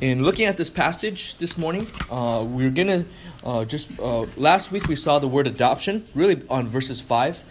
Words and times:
in 0.00 0.24
looking 0.24 0.46
at 0.46 0.56
this 0.56 0.70
passage 0.70 1.36
this 1.36 1.58
morning, 1.58 1.86
uh, 2.10 2.44
we're 2.46 2.70
gonna 2.70 3.04
uh, 3.44 3.64
just 3.64 3.88
uh, 3.98 4.22
last 4.36 4.72
week 4.72 4.88
we 4.88 4.96
saw 4.96 5.18
the 5.18 5.28
word 5.28 5.46
adoption, 5.46 6.04
really 6.14 6.42
on 6.48 6.66
verses 6.66 7.00
five. 7.00 7.42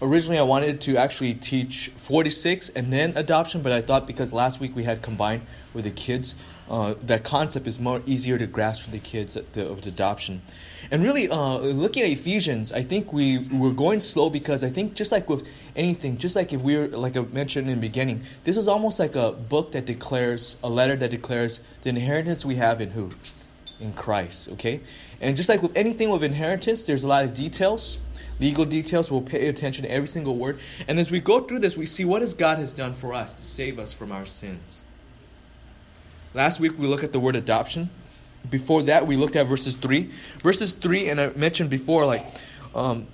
Originally, 0.00 0.38
I 0.38 0.42
wanted 0.42 0.80
to 0.82 0.98
actually 0.98 1.34
teach 1.34 1.88
46 1.96 2.68
and 2.70 2.92
then 2.92 3.16
adoption, 3.16 3.62
but 3.62 3.72
I 3.72 3.80
thought 3.80 4.06
because 4.06 4.32
last 4.32 4.60
week 4.60 4.76
we 4.76 4.84
had 4.84 5.02
combined 5.02 5.42
with 5.74 5.84
the 5.84 5.90
kids, 5.90 6.36
uh, 6.68 6.94
that 7.02 7.24
concept 7.24 7.66
is 7.66 7.78
more 7.78 8.02
easier 8.06 8.38
to 8.38 8.46
grasp 8.46 8.82
for 8.84 8.90
the 8.90 8.98
kids 8.98 9.36
of 9.36 9.50
the, 9.52 9.66
of 9.66 9.82
the 9.82 9.88
adoption. 9.88 10.42
And 10.90 11.02
really, 11.02 11.28
uh, 11.28 11.58
looking 11.58 12.04
at 12.04 12.10
Ephesians, 12.10 12.72
I 12.72 12.82
think 12.82 13.12
we 13.12 13.38
we're 13.38 13.72
going 13.72 13.98
slow 13.98 14.30
because 14.30 14.62
I 14.62 14.70
think 14.70 14.94
just 14.94 15.10
like 15.10 15.28
with 15.28 15.46
anything, 15.74 16.16
just 16.16 16.36
like 16.36 16.52
if 16.52 16.60
we 16.60 16.76
were 16.76 16.86
like 16.88 17.16
I 17.16 17.20
mentioned 17.20 17.68
in 17.68 17.74
the 17.74 17.80
beginning, 17.80 18.22
this 18.44 18.56
is 18.56 18.68
almost 18.68 19.00
like 19.00 19.16
a 19.16 19.32
book 19.32 19.72
that 19.72 19.84
declares 19.84 20.56
a 20.62 20.68
letter 20.68 20.94
that 20.96 21.10
declares 21.10 21.60
the 21.82 21.88
inheritance 21.88 22.44
we 22.44 22.56
have 22.56 22.80
in 22.80 22.90
who, 22.90 23.10
in 23.80 23.92
Christ. 23.94 24.50
Okay, 24.52 24.80
and 25.20 25.36
just 25.36 25.48
like 25.48 25.62
with 25.62 25.76
anything 25.76 26.10
with 26.10 26.22
inheritance, 26.22 26.84
there's 26.84 27.02
a 27.02 27.08
lot 27.08 27.24
of 27.24 27.34
details. 27.34 28.00
Legal 28.38 28.66
details, 28.66 29.10
we'll 29.10 29.22
pay 29.22 29.48
attention 29.48 29.84
to 29.84 29.90
every 29.90 30.08
single 30.08 30.36
word. 30.36 30.58
And 30.88 31.00
as 31.00 31.10
we 31.10 31.20
go 31.20 31.40
through 31.40 31.60
this, 31.60 31.74
we 31.74 31.86
see 31.86 32.04
what 32.04 32.22
God 32.36 32.58
has 32.58 32.74
done 32.74 32.92
for 32.92 33.14
us 33.14 33.32
to 33.32 33.40
save 33.40 33.78
us 33.78 33.94
from 33.94 34.12
our 34.12 34.26
sins. 34.26 34.82
Last 36.36 36.60
week 36.60 36.78
we 36.78 36.86
looked 36.86 37.02
at 37.02 37.12
the 37.12 37.18
word 37.18 37.34
adoption. 37.34 37.88
Before 38.50 38.82
that, 38.82 39.06
we 39.06 39.16
looked 39.16 39.36
at 39.36 39.46
verses 39.46 39.74
3. 39.74 40.10
Verses 40.42 40.74
3, 40.74 41.08
and 41.08 41.18
I 41.18 41.30
mentioned 41.30 41.70
before, 41.70 42.04
like, 42.04 42.26
um, 42.74 43.06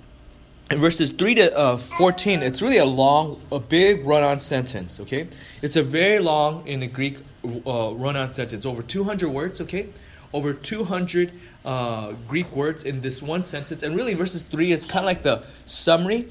in 0.69 0.79
verses 0.79 1.11
3 1.11 1.35
to 1.35 1.57
uh, 1.57 1.77
14, 1.77 2.43
it's 2.43 2.61
really 2.61 2.79
a 2.79 2.85
long, 2.85 3.39
a 3.49 3.61
big 3.61 4.05
run 4.05 4.25
on 4.25 4.41
sentence, 4.41 4.99
okay? 4.99 5.29
It's 5.61 5.77
a 5.77 5.83
very 5.83 6.19
long, 6.19 6.67
in 6.67 6.81
the 6.81 6.87
Greek, 6.87 7.15
uh, 7.45 7.93
run 7.93 8.17
on 8.17 8.33
sentence, 8.33 8.65
over 8.65 8.83
200 8.83 9.29
words, 9.29 9.61
okay? 9.61 9.87
Over 10.33 10.53
200 10.53 11.31
uh, 11.63 12.11
Greek 12.27 12.53
words 12.53 12.83
in 12.83 12.99
this 12.99 13.21
one 13.21 13.45
sentence. 13.45 13.83
And 13.83 13.95
really, 13.95 14.15
verses 14.15 14.43
3 14.43 14.73
is 14.73 14.85
kind 14.85 14.99
of 14.99 15.05
like 15.05 15.23
the 15.23 15.43
summary 15.63 16.27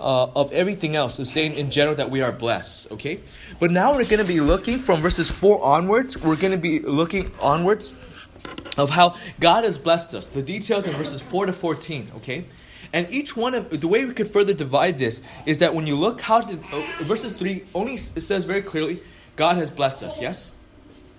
uh, 0.00 0.24
of 0.34 0.52
everything 0.52 0.96
else. 0.96 1.16
So 1.16 1.24
saying 1.24 1.54
in 1.54 1.70
general 1.70 1.96
that 1.96 2.10
we 2.10 2.22
are 2.22 2.32
blessed. 2.32 2.92
Okay, 2.92 3.20
but 3.60 3.70
now 3.70 3.92
we're 3.92 4.04
going 4.04 4.22
to 4.22 4.24
be 4.24 4.40
looking 4.40 4.78
from 4.80 5.00
verses 5.00 5.30
four 5.30 5.62
onwards. 5.62 6.16
We're 6.16 6.34
going 6.34 6.52
to 6.52 6.58
be 6.58 6.80
looking 6.80 7.30
onwards 7.40 7.94
of 8.76 8.90
how 8.90 9.16
God 9.38 9.62
has 9.64 9.78
blessed 9.78 10.14
us. 10.14 10.26
The 10.26 10.42
details 10.42 10.88
in 10.88 10.94
verses 10.94 11.20
four 11.20 11.46
to 11.46 11.52
fourteen. 11.52 12.10
Okay. 12.16 12.44
And 12.92 13.08
each 13.10 13.36
one 13.36 13.54
of 13.54 13.80
the 13.80 13.86
way 13.86 14.04
we 14.04 14.14
could 14.14 14.28
further 14.28 14.52
divide 14.52 14.98
this 14.98 15.22
is 15.46 15.60
that 15.60 15.72
when 15.72 15.86
you 15.86 15.94
look 15.94 16.20
how 16.20 16.40
did 16.40 16.58
uh, 16.72 16.82
verses 17.04 17.32
three 17.34 17.62
only 17.72 17.96
says 17.96 18.44
very 18.44 18.62
clearly 18.62 19.00
God 19.36 19.56
has 19.58 19.70
blessed 19.70 20.02
us. 20.02 20.20
Yes, 20.20 20.52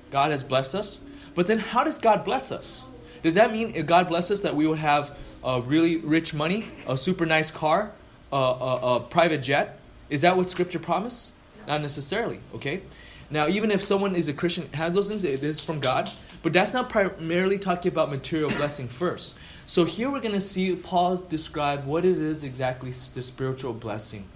God 0.09 0.31
has 0.31 0.43
blessed 0.43 0.75
us. 0.75 0.99
But 1.35 1.47
then 1.47 1.59
how 1.59 1.85
does 1.85 1.99
God 1.99 2.25
bless 2.25 2.51
us? 2.51 2.87
Does 3.23 3.35
that 3.35 3.53
mean 3.53 3.71
if 3.75 3.85
God 3.85 4.09
bless 4.09 4.31
us 4.31 4.41
that 4.41 4.55
we 4.55 4.67
would 4.67 4.79
have 4.79 5.15
a 5.43 5.61
really 5.61 5.97
rich 5.97 6.33
money, 6.33 6.65
a 6.87 6.97
super 6.97 7.25
nice 7.25 7.51
car, 7.51 7.91
a, 8.31 8.35
a, 8.35 8.95
a 8.95 8.99
private 8.99 9.39
jet. 9.39 9.79
Is 10.09 10.21
that 10.21 10.35
what 10.37 10.47
Scripture 10.47 10.79
promised? 10.79 11.33
Not 11.67 11.81
necessarily. 11.81 12.39
Okay. 12.55 12.81
Now, 13.29 13.47
even 13.47 13.71
if 13.71 13.81
someone 13.81 14.15
is 14.15 14.27
a 14.27 14.33
Christian, 14.33 14.67
has 14.73 14.93
those 14.93 15.07
things, 15.07 15.23
it 15.23 15.41
is 15.41 15.61
from 15.61 15.79
God. 15.79 16.11
But 16.43 16.53
that's 16.53 16.73
not 16.73 16.89
primarily 16.89 17.59
talking 17.59 17.91
about 17.91 18.09
material 18.09 18.49
blessing 18.49 18.87
first. 18.87 19.35
So 19.67 19.85
here 19.85 20.09
we're 20.09 20.21
going 20.21 20.33
to 20.33 20.41
see 20.41 20.75
Paul 20.75 21.17
describe 21.17 21.85
what 21.85 22.03
it 22.03 22.17
is 22.17 22.43
exactly 22.43 22.91
the 23.13 23.21
spiritual 23.21 23.73
blessing. 23.73 24.27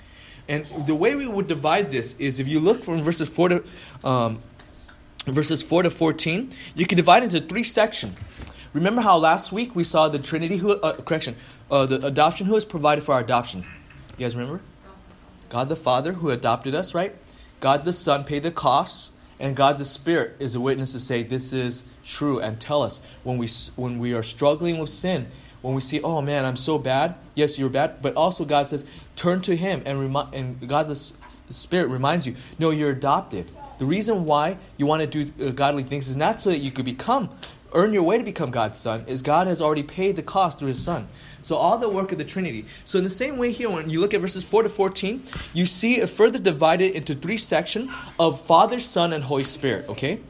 And 0.47 0.65
the 0.85 0.95
way 0.95 1.15
we 1.15 1.27
would 1.27 1.47
divide 1.47 1.91
this 1.91 2.15
is 2.19 2.39
if 2.39 2.47
you 2.47 2.59
look 2.59 2.83
from 2.83 3.01
verses 3.01 3.27
4 3.27 3.49
to 3.49 3.63
um, 4.03 4.41
verses 5.25 5.63
4 5.63 5.83
to 5.83 5.89
14, 5.89 6.51
you 6.75 6.85
can 6.85 6.95
divide 6.95 7.23
into 7.23 7.41
three 7.41 7.63
sections. 7.63 8.17
Remember 8.73 9.01
how 9.01 9.17
last 9.17 9.51
week 9.51 9.75
we 9.75 9.83
saw 9.83 10.07
the 10.07 10.19
Trinity 10.19 10.57
who 10.57 10.73
uh, 10.73 11.01
correction, 11.01 11.35
uh, 11.71 11.85
the 11.85 12.05
adoption 12.05 12.45
who 12.45 12.53
has 12.53 12.65
provided 12.65 13.03
for 13.03 13.13
our 13.13 13.21
adoption? 13.21 13.65
You 14.17 14.25
guys 14.25 14.35
remember? 14.35 14.61
God 15.49 15.69
the 15.69 15.75
Father 15.75 16.13
who 16.13 16.29
adopted 16.29 16.75
us, 16.75 16.93
right? 16.93 17.15
God 17.59 17.85
the 17.85 17.93
Son 17.93 18.23
paid 18.23 18.43
the 18.43 18.51
costs, 18.51 19.13
and 19.39 19.55
God 19.55 19.77
the 19.77 19.85
Spirit 19.85 20.35
is 20.39 20.55
a 20.55 20.59
witness 20.59 20.91
to 20.93 20.99
say 20.99 21.23
this 21.23 21.53
is 21.53 21.85
true 22.03 22.39
and 22.39 22.59
tell 22.59 22.83
us 22.83 23.01
when 23.23 23.37
we 23.37 23.47
when 23.75 23.99
we 23.99 24.13
are 24.13 24.23
struggling 24.23 24.77
with 24.77 24.89
sin, 24.89 25.27
when 25.61 25.73
we 25.73 25.81
see, 25.81 26.01
oh 26.01 26.21
man, 26.21 26.45
I'm 26.45 26.57
so 26.57 26.77
bad. 26.77 27.15
Yes, 27.33 27.57
you're 27.57 27.69
bad, 27.69 28.01
but 28.01 28.15
also 28.15 28.45
God 28.45 28.67
says, 28.67 28.85
turn 29.15 29.41
to 29.41 29.55
Him 29.55 29.81
and 29.85 29.99
remind, 29.99 30.33
and 30.33 30.67
God 30.67 30.87
the 30.87 30.95
Spirit 31.49 31.87
reminds 31.87 32.25
you, 32.25 32.35
no, 32.59 32.71
you're 32.71 32.91
adopted. 32.91 33.51
The 33.77 33.85
reason 33.85 34.25
why 34.25 34.57
you 34.77 34.85
want 34.85 35.01
to 35.01 35.25
do 35.25 35.47
uh, 35.47 35.51
godly 35.51 35.83
things 35.83 36.07
is 36.07 36.15
not 36.15 36.39
so 36.39 36.49
that 36.49 36.59
you 36.59 36.71
could 36.71 36.85
become 36.85 37.29
earn 37.75 37.93
your 37.93 38.03
way 38.03 38.17
to 38.17 38.23
become 38.23 38.49
God's 38.49 38.79
son 38.79 39.03
is 39.05 39.21
God 39.21 39.47
has 39.47 39.61
already 39.61 39.83
paid 39.83 40.15
the 40.15 40.23
cost 40.23 40.59
through 40.59 40.69
his 40.69 40.81
son. 40.81 41.07
So 41.45 41.57
all 41.57 41.77
the 41.77 41.87
work 41.87 42.11
of 42.11 42.17
the 42.17 42.25
Trinity. 42.25 42.65
So 42.85 42.97
in 42.97 43.03
the 43.03 43.09
same 43.11 43.37
way 43.37 43.51
here, 43.51 43.69
when 43.69 43.87
you 43.87 43.99
look 43.99 44.15
at 44.15 44.19
verses 44.19 44.43
4 44.43 44.63
to 44.63 44.69
14, 44.69 45.21
you 45.53 45.67
see 45.67 46.01
it 46.01 46.09
further 46.09 46.39
divided 46.39 46.95
into 46.95 47.13
three 47.13 47.37
sections 47.37 47.91
of 48.19 48.41
Father, 48.41 48.79
Son, 48.79 49.13
and 49.13 49.23
Holy 49.23 49.43
Spirit, 49.43 49.87
okay? 49.87 50.21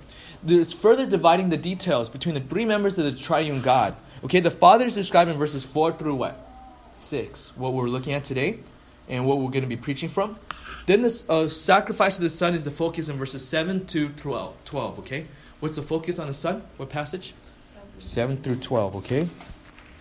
There's 0.43 0.73
further 0.73 1.05
dividing 1.05 1.47
the 1.47 1.55
details 1.55 2.09
between 2.09 2.35
the 2.35 2.41
three 2.41 2.65
members 2.65 2.97
of 2.97 3.05
the 3.05 3.13
triune 3.13 3.61
God. 3.61 3.95
Okay, 4.25 4.41
the 4.41 4.51
Father 4.51 4.83
is 4.83 4.93
described 4.93 5.31
in 5.31 5.37
verses 5.37 5.65
4 5.65 5.93
through 5.93 6.15
what? 6.15 6.37
6, 6.95 7.55
what 7.55 7.71
we're 7.71 7.87
looking 7.87 8.11
at 8.11 8.25
today 8.25 8.59
and 9.07 9.25
what 9.25 9.37
we're 9.37 9.51
going 9.51 9.61
to 9.61 9.69
be 9.69 9.77
preaching 9.77 10.09
from. 10.09 10.37
Then 10.85 11.01
the 11.01 11.23
uh, 11.29 11.47
sacrifice 11.47 12.17
of 12.17 12.23
the 12.23 12.29
Son 12.29 12.53
is 12.53 12.65
the 12.65 12.71
focus 12.71 13.07
in 13.07 13.15
verses 13.15 13.47
7 13.47 13.85
to 13.85 14.09
12, 14.09 14.53
12 14.65 14.99
okay? 14.99 15.27
What's 15.61 15.77
the 15.77 15.81
focus 15.81 16.19
on 16.19 16.27
the 16.27 16.33
Son? 16.33 16.61
What 16.75 16.89
passage? 16.89 17.33
7 17.99 18.43
through 18.43 18.57
12, 18.57 18.97
okay? 18.97 19.29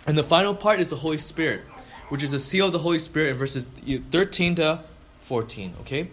And 0.06 0.18
the 0.18 0.22
final 0.22 0.54
part 0.54 0.80
is 0.80 0.90
the 0.90 0.96
Holy 0.96 1.18
Spirit, 1.18 1.62
which 2.08 2.22
is 2.22 2.32
the 2.32 2.40
seal 2.40 2.66
of 2.66 2.72
the 2.72 2.78
Holy 2.78 2.98
Spirit 2.98 3.30
in 3.30 3.36
verses 3.36 3.68
13 4.10 4.56
to 4.56 4.80
14, 5.22 5.74
okay? 5.80 6.08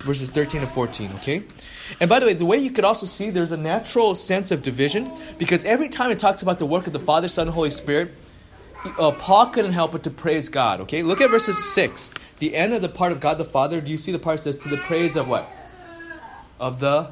Verses 0.00 0.30
13 0.30 0.62
to 0.62 0.66
14, 0.66 1.10
okay? 1.16 1.42
And 2.00 2.08
by 2.08 2.18
the 2.20 2.26
way, 2.26 2.34
the 2.34 2.46
way 2.46 2.58
you 2.58 2.70
could 2.70 2.84
also 2.84 3.06
see 3.06 3.30
there's 3.30 3.52
a 3.52 3.56
natural 3.56 4.14
sense 4.14 4.50
of 4.50 4.62
division 4.62 5.10
because 5.38 5.64
every 5.64 5.88
time 5.88 6.10
it 6.10 6.18
talks 6.18 6.42
about 6.42 6.58
the 6.58 6.66
work 6.66 6.86
of 6.86 6.92
the 6.92 6.98
Father, 6.98 7.28
Son, 7.28 7.46
and 7.46 7.54
Holy 7.54 7.70
Spirit, 7.70 8.12
uh, 8.98 9.12
Paul 9.12 9.46
couldn't 9.48 9.72
help 9.72 9.92
but 9.92 10.02
to 10.04 10.10
praise 10.10 10.48
God, 10.48 10.80
okay? 10.82 11.02
Look 11.02 11.20
at 11.20 11.30
verses 11.30 11.62
6. 11.72 12.10
The 12.38 12.54
end 12.54 12.74
of 12.74 12.82
the 12.82 12.88
part 12.88 13.12
of 13.12 13.20
God 13.20 13.38
the 13.38 13.44
Father, 13.44 13.80
do 13.80 13.90
you 13.90 13.96
see 13.96 14.12
the 14.12 14.18
part 14.18 14.38
that 14.38 14.42
says 14.44 14.58
to 14.58 14.68
the 14.68 14.76
praise 14.78 15.16
of 15.16 15.28
what? 15.28 15.48
Of 16.58 16.80
the 16.80 17.10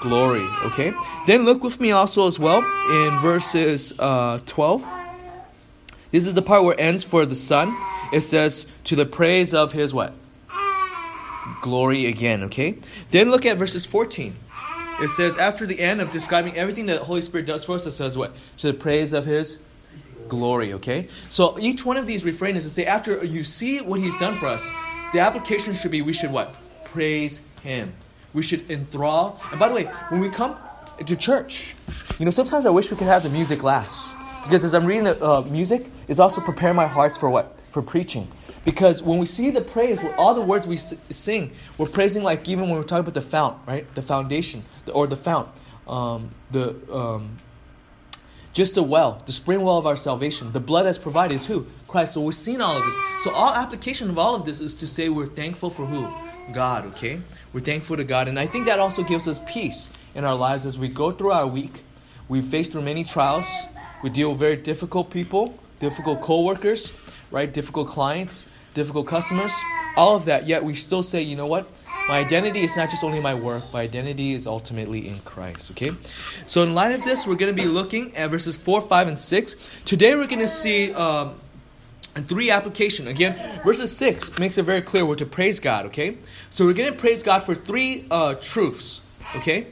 glory. 0.00 0.46
Okay? 0.64 0.92
Then 1.26 1.44
look 1.44 1.62
with 1.62 1.80
me 1.80 1.92
also 1.92 2.26
as 2.26 2.38
well 2.38 2.58
in 2.90 3.18
verses 3.20 3.92
uh, 3.98 4.38
12. 4.46 5.03
This 6.14 6.28
is 6.28 6.34
the 6.34 6.42
part 6.42 6.62
where 6.62 6.74
it 6.74 6.80
ends 6.80 7.02
for 7.02 7.26
the 7.26 7.34
Son. 7.34 7.76
It 8.12 8.20
says, 8.20 8.68
to 8.84 8.94
the 8.94 9.04
praise 9.04 9.52
of 9.52 9.72
his 9.72 9.92
what? 9.92 10.14
Glory 11.60 12.06
again, 12.06 12.44
okay? 12.44 12.78
Then 13.10 13.32
look 13.32 13.44
at 13.44 13.56
verses 13.56 13.84
14. 13.84 14.32
It 15.00 15.08
says, 15.08 15.36
after 15.38 15.66
the 15.66 15.80
end 15.80 16.00
of 16.00 16.12
describing 16.12 16.56
everything 16.56 16.86
that 16.86 17.00
the 17.00 17.04
Holy 17.04 17.20
Spirit 17.20 17.46
does 17.46 17.64
for 17.64 17.74
us, 17.74 17.84
it 17.84 17.90
says 17.90 18.16
what? 18.16 18.32
To 18.58 18.68
the 18.68 18.78
praise 18.78 19.12
of 19.12 19.24
his 19.24 19.58
glory, 20.28 20.74
okay? 20.74 21.08
So 21.30 21.58
each 21.58 21.84
one 21.84 21.96
of 21.96 22.06
these 22.06 22.24
refrains 22.24 22.58
is 22.58 22.64
to 22.64 22.70
say, 22.70 22.86
after 22.86 23.24
you 23.24 23.42
see 23.42 23.80
what 23.80 23.98
he's 23.98 24.16
done 24.18 24.36
for 24.36 24.46
us, 24.46 24.64
the 25.12 25.18
application 25.18 25.74
should 25.74 25.90
be 25.90 26.00
we 26.00 26.12
should 26.12 26.30
what? 26.30 26.54
Praise 26.84 27.40
him 27.64 27.92
we 28.34 28.42
should 28.42 28.70
enthrall. 28.70 29.40
And 29.50 29.58
by 29.58 29.68
the 29.68 29.74
way, 29.74 29.84
when 30.10 30.20
we 30.20 30.30
come 30.30 30.56
to 31.04 31.16
church, 31.16 31.74
you 32.20 32.24
know, 32.24 32.30
sometimes 32.30 32.66
I 32.66 32.70
wish 32.70 32.88
we 32.88 32.96
could 32.96 33.08
have 33.08 33.24
the 33.24 33.30
music 33.30 33.64
last. 33.64 34.14
Because 34.44 34.64
as 34.64 34.74
I'm 34.74 34.86
reading 34.86 35.04
the 35.04 35.24
uh, 35.24 35.42
music, 35.42 35.86
it's 36.06 36.20
also 36.20 36.40
preparing 36.40 36.76
my 36.76 36.86
hearts 36.86 37.16
for 37.16 37.30
what? 37.30 37.58
For 37.70 37.82
preaching. 37.82 38.30
Because 38.64 39.02
when 39.02 39.18
we 39.18 39.26
see 39.26 39.50
the 39.50 39.60
praise, 39.60 39.98
all 40.16 40.34
the 40.34 40.40
words 40.40 40.66
we 40.66 40.76
sing, 40.76 41.52
we're 41.76 41.86
praising 41.86 42.22
like 42.22 42.48
even 42.48 42.68
when 42.68 42.78
we're 42.78 42.82
talking 42.82 43.00
about 43.00 43.14
the 43.14 43.20
fount, 43.20 43.58
right? 43.66 43.92
The 43.94 44.02
foundation, 44.02 44.64
or 44.92 45.06
the 45.06 45.16
fount, 45.16 45.48
um, 45.86 46.30
the 46.50 46.74
um, 46.90 47.36
just 48.54 48.76
the 48.76 48.82
well, 48.82 49.20
the 49.26 49.32
spring 49.32 49.60
well 49.62 49.76
of 49.76 49.86
our 49.86 49.96
salvation. 49.96 50.52
The 50.52 50.60
blood 50.60 50.84
that's 50.84 50.98
provided 50.98 51.34
is 51.34 51.44
who? 51.46 51.66
Christ. 51.88 52.14
So 52.14 52.20
we're 52.20 52.32
seeing 52.32 52.60
all 52.60 52.76
of 52.76 52.84
this. 52.84 52.94
So 53.22 53.32
all 53.32 53.52
application 53.52 54.08
of 54.08 54.18
all 54.18 54.34
of 54.34 54.44
this 54.44 54.60
is 54.60 54.76
to 54.76 54.86
say 54.86 55.08
we're 55.08 55.26
thankful 55.26 55.70
for 55.70 55.84
who? 55.84 56.06
God, 56.52 56.86
okay? 56.86 57.20
We're 57.52 57.60
thankful 57.60 57.96
to 57.96 58.04
God. 58.04 58.28
And 58.28 58.38
I 58.38 58.46
think 58.46 58.66
that 58.66 58.78
also 58.78 59.02
gives 59.02 59.26
us 59.26 59.40
peace 59.46 59.90
in 60.14 60.24
our 60.24 60.34
lives 60.36 60.66
as 60.66 60.78
we 60.78 60.88
go 60.88 61.10
through 61.10 61.32
our 61.32 61.46
week. 61.46 61.82
We 62.28 62.42
face 62.42 62.68
through 62.68 62.82
many 62.82 63.02
trials. 63.04 63.46
We 64.04 64.10
deal 64.10 64.28
with 64.28 64.38
very 64.38 64.56
difficult 64.56 65.08
people, 65.08 65.58
difficult 65.80 66.20
co-workers, 66.20 66.92
right? 67.30 67.50
Difficult 67.50 67.88
clients, 67.88 68.44
difficult 68.74 69.06
customers, 69.06 69.58
all 69.96 70.14
of 70.14 70.26
that. 70.26 70.46
Yet 70.46 70.62
we 70.62 70.74
still 70.74 71.02
say, 71.02 71.22
you 71.22 71.36
know 71.36 71.46
what? 71.46 71.72
My 72.06 72.18
identity 72.18 72.64
is 72.64 72.76
not 72.76 72.90
just 72.90 73.02
only 73.02 73.18
my 73.18 73.32
work, 73.32 73.64
my 73.72 73.80
identity 73.80 74.34
is 74.34 74.46
ultimately 74.46 75.08
in 75.08 75.20
Christ. 75.20 75.70
Okay? 75.70 75.92
So, 76.44 76.62
in 76.62 76.74
light 76.74 76.92
of 76.92 77.02
this, 77.04 77.26
we're 77.26 77.36
going 77.36 77.56
to 77.56 77.62
be 77.62 77.66
looking 77.66 78.14
at 78.14 78.28
verses 78.28 78.58
4, 78.58 78.82
5, 78.82 79.08
and 79.08 79.18
6. 79.18 79.56
Today, 79.86 80.14
we're 80.14 80.26
going 80.26 80.40
to 80.40 80.48
see 80.48 80.92
um, 80.92 81.40
three 82.28 82.50
application. 82.50 83.08
Again, 83.08 83.62
verses 83.64 83.96
6 83.96 84.38
makes 84.38 84.58
it 84.58 84.64
very 84.64 84.82
clear 84.82 85.06
we're 85.06 85.14
to 85.14 85.24
praise 85.24 85.60
God, 85.60 85.86
okay? 85.86 86.18
So 86.50 86.66
we're 86.66 86.74
going 86.74 86.92
to 86.92 86.98
praise 86.98 87.22
God 87.22 87.38
for 87.38 87.54
three 87.54 88.04
uh, 88.10 88.34
truths, 88.34 89.00
okay? 89.36 89.68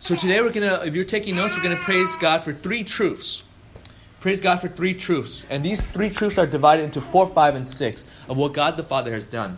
So 0.00 0.16
today 0.16 0.42
we're 0.42 0.52
gonna, 0.52 0.82
if 0.84 0.94
you're 0.94 1.04
taking 1.04 1.36
notes, 1.36 1.56
we're 1.56 1.62
gonna 1.62 1.76
praise 1.76 2.14
God 2.16 2.42
for 2.42 2.52
three 2.52 2.84
truths. 2.84 3.44
Praise 4.26 4.40
God 4.40 4.56
for 4.56 4.66
three 4.66 4.92
truths. 4.92 5.46
And 5.50 5.64
these 5.64 5.80
three 5.80 6.10
truths 6.10 6.36
are 6.36 6.48
divided 6.48 6.82
into 6.82 7.00
four, 7.00 7.28
five, 7.28 7.54
and 7.54 7.68
six 7.68 8.02
of 8.28 8.36
what 8.36 8.54
God 8.54 8.76
the 8.76 8.82
Father 8.82 9.14
has 9.14 9.24
done. 9.24 9.56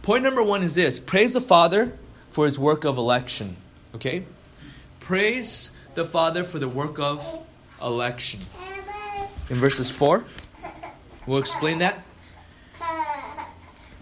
Point 0.00 0.22
number 0.22 0.42
one 0.42 0.62
is 0.62 0.74
this 0.74 0.98
praise 0.98 1.34
the 1.34 1.42
Father 1.42 1.92
for 2.30 2.46
his 2.46 2.58
work 2.58 2.84
of 2.84 2.96
election. 2.96 3.54
Okay? 3.94 4.24
Praise 4.98 5.72
the 5.94 6.06
Father 6.06 6.42
for 6.42 6.58
the 6.58 6.68
work 6.68 6.98
of 6.98 7.22
election. 7.82 8.40
In 9.50 9.56
verses 9.56 9.90
4, 9.90 10.24
we'll 11.26 11.38
explain 11.38 11.80
that. 11.80 12.02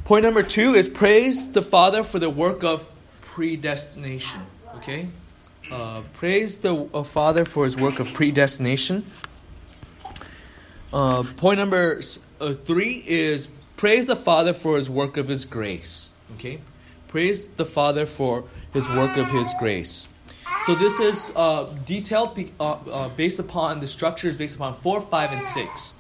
Point 0.05 0.23
number 0.23 0.45
two 0.45 0.77
is 0.77 0.87
praise 0.87 1.51
the 1.51 1.63
Father 1.63 2.05
for 2.05 2.21
the 2.21 2.31
work 2.31 2.63
of 2.63 2.89
predestination. 3.23 4.43
Okay? 4.77 5.09
Uh, 5.69 6.03
praise 6.15 6.59
the 6.59 6.89
uh, 6.95 7.03
Father 7.03 7.45
for 7.45 7.65
his 7.65 7.77
work 7.77 7.99
of 7.99 8.07
predestination. 8.15 9.05
Uh, 10.93 11.23
point 11.37 11.59
number 11.59 12.01
uh, 12.41 12.55
three 12.65 13.03
is 13.07 13.49
praise 13.77 14.07
the 14.07 14.17
Father 14.17 14.55
for 14.55 14.77
his 14.77 14.89
work 14.89 15.17
of 15.17 15.29
his 15.29 15.45
grace. 15.45 16.13
Okay? 16.35 16.61
Praise 17.09 17.49
the 17.49 17.65
Father 17.65 18.07
for 18.07 18.45
his 18.73 18.89
work 18.91 19.17
of 19.17 19.29
his 19.31 19.53
grace. 19.59 20.09
So 20.67 20.75
this 20.75 20.99
is 21.01 21.33
uh, 21.37 21.65
detailed 21.85 22.39
uh, 22.59 22.73
uh, 22.73 23.09
based 23.11 23.39
upon 23.39 23.81
the 23.81 23.87
structures 23.87 24.37
based 24.37 24.57
upon 24.57 24.75
4, 24.75 25.01
5, 25.01 25.33
and 25.33 25.43
6. 25.43 25.95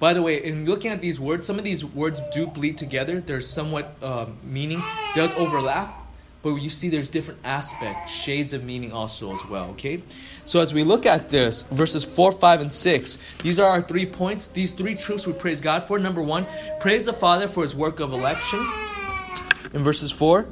By 0.00 0.12
the 0.12 0.22
way, 0.22 0.42
in 0.42 0.64
looking 0.66 0.90
at 0.90 1.00
these 1.00 1.18
words, 1.20 1.46
some 1.46 1.58
of 1.58 1.64
these 1.64 1.84
words 1.84 2.20
do 2.32 2.46
bleed 2.46 2.76
together. 2.76 3.20
There's 3.20 3.48
somewhat 3.48 3.96
um, 4.02 4.36
meaning 4.42 4.82
does 5.14 5.32
overlap, 5.34 5.94
but 6.42 6.54
you 6.56 6.70
see 6.70 6.88
there's 6.88 7.08
different 7.08 7.40
aspects, 7.44 8.12
shades 8.12 8.52
of 8.52 8.64
meaning 8.64 8.92
also 8.92 9.32
as 9.32 9.44
well. 9.46 9.70
Okay, 9.70 10.02
so 10.44 10.60
as 10.60 10.74
we 10.74 10.84
look 10.84 11.06
at 11.06 11.30
this, 11.30 11.62
verses 11.70 12.04
four, 12.04 12.32
five, 12.32 12.60
and 12.60 12.70
six, 12.70 13.18
these 13.42 13.58
are 13.58 13.68
our 13.68 13.82
three 13.82 14.06
points. 14.06 14.48
These 14.48 14.72
three 14.72 14.94
truths 14.94 15.26
we 15.26 15.32
praise 15.32 15.60
God 15.60 15.84
for. 15.84 15.98
Number 15.98 16.22
one, 16.22 16.46
praise 16.80 17.04
the 17.04 17.12
Father 17.12 17.48
for 17.48 17.62
His 17.62 17.74
work 17.74 18.00
of 18.00 18.12
election. 18.12 18.64
In 19.72 19.82
verses 19.82 20.10
four, 20.10 20.46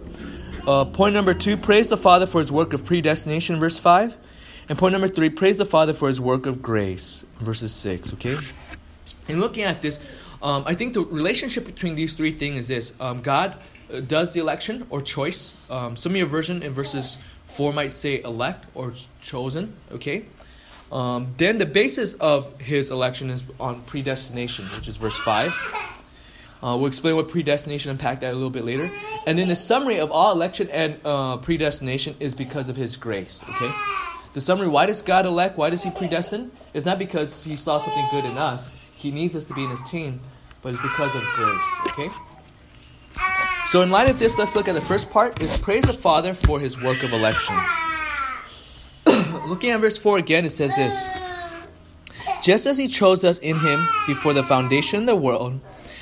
uh, 0.67 0.85
point 0.87 1.15
number 1.15 1.35
two, 1.35 1.57
praise 1.57 1.91
the 1.91 1.97
Father 1.97 2.27
for 2.27 2.39
His 2.39 2.51
work 2.51 2.73
of 2.73 2.85
predestination. 2.85 3.61
Verse 3.61 3.79
five, 3.79 4.17
and 4.69 4.79
point 4.79 4.93
number 4.93 5.09
three, 5.09 5.29
praise 5.29 5.59
the 5.59 5.67
Father 5.67 5.93
for 5.93 6.09
His 6.09 6.21
work 6.21 6.47
of 6.47 6.63
grace. 6.63 7.25
Verses 7.41 7.73
six. 7.73 8.13
Okay. 8.15 8.39
In 9.29 9.41
looking 9.41 9.65
at 9.65 9.83
this, 9.83 10.01
um, 10.43 10.65
I 10.67 10.75
think 10.75 10.95
the 10.95 11.03
relationship 11.03 11.67
between 11.67 11.95
these 11.95 12.15
three 12.15 12.33
things 12.33 12.59
is 12.59 12.69
this: 12.69 12.93
um, 12.99 13.21
God 13.21 13.57
uh, 13.93 14.01
does 14.01 14.33
the 14.33 14.41
election 14.41 14.87
or 14.91 15.01
choice. 15.01 15.55
Um, 15.71 15.97
some 15.97 16.13
of 16.13 16.17
your 16.17 16.27
version 16.27 16.63
in 16.63 16.73
verses 16.73 17.19
four 17.53 17.73
might 17.73 17.93
say 17.93 18.23
elect 18.23 18.67
or 18.75 18.93
chosen. 19.21 19.75
Okay. 19.93 20.25
Um, 20.91 21.35
then 21.39 21.59
the 21.59 21.67
basis 21.67 22.13
of 22.15 22.61
his 22.61 22.91
election 22.91 23.31
is 23.31 23.45
on 23.59 23.83
predestination, 23.83 24.67
which 24.77 24.89
is 24.89 24.97
verse 24.97 25.17
five. 25.17 25.55
Uh, 26.63 26.77
we'll 26.77 26.87
explain 26.87 27.17
what 27.17 27.29
predestination 27.29 27.91
impact 27.91 28.21
that 28.21 28.33
a 28.33 28.37
little 28.37 28.51
bit 28.51 28.65
later. 28.65 28.91
And 29.27 29.39
then 29.39 29.49
the 29.49 29.57
summary 29.57 29.99
of 29.99 30.13
all 30.13 30.33
election 30.33 30.69
and 30.71 31.01
uh, 31.05 31.39
predestination 31.39 32.15
is 32.21 32.35
because 32.35 32.69
of 32.69 32.77
his 32.77 32.97
grace. 32.97 33.43
Okay. 33.49 33.71
The 34.35 34.41
summary: 34.41 34.69
Why 34.69 34.87
does 34.87 35.03
God 35.03 35.27
elect? 35.27 35.59
Why 35.59 35.71
does 35.71 35.83
He 35.83 35.91
predestine? 35.91 36.51
It's 36.73 36.87
not 36.87 36.99
because 36.99 37.45
He 37.45 37.57
saw 37.57 37.79
something 37.79 38.07
good 38.11 38.25
in 38.25 38.39
us 38.39 38.83
he 39.03 39.11
needs 39.11 39.35
us 39.35 39.45
to 39.47 39.55
be 39.55 39.65
in 39.65 39.71
his 39.71 39.83
team, 39.83 40.21
but 40.63 40.69
it's 40.71 40.83
because 40.83 41.15
of 41.15 41.23
grace. 41.35 41.59
Okay? 41.89 42.09
So, 43.73 43.81
in 43.81 43.91
light 43.91 44.11
of 44.11 44.19
this, 44.19 44.37
let's 44.37 44.55
look 44.55 44.69
at 44.69 44.75
the 44.75 44.83
first 44.83 45.11
part 45.11 45.41
is 45.41 45.57
praise 45.57 45.85
the 45.85 45.95
Father 45.95 46.35
for 46.35 46.61
his 46.61 46.79
work 46.83 47.03
of 47.03 47.15
election. 47.15 47.57
Looking 49.49 49.71
at 49.71 49.81
verse 49.81 49.97
4 49.97 50.19
again, 50.19 50.45
it 50.45 50.51
says 50.51 50.77
this 50.77 51.07
Just 52.43 52.67
as 52.67 52.77
he 52.77 52.87
chose 52.87 53.25
us 53.25 53.39
in 53.39 53.57
him 53.57 53.89
before 54.07 54.35
the 54.35 54.43
foundation 54.43 55.01
of 55.01 55.07
the 55.07 55.17
world, 55.17 55.59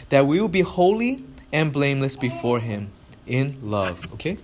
that 0.09 0.27
we 0.27 0.41
will 0.41 0.49
be 0.49 0.63
holy 0.63 1.25
and 1.53 1.73
blameless 1.73 2.17
before 2.17 2.59
him 2.59 2.91
in 3.29 3.57
love. 3.63 4.13
Okay? 4.15 4.37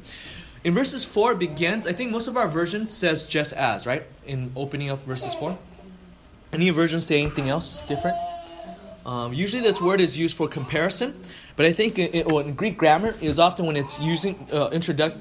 In 0.62 0.73
verses 0.73 1.05
4 1.05 1.32
it 1.32 1.40
begins, 1.40 1.88
I 1.88 1.94
think 1.94 2.12
most 2.12 2.28
of 2.28 2.37
our 2.37 2.46
versions 2.46 2.96
says 2.96 3.26
just 3.26 3.52
as, 3.55 3.88
right? 3.88 4.05
In 4.25 4.52
opening 4.55 4.90
up 4.90 5.02
verses 5.02 5.34
4. 5.34 5.58
Any 6.52 6.70
versions 6.70 7.05
say 7.06 7.23
anything 7.23 7.49
else 7.49 7.82
different? 7.88 8.17
Um, 9.06 9.32
usually, 9.32 9.62
this 9.62 9.81
word 9.81 10.00
is 10.00 10.19
used 10.19 10.37
for 10.37 10.49
comparison, 10.49 11.14
but 11.56 11.64
I 11.64 11.73
think 11.73 11.99
in, 11.99 12.31
in 12.31 12.55
Greek 12.55 12.76
grammar 12.76 13.14
is 13.20 13.38
often 13.38 13.67
when 13.67 13.76
it's 13.76 13.99
using 13.99 14.47
uh, 14.53 14.69
introduct, 14.69 15.17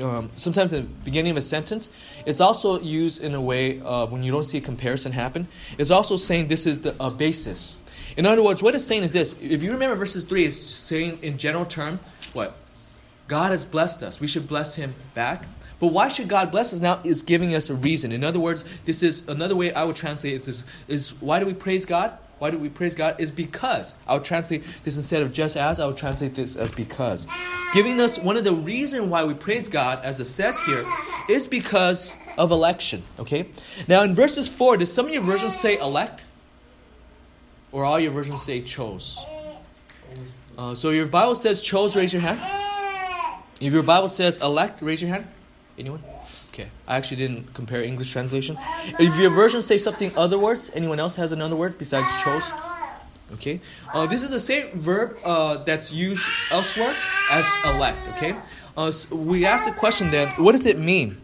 um, 0.00 0.30
sometimes 0.36 0.72
in 0.72 0.84
the 0.84 0.88
beginning 1.04 1.32
of 1.32 1.36
a 1.36 1.42
sentence, 1.42 1.90
it's 2.26 2.40
also 2.40 2.80
used 2.80 3.22
in 3.22 3.34
a 3.34 3.40
way 3.40 3.80
of 3.80 4.12
when 4.12 4.22
you 4.22 4.30
don't 4.30 4.44
see 4.44 4.58
a 4.58 4.60
comparison 4.60 5.10
happen. 5.10 5.48
It's 5.78 5.90
also 5.90 6.16
saying 6.16 6.46
this 6.46 6.64
is 6.64 6.80
the 6.80 6.92
basis. 7.10 7.76
In 8.16 8.24
other 8.26 8.42
words, 8.42 8.62
what 8.62 8.74
it's 8.74 8.84
saying 8.84 9.02
is 9.02 9.12
this: 9.12 9.34
if 9.40 9.62
you 9.62 9.72
remember 9.72 9.96
verses 9.96 10.24
three, 10.24 10.44
is 10.44 10.60
saying 10.60 11.18
in 11.22 11.38
general 11.38 11.64
term, 11.64 11.98
what 12.32 12.54
God 13.26 13.50
has 13.50 13.64
blessed 13.64 14.02
us, 14.02 14.20
we 14.20 14.26
should 14.26 14.46
bless 14.46 14.74
Him 14.74 14.94
back. 15.14 15.44
But 15.80 15.88
why 15.88 16.08
should 16.08 16.28
God 16.28 16.50
bless 16.50 16.72
us 16.72 16.80
now? 16.80 17.00
Is 17.04 17.22
giving 17.22 17.54
us 17.54 17.70
a 17.70 17.74
reason. 17.74 18.12
In 18.12 18.22
other 18.22 18.38
words, 18.38 18.64
this 18.84 19.02
is 19.02 19.26
another 19.28 19.56
way 19.56 19.72
I 19.72 19.84
would 19.84 19.96
translate 19.96 20.44
this: 20.44 20.64
is 20.86 21.10
why 21.20 21.40
do 21.40 21.46
we 21.46 21.54
praise 21.54 21.84
God? 21.84 22.16
Why 22.40 22.48
do 22.48 22.56
we 22.56 22.70
praise 22.70 22.94
God? 22.94 23.20
Is 23.20 23.30
because. 23.30 23.94
I 24.06 24.14
would 24.14 24.24
translate 24.24 24.64
this 24.82 24.96
instead 24.96 25.20
of 25.20 25.30
just 25.30 25.58
as, 25.58 25.78
I 25.78 25.84
would 25.84 25.98
translate 25.98 26.34
this 26.34 26.56
as 26.56 26.70
because. 26.70 27.26
Giving 27.74 28.00
us 28.00 28.18
one 28.18 28.38
of 28.38 28.44
the 28.44 28.52
reason 28.54 29.10
why 29.10 29.24
we 29.24 29.34
praise 29.34 29.68
God, 29.68 30.02
as 30.02 30.18
it 30.20 30.24
says 30.24 30.58
here, 30.60 30.82
is 31.28 31.46
because 31.46 32.14
of 32.38 32.50
election. 32.50 33.02
Okay? 33.18 33.50
Now 33.88 34.04
in 34.04 34.14
verses 34.14 34.48
4, 34.48 34.78
does 34.78 34.90
some 34.90 35.04
of 35.04 35.12
your 35.12 35.20
versions 35.20 35.54
say 35.54 35.78
elect? 35.78 36.22
Or 37.72 37.84
all 37.84 38.00
your 38.00 38.10
versions 38.10 38.42
say 38.42 38.62
chose? 38.62 39.18
Uh, 40.56 40.74
so 40.74 40.90
your 40.90 41.06
Bible 41.06 41.34
says 41.34 41.60
chose, 41.60 41.94
raise 41.94 42.14
your 42.14 42.22
hand. 42.22 42.40
If 43.60 43.74
your 43.74 43.82
Bible 43.82 44.08
says 44.08 44.38
elect, 44.38 44.80
raise 44.80 45.02
your 45.02 45.10
hand. 45.10 45.26
Anyone? 45.78 46.02
Okay, 46.60 46.68
I 46.86 46.96
actually 46.96 47.16
didn't 47.16 47.54
compare 47.54 47.82
English 47.82 48.12
translation. 48.12 48.58
If 48.98 49.16
your 49.16 49.30
version 49.30 49.62
say 49.62 49.78
something 49.78 50.12
other 50.14 50.38
words, 50.38 50.70
anyone 50.74 51.00
else 51.00 51.16
has 51.16 51.32
another 51.32 51.56
word 51.56 51.78
besides 51.78 52.06
chose? 52.22 52.42
Okay, 53.32 53.60
uh, 53.94 54.06
this 54.06 54.22
is 54.22 54.28
the 54.28 54.40
same 54.40 54.68
verb 54.78 55.16
uh, 55.24 55.64
that's 55.64 55.90
used 55.90 56.22
elsewhere 56.52 56.94
as 57.30 57.46
elect. 57.64 57.96
Okay, 58.16 58.36
uh, 58.76 58.90
so 58.90 59.16
we 59.16 59.46
ask 59.46 59.64
the 59.64 59.72
question 59.72 60.10
then, 60.10 60.28
what 60.36 60.52
does 60.52 60.66
it 60.66 60.78
mean? 60.78 61.18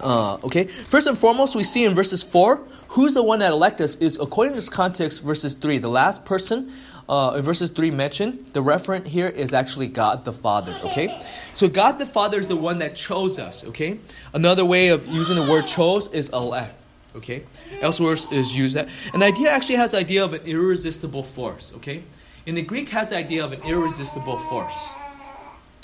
Uh, 0.00 0.36
okay, 0.36 0.64
first 0.64 1.06
and 1.06 1.18
foremost, 1.18 1.54
we 1.54 1.64
see 1.64 1.84
in 1.84 1.94
verses 1.94 2.22
four, 2.22 2.62
who's 2.88 3.12
the 3.12 3.22
one 3.22 3.40
that 3.40 3.52
elect 3.52 3.82
us 3.82 3.94
is 3.96 4.18
according 4.18 4.54
to 4.54 4.56
this 4.56 4.70
context, 4.70 5.22
verses 5.22 5.52
three, 5.52 5.76
the 5.76 5.88
last 5.88 6.24
person 6.24 6.72
uh, 7.10 7.34
in 7.34 7.42
verses 7.42 7.72
3 7.72 7.90
mentioned, 7.90 8.50
the 8.52 8.62
referent 8.62 9.04
here 9.04 9.26
is 9.26 9.52
actually 9.52 9.88
God 9.88 10.24
the 10.24 10.32
Father, 10.32 10.76
okay? 10.84 11.20
So 11.52 11.68
God 11.68 11.98
the 11.98 12.06
Father 12.06 12.38
is 12.38 12.46
the 12.46 12.54
one 12.54 12.78
that 12.78 12.94
chose 12.94 13.40
us, 13.40 13.64
okay? 13.64 13.98
Another 14.32 14.64
way 14.64 14.88
of 14.88 15.04
using 15.08 15.34
the 15.34 15.50
word 15.50 15.66
chose 15.66 16.06
is 16.12 16.28
elect, 16.28 16.72
okay? 17.16 17.42
Elsewhere 17.80 18.12
is 18.12 18.54
used 18.54 18.76
that. 18.76 18.88
An 19.12 19.24
idea 19.24 19.50
actually 19.50 19.74
has 19.74 19.90
the 19.90 19.98
idea 19.98 20.24
of 20.24 20.34
an 20.34 20.42
irresistible 20.42 21.24
force, 21.24 21.72
okay? 21.76 22.04
In 22.46 22.54
the 22.54 22.62
Greek 22.62 22.88
has 22.90 23.10
the 23.10 23.16
idea 23.16 23.44
of 23.44 23.52
an 23.52 23.62
irresistible 23.64 24.38
force. 24.38 24.90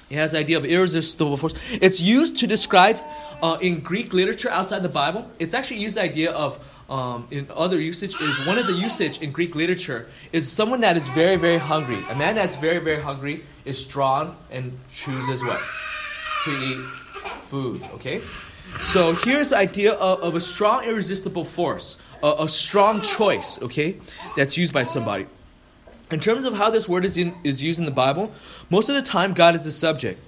It 0.08 0.14
has 0.14 0.30
the 0.30 0.38
idea 0.38 0.58
of 0.58 0.64
irresistible 0.64 1.36
force. 1.36 1.54
It's 1.72 2.00
used 2.00 2.36
to 2.36 2.46
describe, 2.46 3.00
uh, 3.42 3.58
in 3.60 3.80
Greek 3.80 4.12
literature 4.12 4.50
outside 4.50 4.84
the 4.84 4.88
Bible, 4.88 5.28
it's 5.40 5.54
actually 5.54 5.78
used 5.78 5.96
the 5.96 6.02
idea 6.02 6.30
of 6.30 6.64
um, 6.88 7.26
in 7.30 7.48
other 7.54 7.80
usage 7.80 8.14
is 8.20 8.46
one 8.46 8.58
of 8.58 8.66
the 8.66 8.72
usage 8.72 9.20
in 9.20 9.32
Greek 9.32 9.54
literature 9.54 10.08
is 10.32 10.50
someone 10.50 10.80
that 10.80 10.96
is 10.96 11.08
very 11.08 11.36
very 11.36 11.58
hungry. 11.58 11.98
A 12.10 12.14
man 12.14 12.34
that's 12.34 12.56
very 12.56 12.78
very 12.78 13.00
hungry 13.00 13.44
is 13.64 13.78
strong 13.78 14.36
and 14.50 14.78
chooses 14.90 15.42
what 15.42 15.60
to 16.44 16.50
eat 16.50 16.78
food. 17.40 17.82
Okay, 17.94 18.20
so 18.80 19.14
here's 19.14 19.50
the 19.50 19.56
idea 19.56 19.94
of, 19.94 20.20
of 20.20 20.34
a 20.34 20.40
strong 20.40 20.84
irresistible 20.84 21.44
force, 21.44 21.96
a, 22.22 22.34
a, 22.40 22.48
strong 22.48 23.00
choice. 23.00 23.60
Okay, 23.62 23.96
that's 24.36 24.56
used 24.56 24.72
by 24.72 24.84
somebody. 24.84 25.26
In 26.12 26.20
terms 26.20 26.44
of 26.44 26.54
how 26.54 26.70
this 26.70 26.88
word 26.88 27.04
is 27.04 27.16
in, 27.16 27.34
is 27.42 27.62
used 27.62 27.80
in 27.80 27.84
the 27.84 27.90
Bible, 27.90 28.30
most 28.70 28.88
of 28.88 28.94
the 28.94 29.02
time 29.02 29.34
God 29.34 29.56
is 29.56 29.64
the 29.64 29.72
subject. 29.72 30.20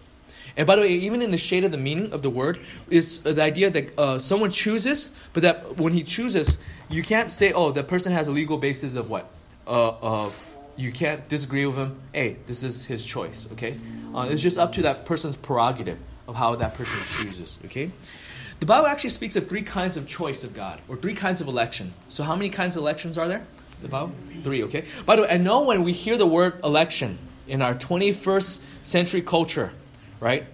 And 0.57 0.67
by 0.67 0.77
the 0.77 0.83
way, 0.83 0.89
even 0.89 1.23
in 1.23 1.31
the 1.31 1.39
shade 1.39 1.65
of 1.65 1.73
the 1.73 1.79
meaning 1.79 2.13
of 2.13 2.23
the 2.23 2.31
word, 2.31 2.61
is 2.91 3.19
the 3.21 3.43
idea 3.43 3.71
that 3.71 3.99
uh, 3.99 4.19
someone 4.19 4.51
chooses, 4.51 5.11
but 5.33 5.43
that 5.43 5.77
when 5.77 5.93
he 5.93 6.03
chooses, 6.03 6.59
you 6.89 7.03
can't 7.03 7.31
say, 7.31 7.53
oh, 7.53 7.71
that 7.73 7.89
person 7.89 8.13
has 8.13 8.29
a 8.29 8.33
legal 8.33 8.59
basis 8.59 8.95
of 8.95 9.11
what? 9.11 9.31
Uh, 9.67 9.91
of 10.01 10.57
you 10.77 10.93
can't 10.93 11.29
disagree 11.29 11.67
with 11.67 11.77
him. 11.77 12.01
Hey, 12.13 12.37
this 12.47 12.63
is 12.63 12.85
his 12.85 13.05
choice. 13.05 13.49
Okay, 13.53 13.77
uh, 14.15 14.29
it's 14.31 14.41
just 14.41 14.59
up 14.59 14.73
to 14.75 14.83
that 14.83 15.05
person's 15.05 15.37
prerogative 15.37 15.99
of 16.27 16.37
how 16.37 16.55
that 16.55 16.75
person 16.75 17.25
chooses. 17.25 17.59
Okay, 17.67 17.91
the 18.61 18.67
Bible 18.67 18.87
actually 18.87 19.11
speaks 19.11 19.37
of 19.37 19.49
three 19.49 19.63
kinds 19.63 19.97
of 19.97 20.07
choice 20.07 20.45
of 20.45 20.55
God, 20.55 20.81
or 20.89 20.97
three 20.97 21.15
kinds 21.15 21.41
of 21.41 21.49
election. 21.49 21.93
So 22.09 22.23
how 22.23 22.35
many 22.35 22.49
kinds 22.49 22.77
of 22.77 22.83
elections 22.83 23.19
are 23.19 23.29
there? 23.29 23.45
The 23.83 23.89
Bible 23.89 24.13
three. 24.43 24.63
Okay. 24.65 24.85
By 25.05 25.17
the 25.17 25.23
way, 25.23 25.29
I 25.29 25.37
know 25.37 25.63
when 25.63 25.83
we 25.83 25.93
hear 25.93 26.17
the 26.17 26.27
word 26.27 26.61
election 26.65 27.19
in 27.47 27.63
our 27.63 27.75
21st 27.75 28.61
century 28.83 29.23
culture, 29.23 29.73
right? 30.21 30.47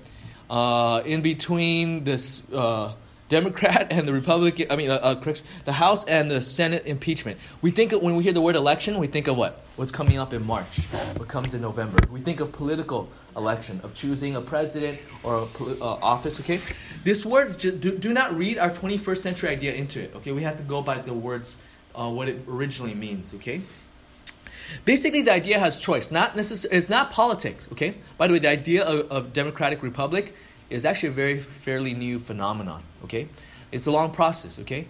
Uh, 0.49 1.03
in 1.05 1.23
between 1.23 2.05
this 2.05 2.43
uh, 2.53 2.93
Democrat 3.29 3.89
and 3.91 4.07
the 4.07 4.13
Republican, 4.13 4.71
I 4.71 4.77
mean, 4.77 4.91
uh, 4.91 4.95
uh, 4.95 5.35
the 5.65 5.73
House 5.73 6.05
and 6.05 6.31
the 6.31 6.41
Senate 6.41 6.85
impeachment. 6.87 7.39
We 7.63 7.71
think 7.71 7.93
of, 7.93 8.03
when 8.03 8.15
we 8.17 8.23
hear 8.23 8.33
the 8.33 8.41
word 8.41 8.55
election, 8.55 8.99
we 8.99 9.07
think 9.07 9.27
of 9.27 9.37
what? 9.37 9.63
What's 9.77 9.91
coming 9.91 10.19
up 10.19 10.33
in 10.33 10.47
March, 10.47 10.81
what 11.17 11.29
comes 11.29 11.55
in 11.55 11.63
November. 11.63 11.99
We 12.11 12.21
think 12.21 12.41
of 12.41 12.53
political 12.53 13.09
election, 13.37 13.81
of 13.83 13.95
choosing 13.95 14.37
a 14.37 14.41
president 14.41 15.01
or 15.23 15.37
a 15.37 15.83
uh, 15.83 15.99
office, 16.03 16.39
okay? 16.41 16.61
This 17.03 17.25
word, 17.25 17.59
do, 17.59 17.73
do 17.73 18.13
not 18.13 18.37
read 18.37 18.59
our 18.59 18.71
21st 18.71 19.19
century 19.19 19.49
idea 19.49 19.73
into 19.73 20.01
it, 20.01 20.15
okay? 20.17 20.33
We 20.33 20.43
have 20.43 20.59
to 20.59 20.63
go 20.63 20.83
by 20.83 20.99
the 20.99 21.15
words, 21.15 21.57
what 21.95 22.29
it 22.29 22.45
originally 22.47 22.95
means, 22.95 23.35
okay? 23.35 23.63
Basically, 24.85 25.23
the 25.23 25.33
idea 25.33 25.59
has 25.59 25.79
choice. 25.79 26.11
Not 26.11 26.37
necess- 26.37 26.67
It's 26.71 26.89
not 26.89 27.11
politics. 27.11 27.69
Okay. 27.73 27.95
By 28.19 28.27
the 28.27 28.35
way, 28.35 28.39
the 28.39 28.51
idea 28.51 28.85
of, 28.85 29.11
of 29.11 29.33
democratic 29.33 29.83
republic 29.83 30.35
is 30.71 30.85
actually 30.85 31.11
a 31.11 31.13
very 31.13 31.41
fairly 31.41 31.95
new 31.95 32.19
phenomenon. 32.19 32.83
Okay, 33.05 33.29
it's 33.73 33.87
a 33.87 33.91
long 33.91 34.11
process. 34.11 34.59
Okay. 34.59 34.87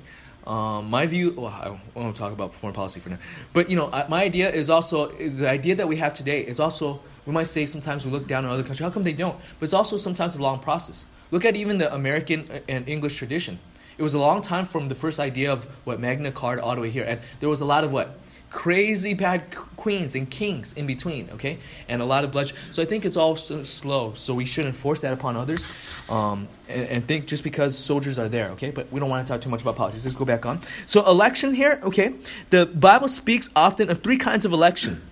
Um, 0.47 0.90
my 0.90 1.07
view, 1.07 1.33
well, 1.37 1.47
I 1.47 1.99
won't 1.99 2.14
talk 2.16 2.31
about 2.33 2.52
foreign 2.54 2.75
policy 2.75 3.00
for 3.00 3.09
now, 3.09 3.19
but 3.54 3.71
you 3.71 3.76
know, 3.76 3.88
my 4.11 4.23
idea 4.23 4.50
is 4.50 4.69
also 4.69 5.09
the 5.12 5.49
idea 5.49 5.75
that 5.75 5.88
we 5.88 5.97
have 5.97 6.12
today 6.12 6.40
is 6.43 6.61
also 6.61 7.00
we 7.25 7.33
might 7.33 7.47
say 7.47 7.64
sometimes 7.64 8.04
we 8.04 8.12
look 8.12 8.26
down 8.26 8.45
on 8.45 8.50
other 8.50 8.62
countries. 8.62 8.81
How 8.81 8.90
come 8.90 9.04
they 9.04 9.14
don't? 9.14 9.37
But 9.59 9.64
it's 9.64 9.73
also 9.73 9.97
sometimes 9.97 10.37
a 10.37 10.43
long 10.43 10.59
process. 10.59 11.07
Look 11.31 11.47
at 11.47 11.57
even 11.57 11.78
the 11.78 11.93
American 11.95 12.62
and 12.69 12.87
English 12.88 13.16
tradition. 13.16 13.59
It 13.97 14.02
was 14.02 14.12
a 14.12 14.19
long 14.19 14.43
time 14.43 14.66
from 14.66 14.88
the 14.88 14.95
first 14.95 15.19
idea 15.19 15.50
of 15.50 15.64
what 15.85 15.99
Magna 15.99 16.31
Carta 16.31 16.62
all 16.62 16.75
the 16.75 16.81
way 16.83 16.90
here, 16.90 17.04
and 17.04 17.21
there 17.40 17.49
was 17.49 17.62
a 17.62 17.64
lot 17.64 17.83
of 17.85 17.93
what 17.93 18.19
crazy 18.55 19.15
bad 19.15 19.43
queens 19.77 20.15
and 20.15 20.31
kings 20.31 20.73
in 20.75 20.87
between, 20.87 21.29
okay? 21.33 21.59
And 21.89 22.01
a 22.01 22.05
lot 22.05 22.25
of 22.25 22.31
bloodshed. 22.31 22.57
So 22.71 22.83
I 22.83 22.87
think 22.87 23.05
it's 23.05 23.17
all 23.17 23.37
slow. 23.37 24.15
So 24.15 24.33
we 24.33 24.47
shouldn't 24.47 24.77
force 24.77 25.01
that 25.01 25.13
upon 25.13 25.37
others 25.37 25.67
um, 26.09 26.49
and, 26.69 26.89
and, 26.89 27.09
think 27.09 27.27
just 27.27 27.43
because 27.43 27.77
soldiers 27.77 28.19
are 28.19 28.29
there, 28.29 28.51
okay? 28.51 28.71
But 28.71 28.91
we 28.93 29.01
don't 29.01 29.11
want 29.11 29.27
to 29.27 29.33
talk 29.33 29.43
too 29.43 29.51
much 29.51 29.61
about 29.61 29.77
politics. 29.77 30.05
Let's 30.05 30.17
go 30.17 30.25
back 30.25 30.47
on. 30.47 30.61
So 30.87 31.05
election 31.05 31.53
here, 31.53 31.81
okay? 31.83 32.15
The 32.51 32.65
Bible 32.65 33.09
speaks 33.09 33.51
often 33.57 33.91
of 33.91 33.99
three 33.99 34.17
kinds 34.17 34.45
of 34.45 34.53
election. 34.53 35.03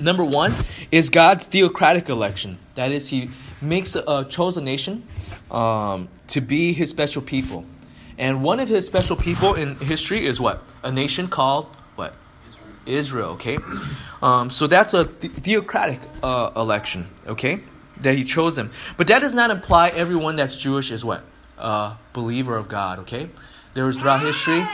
Number 0.00 0.24
one 0.24 0.54
is 0.90 1.10
God's 1.10 1.44
theocratic 1.44 2.08
election. 2.08 2.58
That 2.76 2.92
is, 2.92 3.08
He 3.08 3.28
makes 3.60 3.96
a, 3.96 4.04
a 4.06 4.24
chosen 4.24 4.64
nation 4.64 5.02
um, 5.50 6.08
to 6.28 6.40
be 6.40 6.72
His 6.72 6.88
special 6.90 7.22
people. 7.22 7.66
And 8.16 8.42
one 8.42 8.60
of 8.60 8.68
His 8.68 8.86
special 8.86 9.16
people 9.16 9.54
in 9.54 9.76
history 9.76 10.26
is 10.26 10.40
what? 10.40 10.62
A 10.84 10.92
nation 10.92 11.28
called 11.28 11.66
Israel, 12.86 13.30
okay? 13.30 13.58
Um, 14.22 14.50
so 14.50 14.66
that's 14.66 14.94
a 14.94 15.04
th- 15.04 15.32
theocratic 15.32 16.00
uh, 16.22 16.50
election, 16.56 17.08
okay? 17.26 17.60
That 18.00 18.16
he 18.16 18.24
chose 18.24 18.56
them. 18.56 18.70
But 18.96 19.06
that 19.08 19.20
does 19.20 19.34
not 19.34 19.50
imply 19.50 19.88
everyone 19.90 20.36
that's 20.36 20.56
Jewish 20.56 20.90
is 20.90 21.04
what? 21.04 21.24
Uh, 21.58 21.96
believer 22.12 22.56
of 22.56 22.68
God, 22.68 23.00
okay? 23.00 23.28
There 23.74 23.84
was 23.84 23.96
throughout 23.96 24.22
history 24.22 24.64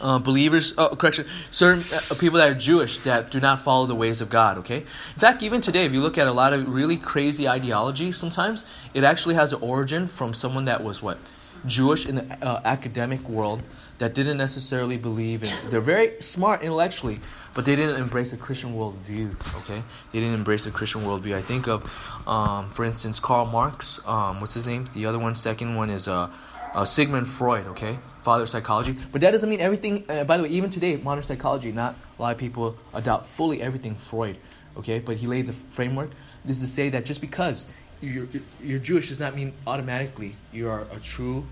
uh, 0.00 0.18
believers, 0.18 0.74
oh, 0.78 0.94
correction, 0.96 1.26
certain 1.50 1.84
uh, 1.92 2.14
people 2.14 2.38
that 2.38 2.48
are 2.48 2.54
Jewish 2.54 2.98
that 2.98 3.30
do 3.30 3.40
not 3.40 3.62
follow 3.62 3.86
the 3.86 3.94
ways 3.94 4.20
of 4.20 4.30
God, 4.30 4.58
okay? 4.58 4.78
In 4.78 5.18
fact, 5.18 5.42
even 5.42 5.60
today, 5.60 5.84
if 5.84 5.92
you 5.92 6.02
look 6.02 6.18
at 6.18 6.26
a 6.26 6.32
lot 6.32 6.52
of 6.52 6.68
really 6.68 6.96
crazy 6.96 7.48
ideology, 7.48 8.12
sometimes 8.12 8.64
it 8.94 9.04
actually 9.04 9.34
has 9.36 9.52
an 9.52 9.60
origin 9.60 10.08
from 10.08 10.34
someone 10.34 10.66
that 10.66 10.82
was 10.82 11.02
what? 11.02 11.18
Jewish 11.66 12.06
in 12.06 12.16
the 12.16 12.46
uh, 12.46 12.60
academic 12.64 13.28
world 13.28 13.62
that 13.98 14.14
didn't 14.14 14.36
necessarily 14.36 14.96
believe 14.96 15.42
in. 15.44 15.52
They're 15.70 15.80
very 15.80 16.20
smart 16.20 16.62
intellectually, 16.62 17.20
but 17.54 17.64
they 17.64 17.76
didn't 17.76 17.96
embrace 17.96 18.32
a 18.32 18.36
Christian 18.36 18.74
worldview. 18.74 19.34
Okay, 19.62 19.82
they 20.12 20.20
didn't 20.20 20.34
embrace 20.34 20.66
a 20.66 20.70
Christian 20.70 21.02
worldview. 21.02 21.34
I 21.34 21.42
think 21.42 21.66
of, 21.66 21.90
um, 22.26 22.70
for 22.70 22.84
instance, 22.84 23.20
Karl 23.20 23.46
Marx. 23.46 24.00
Um, 24.04 24.40
what's 24.40 24.54
his 24.54 24.66
name? 24.66 24.86
The 24.94 25.06
other 25.06 25.18
one, 25.18 25.34
second 25.34 25.74
one 25.74 25.90
is 25.90 26.08
uh, 26.08 26.30
uh, 26.74 26.84
Sigmund 26.84 27.28
Freud. 27.28 27.66
Okay, 27.68 27.98
father 28.22 28.44
of 28.44 28.48
psychology. 28.48 28.96
But 29.12 29.20
that 29.22 29.30
doesn't 29.30 29.48
mean 29.48 29.60
everything. 29.60 30.04
Uh, 30.08 30.24
by 30.24 30.36
the 30.36 30.42
way, 30.42 30.50
even 30.50 30.70
today, 30.70 30.96
modern 30.96 31.22
psychology, 31.22 31.72
not 31.72 31.96
a 32.18 32.22
lot 32.22 32.32
of 32.32 32.38
people 32.38 32.76
adopt 32.92 33.26
fully 33.26 33.62
everything 33.62 33.94
Freud. 33.94 34.38
Okay, 34.76 34.98
but 34.98 35.16
he 35.16 35.26
laid 35.26 35.46
the 35.46 35.52
framework. 35.52 36.10
This 36.44 36.56
is 36.56 36.62
to 36.62 36.68
say 36.68 36.90
that 36.90 37.04
just 37.04 37.20
because 37.20 37.66
you're, 38.00 38.28
you're 38.62 38.78
Jewish 38.78 39.08
does 39.08 39.20
not 39.20 39.34
mean 39.34 39.52
automatically 39.66 40.34
you 40.52 40.68
are 40.68 40.86
a 40.92 41.00
true 41.00 41.46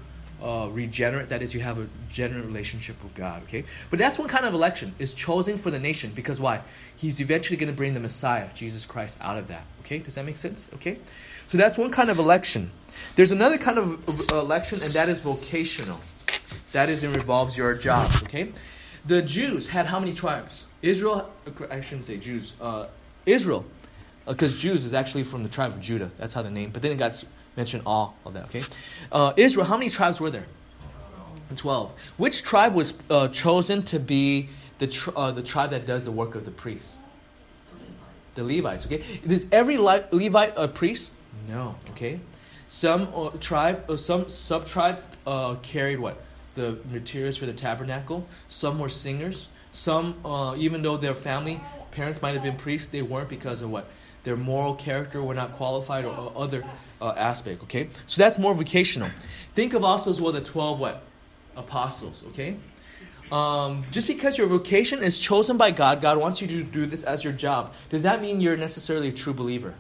uh, 0.45 0.69
regenerate. 0.69 1.31
That 1.31 1.41
is, 1.43 1.55
you 1.55 1.61
have 1.61 1.79
a 1.79 1.89
genuine 2.09 2.47
relationship 2.47 3.03
with 3.03 3.15
God. 3.15 3.43
Okay, 3.45 3.65
but 3.91 3.99
that's 3.99 4.19
one 4.19 4.29
kind 4.29 4.45
of 4.45 4.53
election 4.53 4.95
is 4.99 5.15
chosen 5.15 5.57
for 5.57 5.71
the 5.71 5.79
nation 5.79 6.13
because 6.15 6.39
why? 6.39 6.61
He's 6.95 7.21
eventually 7.21 7.57
going 7.57 7.73
to 7.73 7.77
bring 7.77 7.95
the 7.95 8.01
Messiah, 8.01 8.49
Jesus 8.55 8.85
Christ, 8.85 9.19
out 9.21 9.39
of 9.39 9.49
that. 9.49 9.65
Okay, 9.81 9.99
does 9.99 10.17
that 10.17 10.27
make 10.27 10.37
sense? 10.37 10.69
Okay, 10.75 10.99
so 11.47 11.57
that's 11.57 11.79
one 11.79 11.91
kind 11.91 12.11
of 12.11 12.19
election. 12.19 12.71
There's 13.17 13.33
another 13.33 13.59
kind 13.59 13.79
of 13.79 14.31
election, 14.33 14.81
and 14.83 14.93
that 14.93 15.09
is 15.09 15.23
vocational. 15.23 16.01
That 16.73 16.89
is, 16.89 17.03
it 17.03 17.15
involves 17.15 17.57
your 17.57 17.75
job. 17.75 18.11
Okay, 18.25 18.53
the 19.07 19.23
Jews 19.23 19.69
had 19.69 19.87
how 19.87 19.99
many 19.99 20.13
tribes? 20.13 20.67
Israel. 20.83 21.31
I 21.71 21.81
shouldn't 21.81 22.07
say 22.07 22.19
Jews. 22.19 22.53
Uh, 22.61 22.87
Israel, 23.25 23.65
because 24.27 24.55
uh, 24.55 24.59
Jews 24.59 24.85
is 24.85 24.93
actually 24.93 25.25
from 25.25 25.43
the 25.43 25.49
tribe 25.49 25.73
of 25.73 25.81
Judah. 25.81 26.11
That's 26.19 26.35
how 26.35 26.43
the 26.43 26.51
name. 26.51 26.71
But 26.71 26.83
then 26.83 26.93
it 26.93 26.99
got 26.99 27.25
mention 27.57 27.83
all 27.87 28.17
of 28.25 28.35
that, 28.35 28.45
okay? 28.45 28.63
Uh, 29.13 29.33
Israel, 29.37 29.67
how 29.67 29.77
many 29.77 29.91
tribes 29.91 30.21
were 30.21 30.31
there? 30.31 30.47
12. 31.57 31.93
Which 32.17 32.43
tribe 32.43 32.75
was 32.75 32.95
uh, 33.11 33.29
chosen 33.29 33.83
to 33.85 34.01
be 34.01 34.49
the, 34.79 34.87
tr- 34.87 35.11
uh, 35.15 35.31
the 35.31 35.43
tribe 35.43 35.71
that 35.71 35.87
does 35.87 36.05
the 36.05 36.11
work 36.11 36.35
of 36.35 36.45
the 36.45 36.51
priests? 36.51 36.99
The 38.35 38.43
Levites, 38.43 38.87
okay? 38.87 39.03
Is 39.25 39.47
every 39.53 39.79
Le- 39.79 40.05
Levite 40.11 40.55
a 40.57 40.67
priest? 40.67 41.13
No, 41.49 41.77
okay? 41.91 42.19
Some 42.67 43.09
uh, 43.15 43.31
tribe, 43.39 43.89
uh, 43.89 43.97
some 43.97 44.29
sub 44.31 44.67
tribe 44.67 44.99
uh, 45.27 45.55
carried 45.57 46.01
what? 46.01 46.21
The 46.55 46.79
materials 46.91 47.37
for 47.37 47.47
the 47.47 47.53
tabernacle. 47.53 48.27
Some 48.49 48.79
were 48.79 48.89
singers. 48.89 49.47
Some, 49.73 50.15
even 50.57 50.83
though 50.83 50.97
their 50.97 51.17
family, 51.17 51.61
parents 51.91 52.23
might 52.23 52.35
have 52.35 52.45
been 52.45 52.57
priests, 52.57 52.89
they 52.89 53.03
weren't 53.03 53.29
because 53.29 53.61
of 53.61 53.71
what? 53.71 53.89
Their 54.25 54.37
moral 54.37 54.75
character 54.75 55.23
were 55.23 55.35
not 55.35 55.53
qualified 55.53 56.05
or 56.05 56.33
other 56.35 56.65
uh, 57.01 57.13
aspect, 57.17 57.63
okay? 57.65 57.89
So 58.07 58.21
that's 58.21 58.39
more 58.39 58.55
vocational. 58.55 59.11
Think 59.55 59.75
of 59.75 59.85
also 59.85 60.11
as 60.11 60.21
well 60.21 60.33
the 60.33 60.41
12 60.41 60.81
what? 60.81 61.03
Apostles, 61.57 62.23
okay? 62.29 62.57
Um, 63.31 63.85
just 63.91 64.07
because 64.07 64.37
your 64.37 64.47
vocation 64.47 65.03
is 65.03 65.19
chosen 65.19 65.57
by 65.57 65.71
God, 65.71 66.01
God 66.01 66.19
wants 66.19 66.41
you 66.41 66.49
to 66.49 66.63
do 66.63 66.87
this 66.87 67.03
as 67.05 67.23
your 67.23 67.33
job, 67.33 67.73
does 67.91 68.03
that 68.03 68.21
mean 68.21 68.41
you're 68.41 68.57
necessarily 68.57 69.09
a 69.09 69.13
true 69.13 69.35
believer? 69.35 69.75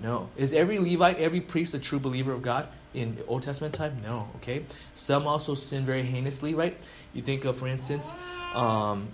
No. 0.00 0.28
Is 0.36 0.52
every 0.52 0.78
Levite, 0.78 1.18
every 1.18 1.40
priest 1.40 1.74
a 1.74 1.78
true 1.78 1.98
believer 1.98 2.32
of 2.32 2.42
God 2.42 2.68
in 2.92 3.18
Old 3.28 3.42
Testament 3.42 3.74
time? 3.74 4.00
No, 4.02 4.28
okay? 4.36 4.64
Some 4.94 5.26
also 5.26 5.54
sin 5.54 5.86
very 5.86 6.02
heinously, 6.02 6.54
right? 6.54 6.76
You 7.12 7.22
think 7.22 7.44
of, 7.44 7.56
for 7.56 7.68
instance, 7.68 8.14
um, 8.54 9.08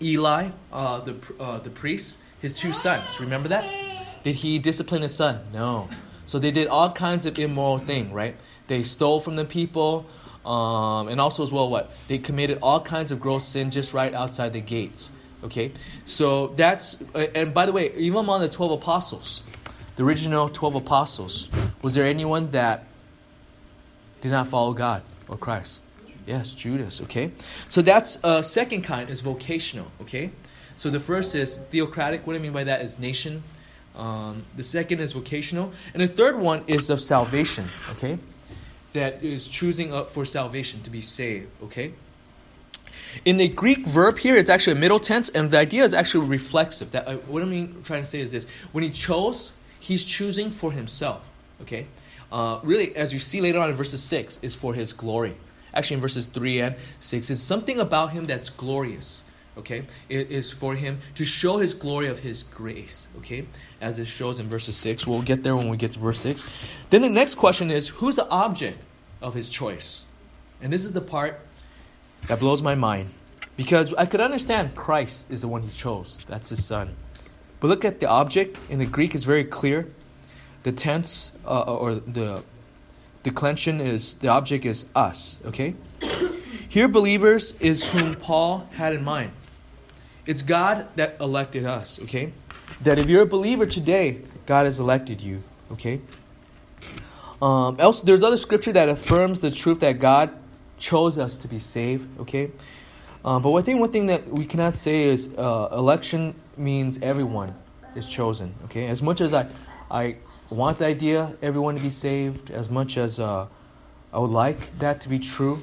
Eli, 0.00 0.50
uh, 0.72 1.00
the, 1.00 1.16
uh, 1.40 1.58
the 1.58 1.70
priest, 1.70 2.18
his 2.40 2.54
two 2.54 2.72
sons. 2.72 3.20
Remember 3.20 3.48
that? 3.48 3.64
Did 4.24 4.36
he 4.36 4.58
discipline 4.58 5.02
his 5.02 5.14
son? 5.14 5.40
No. 5.52 5.88
So 6.26 6.38
they 6.38 6.50
did 6.50 6.68
all 6.68 6.92
kinds 6.92 7.26
of 7.26 7.38
immoral 7.38 7.78
thing, 7.78 8.12
right? 8.12 8.36
They 8.66 8.82
stole 8.82 9.20
from 9.20 9.36
the 9.36 9.44
people, 9.44 10.06
um, 10.44 11.08
and 11.08 11.20
also 11.20 11.42
as 11.42 11.50
well 11.50 11.70
what 11.70 11.90
they 12.06 12.18
committed 12.18 12.58
all 12.62 12.80
kinds 12.80 13.10
of 13.10 13.20
gross 13.20 13.46
sin 13.46 13.70
just 13.70 13.94
right 13.94 14.12
outside 14.12 14.52
the 14.52 14.60
gates. 14.60 15.10
Okay, 15.42 15.72
so 16.04 16.48
that's 16.48 17.00
and 17.14 17.54
by 17.54 17.64
the 17.64 17.72
way, 17.72 17.94
even 17.94 18.18
among 18.18 18.40
the 18.40 18.48
twelve 18.48 18.72
apostles, 18.72 19.42
the 19.96 20.04
original 20.04 20.48
twelve 20.48 20.74
apostles, 20.74 21.48
was 21.80 21.94
there 21.94 22.06
anyone 22.06 22.50
that 22.50 22.86
did 24.20 24.32
not 24.32 24.48
follow 24.48 24.72
God 24.72 25.02
or 25.28 25.36
Christ? 25.36 25.80
Yes, 26.26 26.54
Judas. 26.54 27.00
Okay, 27.02 27.30
so 27.68 27.82
that's 27.82 28.16
a 28.16 28.26
uh, 28.26 28.42
second 28.42 28.82
kind 28.82 29.08
is 29.08 29.20
vocational. 29.20 29.90
Okay, 30.02 30.32
so 30.78 30.88
the 30.88 31.00
first 31.00 31.34
is 31.34 31.58
theocratic. 31.58 32.26
What 32.26 32.34
I 32.34 32.38
mean 32.38 32.52
by 32.54 32.64
that 32.64 32.80
is 32.80 32.98
nation 32.98 33.42
um, 33.98 34.44
the 34.56 34.62
second 34.62 35.00
is 35.00 35.12
vocational. 35.12 35.72
And 35.92 36.02
the 36.02 36.08
third 36.08 36.38
one 36.38 36.62
is 36.68 36.88
of 36.88 37.00
salvation, 37.00 37.66
okay? 37.90 38.18
That 38.92 39.22
is 39.22 39.48
choosing 39.48 39.92
up 39.92 40.10
for 40.10 40.24
salvation, 40.24 40.82
to 40.82 40.90
be 40.90 41.00
saved, 41.00 41.48
okay? 41.64 41.92
In 43.24 43.36
the 43.36 43.48
Greek 43.48 43.86
verb 43.86 44.18
here, 44.18 44.36
it's 44.36 44.48
actually 44.48 44.74
a 44.74 44.80
middle 44.80 45.00
tense, 45.00 45.28
and 45.28 45.50
the 45.50 45.58
idea 45.58 45.82
is 45.82 45.92
actually 45.92 46.26
reflexive. 46.26 46.92
That 46.92 47.08
uh, 47.08 47.16
What 47.16 47.42
I 47.42 47.46
mean 47.46 47.82
trying 47.82 48.02
to 48.02 48.08
say 48.08 48.20
is 48.20 48.30
this. 48.30 48.46
When 48.72 48.84
he 48.84 48.90
chose, 48.90 49.52
he's 49.80 50.04
choosing 50.04 50.48
for 50.50 50.70
himself, 50.70 51.28
okay? 51.62 51.86
Uh, 52.30 52.60
really, 52.62 52.94
as 52.94 53.12
you 53.12 53.18
see 53.18 53.40
later 53.40 53.58
on 53.58 53.68
in 53.68 53.74
verses 53.74 54.02
6, 54.02 54.38
is 54.42 54.54
for 54.54 54.74
his 54.74 54.92
glory. 54.92 55.34
Actually, 55.74 55.96
in 55.96 56.00
verses 56.00 56.26
3 56.26 56.60
and 56.60 56.76
6, 57.00 57.30
is 57.30 57.42
something 57.42 57.80
about 57.80 58.12
him 58.12 58.24
that's 58.24 58.48
glorious 58.48 59.24
okay? 59.58 59.86
It 60.08 60.30
is 60.30 60.50
for 60.50 60.74
him 60.74 61.00
to 61.16 61.24
show 61.24 61.58
his 61.58 61.74
glory 61.74 62.08
of 62.08 62.18
his 62.20 62.42
grace 62.42 63.06
okay? 63.18 63.46
As 63.80 63.98
it 63.98 64.06
shows 64.06 64.38
in 64.38 64.48
verses 64.48 64.76
6 64.76 65.06
we'll 65.06 65.22
get 65.22 65.42
there 65.42 65.56
when 65.56 65.68
we 65.68 65.76
get 65.76 65.92
to 65.92 65.98
verse 65.98 66.20
6 66.20 66.48
then 66.90 67.02
the 67.02 67.10
next 67.10 67.34
question 67.34 67.70
is 67.70 67.88
who's 67.88 68.16
the 68.16 68.28
object 68.28 68.78
of 69.20 69.34
his 69.34 69.48
choice? 69.50 70.06
And 70.62 70.72
this 70.72 70.84
is 70.84 70.92
the 70.92 71.00
part 71.00 71.40
that 72.26 72.40
blows 72.40 72.62
my 72.62 72.74
mind. 72.74 73.10
Because 73.56 73.92
i 73.94 74.06
could 74.06 74.20
understand 74.20 74.74
christ 74.76 75.30
is 75.30 75.40
the 75.40 75.48
one 75.48 75.62
he 75.62 75.70
chose. 75.70 76.18
That's 76.28 76.48
his 76.48 76.64
son. 76.64 76.94
But 77.60 77.68
look 77.68 77.84
at 77.84 78.00
the 78.00 78.08
object. 78.08 78.58
In 78.70 78.78
the 78.78 78.86
greek 78.86 79.14
is 79.14 79.24
very 79.24 79.44
clear. 79.44 79.88
The 80.62 80.72
tense 80.72 81.32
uh, 81.44 81.62
or 81.62 81.94
the 81.94 82.42
declension 83.22 83.80
is 83.80 84.14
the 84.14 84.28
object 84.28 84.64
is 84.64 84.86
us, 84.94 85.40
okay? 85.44 85.74
Here, 86.68 86.88
believers 86.88 87.54
is 87.60 87.84
whom 87.84 88.14
Paul 88.14 88.68
had 88.72 88.94
in 88.94 89.04
mind. 89.04 89.32
It's 90.28 90.42
God 90.42 90.88
that 90.96 91.16
elected 91.22 91.64
us, 91.64 91.98
okay? 92.02 92.34
That 92.82 92.98
if 92.98 93.08
you're 93.08 93.22
a 93.22 93.26
believer 93.26 93.64
today, 93.64 94.20
God 94.44 94.66
has 94.66 94.78
elected 94.78 95.22
you, 95.22 95.42
okay? 95.72 96.02
Um, 97.40 97.80
else, 97.80 98.00
there's 98.00 98.22
other 98.22 98.36
scripture 98.36 98.70
that 98.74 98.90
affirms 98.90 99.40
the 99.40 99.50
truth 99.50 99.80
that 99.80 99.98
God 99.98 100.30
chose 100.78 101.16
us 101.16 101.34
to 101.36 101.48
be 101.48 101.58
saved, 101.58 102.20
okay? 102.20 102.50
Um, 103.24 103.40
but 103.40 103.54
I 103.54 103.62
think 103.62 103.80
one 103.80 103.90
thing 103.90 104.04
that 104.08 104.28
we 104.28 104.44
cannot 104.44 104.74
say 104.74 105.04
is 105.04 105.30
uh, 105.38 105.70
election 105.72 106.34
means 106.58 106.98
everyone 107.00 107.54
is 107.96 108.06
chosen, 108.06 108.54
okay? 108.66 108.86
As 108.88 109.00
much 109.00 109.22
as 109.22 109.32
I, 109.32 109.46
I 109.90 110.16
want 110.50 110.76
the 110.76 110.84
idea 110.84 111.36
everyone 111.40 111.76
to 111.76 111.80
be 111.80 111.88
saved, 111.88 112.50
as 112.50 112.68
much 112.68 112.98
as 112.98 113.18
uh, 113.18 113.46
I 114.12 114.18
would 114.18 114.28
like 114.28 114.78
that 114.78 115.00
to 115.00 115.08
be 115.08 115.20
true, 115.20 115.60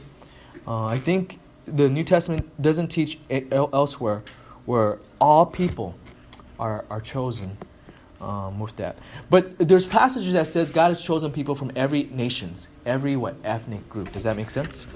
uh, 0.65 0.85
I 0.85 0.97
think 0.97 1.39
the 1.67 1.87
New 1.87 2.03
Testament 2.03 2.49
doesn't 2.59 2.87
teach 2.87 3.19
elsewhere 3.51 4.23
where 4.65 4.99
all 5.19 5.45
people 5.45 5.95
are, 6.59 6.85
are 6.89 7.01
chosen 7.01 7.57
um, 8.21 8.59
with 8.59 8.75
that. 8.77 8.97
But 9.29 9.57
there's 9.57 9.85
passages 9.85 10.33
that 10.33 10.47
says 10.47 10.71
God 10.71 10.89
has 10.89 11.01
chosen 11.01 11.31
people 11.31 11.55
from 11.55 11.71
every 11.75 12.03
nations, 12.03 12.67
every 12.85 13.15
what 13.15 13.35
ethnic 13.43 13.87
group. 13.89 14.11
Does 14.11 14.23
that 14.23 14.35
make 14.35 14.49
sense? 14.49 14.87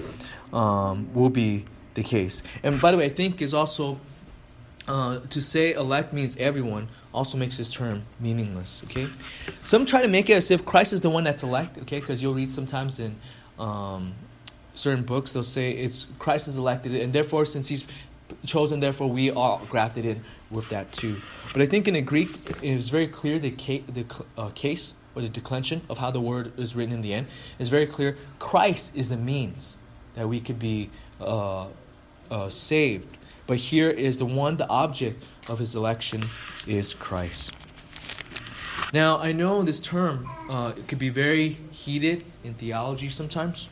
Um, 0.52 1.12
will 1.14 1.30
be 1.30 1.64
the 1.94 2.02
case. 2.02 2.42
And 2.62 2.80
by 2.80 2.90
the 2.90 2.96
way, 2.96 3.06
I 3.06 3.10
think 3.10 3.42
is 3.42 3.54
also 3.54 4.00
uh, 4.88 5.20
to 5.30 5.40
say 5.40 5.72
elect 5.74 6.12
means 6.12 6.36
everyone 6.38 6.88
also 7.12 7.38
makes 7.38 7.56
this 7.56 7.70
term 7.70 8.02
meaningless. 8.18 8.82
Okay, 8.84 9.06
some 9.62 9.86
try 9.86 10.02
to 10.02 10.08
make 10.08 10.30
it 10.30 10.34
as 10.34 10.50
if 10.50 10.64
Christ 10.64 10.92
is 10.92 11.00
the 11.00 11.10
one 11.10 11.24
that's 11.24 11.42
elect. 11.42 11.78
Okay, 11.78 12.00
because 12.00 12.22
you'll 12.22 12.34
read 12.34 12.50
sometimes 12.50 12.98
in 12.98 13.14
um, 13.58 14.14
certain 14.74 15.04
books 15.04 15.32
they'll 15.32 15.42
say 15.42 15.70
it's 15.72 16.06
Christ 16.18 16.48
is 16.48 16.56
elected, 16.56 16.94
and 16.94 17.12
therefore 17.12 17.44
since 17.44 17.68
he's 17.68 17.84
chosen, 18.44 18.80
therefore 18.80 19.08
we 19.08 19.30
are 19.30 19.60
grafted 19.68 20.04
in 20.04 20.22
with 20.50 20.68
that 20.70 20.92
too. 20.92 21.16
But 21.52 21.62
I 21.62 21.66
think 21.66 21.88
in 21.88 21.94
the 21.94 22.00
Greek 22.00 22.28
it 22.62 22.76
is 22.76 22.88
very 22.88 23.06
clear 23.06 23.38
the 23.38 23.50
case, 23.50 23.82
the 23.88 24.04
uh, 24.36 24.50
case 24.50 24.94
or 25.14 25.22
the 25.22 25.28
declension 25.28 25.80
of 25.90 25.98
how 25.98 26.10
the 26.10 26.20
word 26.20 26.52
is 26.58 26.76
written 26.76 26.94
in 26.94 27.00
the 27.00 27.14
end 27.14 27.26
is 27.58 27.68
very 27.68 27.86
clear. 27.86 28.16
Christ 28.38 28.94
is 28.96 29.08
the 29.08 29.16
means 29.16 29.78
that 30.14 30.28
we 30.28 30.40
could 30.40 30.58
be 30.58 30.90
uh, 31.20 31.66
uh, 32.30 32.48
saved. 32.48 33.16
But 33.46 33.58
here 33.58 33.90
is 33.90 34.18
the 34.18 34.26
one, 34.26 34.56
the 34.56 34.68
object 34.68 35.22
of 35.48 35.58
his 35.58 35.74
election 35.74 36.22
is 36.66 36.94
Christ. 36.94 37.52
Now, 38.92 39.18
I 39.18 39.32
know 39.32 39.62
this 39.62 39.80
term 39.80 40.28
uh, 40.48 40.72
it 40.76 40.88
could 40.88 40.98
be 40.98 41.10
very 41.10 41.50
heated 41.70 42.24
in 42.42 42.54
theology 42.54 43.08
sometimes, 43.08 43.68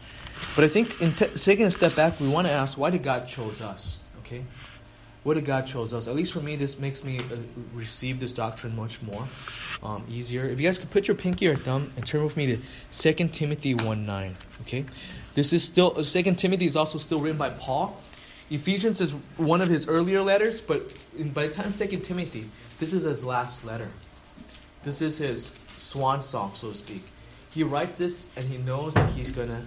but 0.55 0.65
I 0.65 0.69
think 0.69 1.01
in 1.01 1.13
t- 1.13 1.27
taking 1.27 1.67
a 1.67 1.71
step 1.71 1.97
back, 1.97 2.21
we 2.21 2.29
want 2.29 2.47
to 2.47 2.53
ask 2.53 2.79
why 2.79 2.91
did 2.91 3.03
God 3.03 3.27
chose 3.27 3.61
us? 3.61 3.99
Okay, 4.29 4.45
what 5.23 5.35
did 5.35 5.47
God 5.47 5.65
chose 5.65 5.95
us? 5.95 6.07
At 6.07 6.15
least 6.15 6.35
for 6.35 6.41
me, 6.41 6.55
this 6.55 6.79
makes 6.79 7.03
me 7.03 7.19
uh, 7.19 7.37
receive 7.73 8.21
this 8.21 8.31
doctrine 8.31 8.77
much 8.77 9.01
more 9.01 9.27
um, 9.83 10.05
easier. 10.07 10.45
If 10.45 10.61
you 10.61 10.69
guys 10.69 10.77
could 10.77 10.91
put 10.91 11.09
your 11.09 11.15
pinky 11.15 11.49
or 11.49 11.57
thumb 11.57 11.91
and 11.97 12.05
turn 12.05 12.23
with 12.23 12.37
me 12.37 12.47
to 12.93 13.13
2 13.15 13.29
Timothy 13.29 13.73
1 13.73 14.05
9. 14.05 14.37
Okay, 14.61 14.85
this 15.35 15.55
is 15.55 15.65
still 15.65 15.93
2 15.93 16.23
Timothy 16.35 16.67
is 16.67 16.77
also 16.77 16.99
still 16.99 17.21
written 17.21 17.39
by 17.39 17.49
Paul. 17.49 17.99
Ephesians 18.51 19.01
is 19.01 19.13
one 19.39 19.63
of 19.63 19.71
his 19.71 19.89
earlier 19.89 20.21
letters, 20.21 20.61
but 20.61 20.93
in, 21.19 21.31
by 21.31 21.47
the 21.47 21.53
time 21.55 21.73
2 21.73 21.87
Timothy, 22.01 22.51
this 22.79 22.93
is 22.93 23.05
his 23.05 23.25
last 23.25 23.65
letter. 23.65 23.89
This 24.83 25.01
is 25.01 25.17
his 25.17 25.55
swan 25.79 26.21
song, 26.21 26.53
so 26.55 26.69
to 26.69 26.75
speak. 26.75 27.03
He 27.51 27.63
writes 27.63 27.97
this 27.97 28.27
and 28.37 28.47
he 28.47 28.59
knows 28.59 28.93
that 28.93 29.09
he's 29.11 29.31
going 29.31 29.49
to 29.49 29.63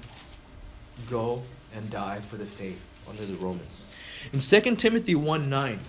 go 1.10 1.42
and 1.76 1.90
die 1.90 2.20
for 2.20 2.38
the 2.38 2.46
faith 2.46 2.88
under 3.10 3.26
the 3.26 3.36
Romans. 3.36 3.96
In 4.34 4.40
2 4.40 4.76
Timothy 4.76 5.16
1 5.16 5.50
9, 5.50 5.80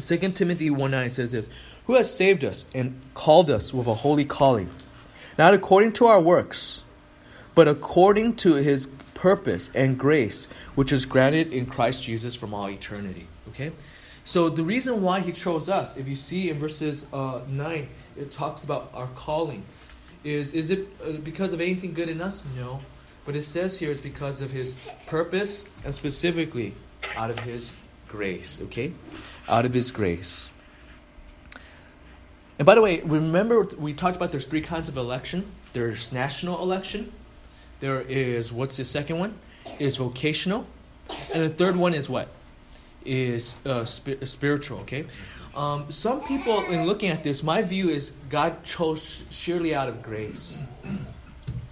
2 0.00 0.16
Timothy 0.32 0.70
1 0.70 0.90
9 0.90 1.10
says 1.10 1.32
this 1.32 1.48
Who 1.86 1.94
has 1.94 2.12
saved 2.14 2.44
us 2.44 2.66
and 2.74 3.00
called 3.14 3.50
us 3.50 3.72
with 3.72 3.86
a 3.86 3.94
holy 3.94 4.24
calling, 4.24 4.70
not 5.38 5.54
according 5.54 5.92
to 5.94 6.06
our 6.06 6.20
works, 6.20 6.82
but 7.54 7.68
according 7.68 8.36
to 8.36 8.54
his 8.54 8.88
purpose 9.14 9.70
and 9.74 9.98
grace, 9.98 10.48
which 10.74 10.92
is 10.92 11.06
granted 11.06 11.52
in 11.52 11.66
Christ 11.66 12.02
Jesus 12.02 12.34
from 12.34 12.52
all 12.54 12.68
eternity. 12.68 13.26
Okay? 13.48 13.72
So 14.24 14.48
the 14.48 14.62
reason 14.62 15.02
why 15.02 15.20
he 15.20 15.32
chose 15.32 15.68
us, 15.68 15.96
if 15.96 16.08
you 16.08 16.16
see 16.16 16.50
in 16.50 16.58
verses 16.58 17.06
uh, 17.12 17.40
9, 17.48 17.88
it 18.16 18.32
talks 18.32 18.64
about 18.64 18.90
our 18.92 19.06
calling. 19.08 19.62
Is, 20.24 20.52
is 20.52 20.70
it 20.70 20.88
uh, 21.04 21.12
because 21.12 21.52
of 21.52 21.60
anything 21.60 21.94
good 21.94 22.08
in 22.08 22.20
us? 22.20 22.44
No. 22.56 22.80
But 23.24 23.36
it 23.36 23.42
says 23.42 23.78
here 23.78 23.90
it's 23.90 24.00
because 24.00 24.40
of 24.40 24.50
his 24.50 24.76
purpose 25.06 25.64
and 25.84 25.94
specifically 25.94 26.74
out 27.16 27.30
of 27.30 27.38
his 27.40 27.72
grace, 28.08 28.60
okay? 28.62 28.92
Out 29.48 29.64
of 29.64 29.72
his 29.72 29.90
grace. 29.90 30.50
And 32.58 32.64
by 32.64 32.74
the 32.74 32.80
way, 32.82 33.00
remember 33.00 33.64
we 33.78 33.92
talked 33.92 34.16
about 34.16 34.30
there's 34.30 34.46
three 34.46 34.62
kinds 34.62 34.88
of 34.88 34.96
election. 34.96 35.46
There's 35.72 36.12
national 36.12 36.62
election. 36.62 37.12
There 37.80 38.00
is 38.00 38.52
what's 38.52 38.76
the 38.78 38.84
second 38.84 39.18
one? 39.18 39.34
Is 39.78 39.96
vocational, 39.96 40.66
and 41.34 41.44
the 41.44 41.50
third 41.50 41.76
one 41.76 41.92
is 41.92 42.08
what? 42.08 42.28
Is 43.04 43.56
uh, 43.66 43.84
sp- 43.84 44.24
spiritual. 44.24 44.78
Okay. 44.80 45.06
Um, 45.54 45.90
some 45.90 46.20
people, 46.20 46.64
in 46.66 46.86
looking 46.86 47.08
at 47.08 47.22
this, 47.22 47.42
my 47.42 47.62
view 47.62 47.88
is 47.88 48.12
God 48.28 48.62
chose 48.62 49.24
surely 49.30 49.74
out 49.74 49.88
of 49.88 50.02
grace. 50.02 50.62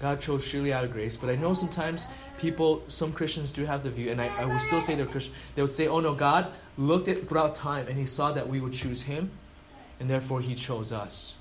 God 0.00 0.20
chose 0.20 0.46
surely 0.46 0.72
out 0.72 0.84
of 0.84 0.92
grace. 0.92 1.16
But 1.16 1.30
I 1.30 1.36
know 1.36 1.52
sometimes 1.54 2.06
people, 2.38 2.82
some 2.88 3.12
Christians 3.12 3.50
do 3.50 3.64
have 3.64 3.82
the 3.82 3.90
view, 3.90 4.10
and 4.10 4.20
I, 4.20 4.28
I 4.40 4.44
will 4.44 4.58
still 4.58 4.80
say 4.80 4.94
they're 4.94 5.06
Christian. 5.06 5.34
They 5.54 5.62
would 5.62 5.70
say, 5.70 5.86
oh 5.86 6.00
no, 6.00 6.14
God 6.14 6.52
looked 6.76 7.08
at 7.08 7.28
throughout 7.28 7.54
time 7.54 7.86
and 7.88 7.96
he 7.96 8.06
saw 8.06 8.32
that 8.32 8.48
we 8.48 8.60
would 8.60 8.72
choose 8.72 9.02
him, 9.02 9.30
and 10.00 10.08
therefore 10.08 10.40
he 10.40 10.54
chose 10.54 10.92
us 10.92 11.38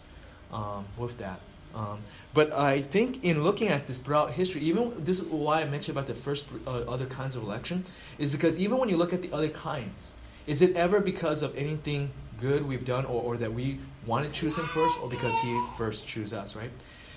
um, 0.51 0.85
with 0.97 1.17
that. 1.17 1.39
Um, 1.75 2.01
but 2.33 2.51
I 2.53 2.81
think 2.81 3.23
in 3.23 3.43
looking 3.43 3.69
at 3.69 3.87
this 3.87 3.99
throughout 3.99 4.31
history, 4.31 4.61
even 4.61 4.93
this 5.03 5.19
is 5.19 5.25
why 5.25 5.61
I 5.61 5.65
mentioned 5.65 5.97
about 5.97 6.07
the 6.07 6.13
first 6.13 6.45
uh, 6.67 6.81
other 6.81 7.07
kinds 7.07 7.35
of 7.35 7.43
election, 7.43 7.83
is 8.19 8.29
because 8.29 8.59
even 8.59 8.77
when 8.77 8.89
you 8.89 8.97
look 8.97 9.13
at 9.13 9.21
the 9.21 9.31
other 9.33 9.49
kinds, 9.49 10.11
is 10.45 10.61
it 10.61 10.75
ever 10.75 10.99
because 10.99 11.41
of 11.41 11.55
anything 11.57 12.11
good 12.39 12.67
we've 12.67 12.85
done 12.85 13.05
or, 13.05 13.21
or 13.23 13.37
that 13.37 13.53
we 13.53 13.79
want 14.05 14.27
to 14.27 14.31
choose 14.31 14.57
him 14.57 14.65
first 14.65 14.99
or 15.01 15.09
because 15.09 15.37
he 15.39 15.65
first 15.77 16.07
chose 16.07 16.33
us, 16.33 16.55
right? 16.55 16.71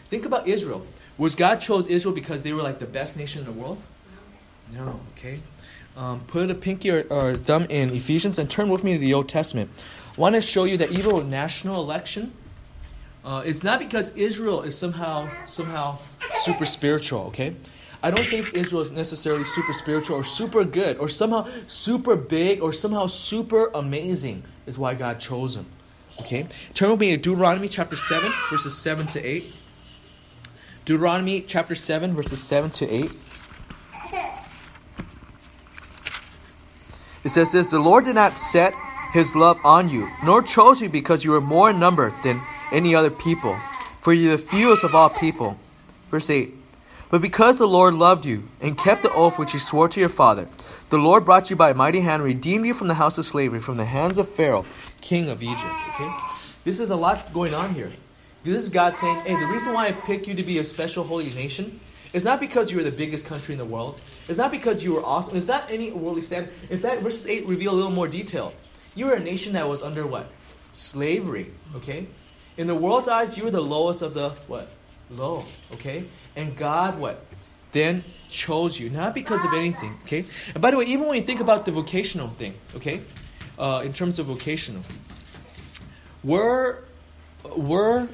Think 0.08 0.24
about 0.24 0.46
Israel. 0.46 0.86
Was 1.18 1.34
God 1.34 1.60
chose 1.60 1.86
Israel 1.86 2.14
because 2.14 2.42
they 2.42 2.52
were 2.52 2.62
like 2.62 2.78
the 2.78 2.86
best 2.86 3.16
nation 3.16 3.40
in 3.40 3.46
the 3.46 3.52
world? 3.52 3.78
No, 4.72 5.00
okay. 5.16 5.40
Um, 5.96 6.20
put 6.26 6.50
a 6.50 6.54
pinky 6.54 6.90
or, 6.90 7.06
or, 7.08 7.36
thumb 7.36 7.66
in 7.70 7.94
Ephesians 7.94 8.38
and 8.38 8.50
turn 8.50 8.68
with 8.68 8.84
me 8.84 8.92
to 8.92 8.98
the 8.98 9.14
Old 9.14 9.28
Testament. 9.28 9.70
I 10.16 10.20
want 10.20 10.34
to 10.34 10.42
show 10.42 10.64
you 10.64 10.76
that 10.78 10.92
even 10.92 11.14
with 11.14 11.26
national 11.26 11.80
election, 11.82 12.34
uh, 13.24 13.42
it's 13.46 13.62
not 13.62 13.78
because 13.78 14.10
Israel 14.14 14.62
is 14.62 14.76
somehow 14.76 15.28
somehow 15.46 15.98
super 16.42 16.66
spiritual. 16.66 17.22
Okay, 17.28 17.54
I 18.02 18.10
don't 18.10 18.26
think 18.26 18.52
Israel 18.52 18.82
is 18.82 18.90
necessarily 18.90 19.44
super 19.44 19.72
spiritual 19.72 20.16
or 20.16 20.24
super 20.24 20.64
good 20.64 20.98
or 20.98 21.08
somehow 21.08 21.48
super 21.66 22.14
big 22.14 22.62
or 22.62 22.72
somehow 22.74 23.06
super 23.06 23.68
amazing. 23.68 24.42
Is 24.66 24.78
why 24.78 24.94
God 24.94 25.18
chose 25.18 25.54
them. 25.54 25.66
Okay, 26.20 26.46
turn 26.74 26.90
with 26.90 27.00
me 27.00 27.10
to 27.10 27.16
Deuteronomy 27.16 27.68
chapter 27.68 27.96
seven, 27.96 28.30
verses 28.50 28.76
seven 28.76 29.06
to 29.08 29.24
eight. 29.24 29.44
Deuteronomy 30.86 31.40
chapter 31.40 31.74
7, 31.74 32.14
verses 32.14 32.40
7 32.40 32.70
to 32.70 32.88
8. 32.88 33.10
It 37.24 37.28
says 37.30 37.50
this 37.50 37.72
The 37.72 37.80
Lord 37.80 38.04
did 38.04 38.14
not 38.14 38.36
set 38.36 38.72
his 39.12 39.34
love 39.34 39.58
on 39.64 39.88
you, 39.88 40.08
nor 40.24 40.42
chose 40.42 40.80
you 40.80 40.88
because 40.88 41.24
you 41.24 41.32
were 41.32 41.40
more 41.40 41.70
in 41.70 41.80
number 41.80 42.14
than 42.22 42.40
any 42.70 42.94
other 42.94 43.10
people, 43.10 43.56
for 44.00 44.12
you 44.12 44.32
are 44.32 44.36
the 44.36 44.42
fewest 44.44 44.84
of 44.84 44.94
all 44.94 45.10
people. 45.10 45.58
Verse 46.12 46.30
8 46.30 46.54
But 47.10 47.20
because 47.20 47.56
the 47.56 47.66
Lord 47.66 47.94
loved 47.94 48.24
you 48.24 48.44
and 48.60 48.78
kept 48.78 49.02
the 49.02 49.12
oath 49.12 49.40
which 49.40 49.50
he 49.50 49.58
swore 49.58 49.88
to 49.88 49.98
your 49.98 50.08
father, 50.08 50.46
the 50.90 50.98
Lord 50.98 51.24
brought 51.24 51.50
you 51.50 51.56
by 51.56 51.70
a 51.70 51.74
mighty 51.74 51.98
hand, 51.98 52.22
redeemed 52.22 52.64
you 52.64 52.74
from 52.74 52.86
the 52.86 52.94
house 52.94 53.18
of 53.18 53.26
slavery, 53.26 53.58
from 53.58 53.76
the 53.76 53.84
hands 53.84 54.18
of 54.18 54.28
Pharaoh, 54.28 54.64
king 55.00 55.30
of 55.30 55.42
Egypt. 55.42 55.64
Okay? 55.94 56.16
This 56.62 56.78
is 56.78 56.90
a 56.90 56.96
lot 56.96 57.32
going 57.32 57.54
on 57.54 57.74
here. 57.74 57.90
This 58.46 58.62
is 58.62 58.70
God 58.70 58.94
saying, 58.94 59.16
hey, 59.24 59.34
the 59.34 59.46
reason 59.46 59.74
why 59.74 59.88
I 59.88 59.92
picked 59.92 60.28
you 60.28 60.34
to 60.34 60.42
be 60.44 60.58
a 60.58 60.64
special 60.64 61.02
holy 61.02 61.24
nation 61.30 61.80
is 62.12 62.22
not 62.22 62.38
because 62.38 62.70
you 62.70 62.78
are 62.78 62.84
the 62.84 62.92
biggest 62.92 63.26
country 63.26 63.52
in 63.52 63.58
the 63.58 63.64
world. 63.64 64.00
It's 64.28 64.38
not 64.38 64.52
because 64.52 64.84
you 64.84 64.92
were 64.92 65.04
awesome. 65.04 65.36
It's 65.36 65.48
not 65.48 65.68
any 65.68 65.90
worldly 65.90 66.22
standard. 66.22 66.52
In 66.70 66.78
fact, 66.78 67.02
verses 67.02 67.26
8 67.26 67.46
reveal 67.46 67.72
a 67.72 67.74
little 67.74 67.90
more 67.90 68.06
detail. 68.06 68.54
You 68.94 69.06
were 69.06 69.14
a 69.14 69.20
nation 69.20 69.54
that 69.54 69.68
was 69.68 69.82
under 69.82 70.06
what? 70.06 70.30
Slavery. 70.70 71.50
Okay? 71.74 72.06
In 72.56 72.68
the 72.68 72.74
world's 72.74 73.08
eyes, 73.08 73.36
you 73.36 73.42
were 73.42 73.50
the 73.50 73.60
lowest 73.60 74.00
of 74.00 74.14
the 74.14 74.30
what? 74.46 74.68
Low. 75.10 75.44
Okay? 75.72 76.04
And 76.36 76.56
God 76.56 77.00
what? 77.00 77.26
Then 77.72 78.04
chose 78.28 78.78
you. 78.78 78.90
Not 78.90 79.12
because 79.12 79.44
of 79.44 79.54
anything. 79.54 79.98
Okay? 80.04 80.24
And 80.54 80.62
by 80.62 80.70
the 80.70 80.76
way, 80.76 80.84
even 80.84 81.08
when 81.08 81.16
you 81.16 81.26
think 81.26 81.40
about 81.40 81.66
the 81.66 81.72
vocational 81.72 82.28
thing, 82.28 82.54
okay? 82.76 83.00
Uh, 83.58 83.82
in 83.84 83.92
terms 83.92 84.20
of 84.20 84.26
vocational, 84.26 84.82
were 86.22 86.85
were 87.56 88.08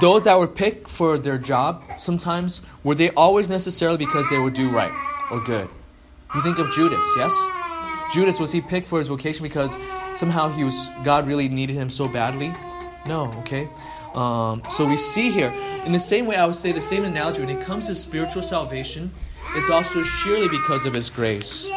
those 0.00 0.24
that 0.24 0.38
were 0.38 0.46
picked 0.46 0.88
for 0.88 1.18
their 1.18 1.38
job 1.38 1.84
sometimes 1.98 2.60
were 2.82 2.94
they 2.94 3.10
always 3.10 3.48
necessarily 3.48 3.98
because 3.98 4.28
they 4.30 4.38
would 4.38 4.54
do 4.54 4.68
right 4.70 4.92
or 5.30 5.40
good? 5.40 5.68
You 6.34 6.42
think 6.42 6.58
of 6.58 6.72
Judas, 6.72 7.04
yes? 7.16 7.34
Judas 8.12 8.38
was 8.38 8.52
he 8.52 8.60
picked 8.60 8.88
for 8.88 8.98
his 8.98 9.08
vocation 9.08 9.42
because 9.42 9.76
somehow 10.16 10.48
he 10.48 10.64
was 10.64 10.90
God 11.04 11.26
really 11.26 11.48
needed 11.48 11.74
him 11.74 11.90
so 11.90 12.08
badly? 12.08 12.52
No, 13.06 13.26
okay. 13.40 13.68
Um, 14.14 14.62
so 14.70 14.86
we 14.88 14.96
see 14.96 15.30
here 15.30 15.52
in 15.84 15.92
the 15.92 16.00
same 16.00 16.26
way 16.26 16.36
I 16.36 16.46
would 16.46 16.56
say 16.56 16.72
the 16.72 16.80
same 16.80 17.04
analogy 17.04 17.40
when 17.40 17.50
it 17.50 17.64
comes 17.64 17.88
to 17.88 17.94
spiritual 17.94 18.42
salvation, 18.42 19.10
it's 19.54 19.70
also 19.70 20.02
surely 20.02 20.48
because 20.48 20.86
of 20.86 20.94
His 20.94 21.10
grace, 21.10 21.68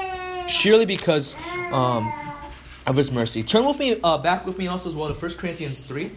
surely 0.47 0.85
because 0.85 1.35
um, 1.71 2.11
of 2.85 2.95
His 2.95 3.11
mercy. 3.11 3.43
Turn 3.43 3.65
with 3.65 3.79
me 3.79 3.99
uh, 4.03 4.17
back 4.17 4.45
with 4.45 4.57
me 4.57 4.67
also 4.67 4.89
as 4.89 4.95
well 4.95 5.13
to 5.13 5.13
1 5.13 5.33
Corinthians 5.33 5.81
three. 5.81 6.11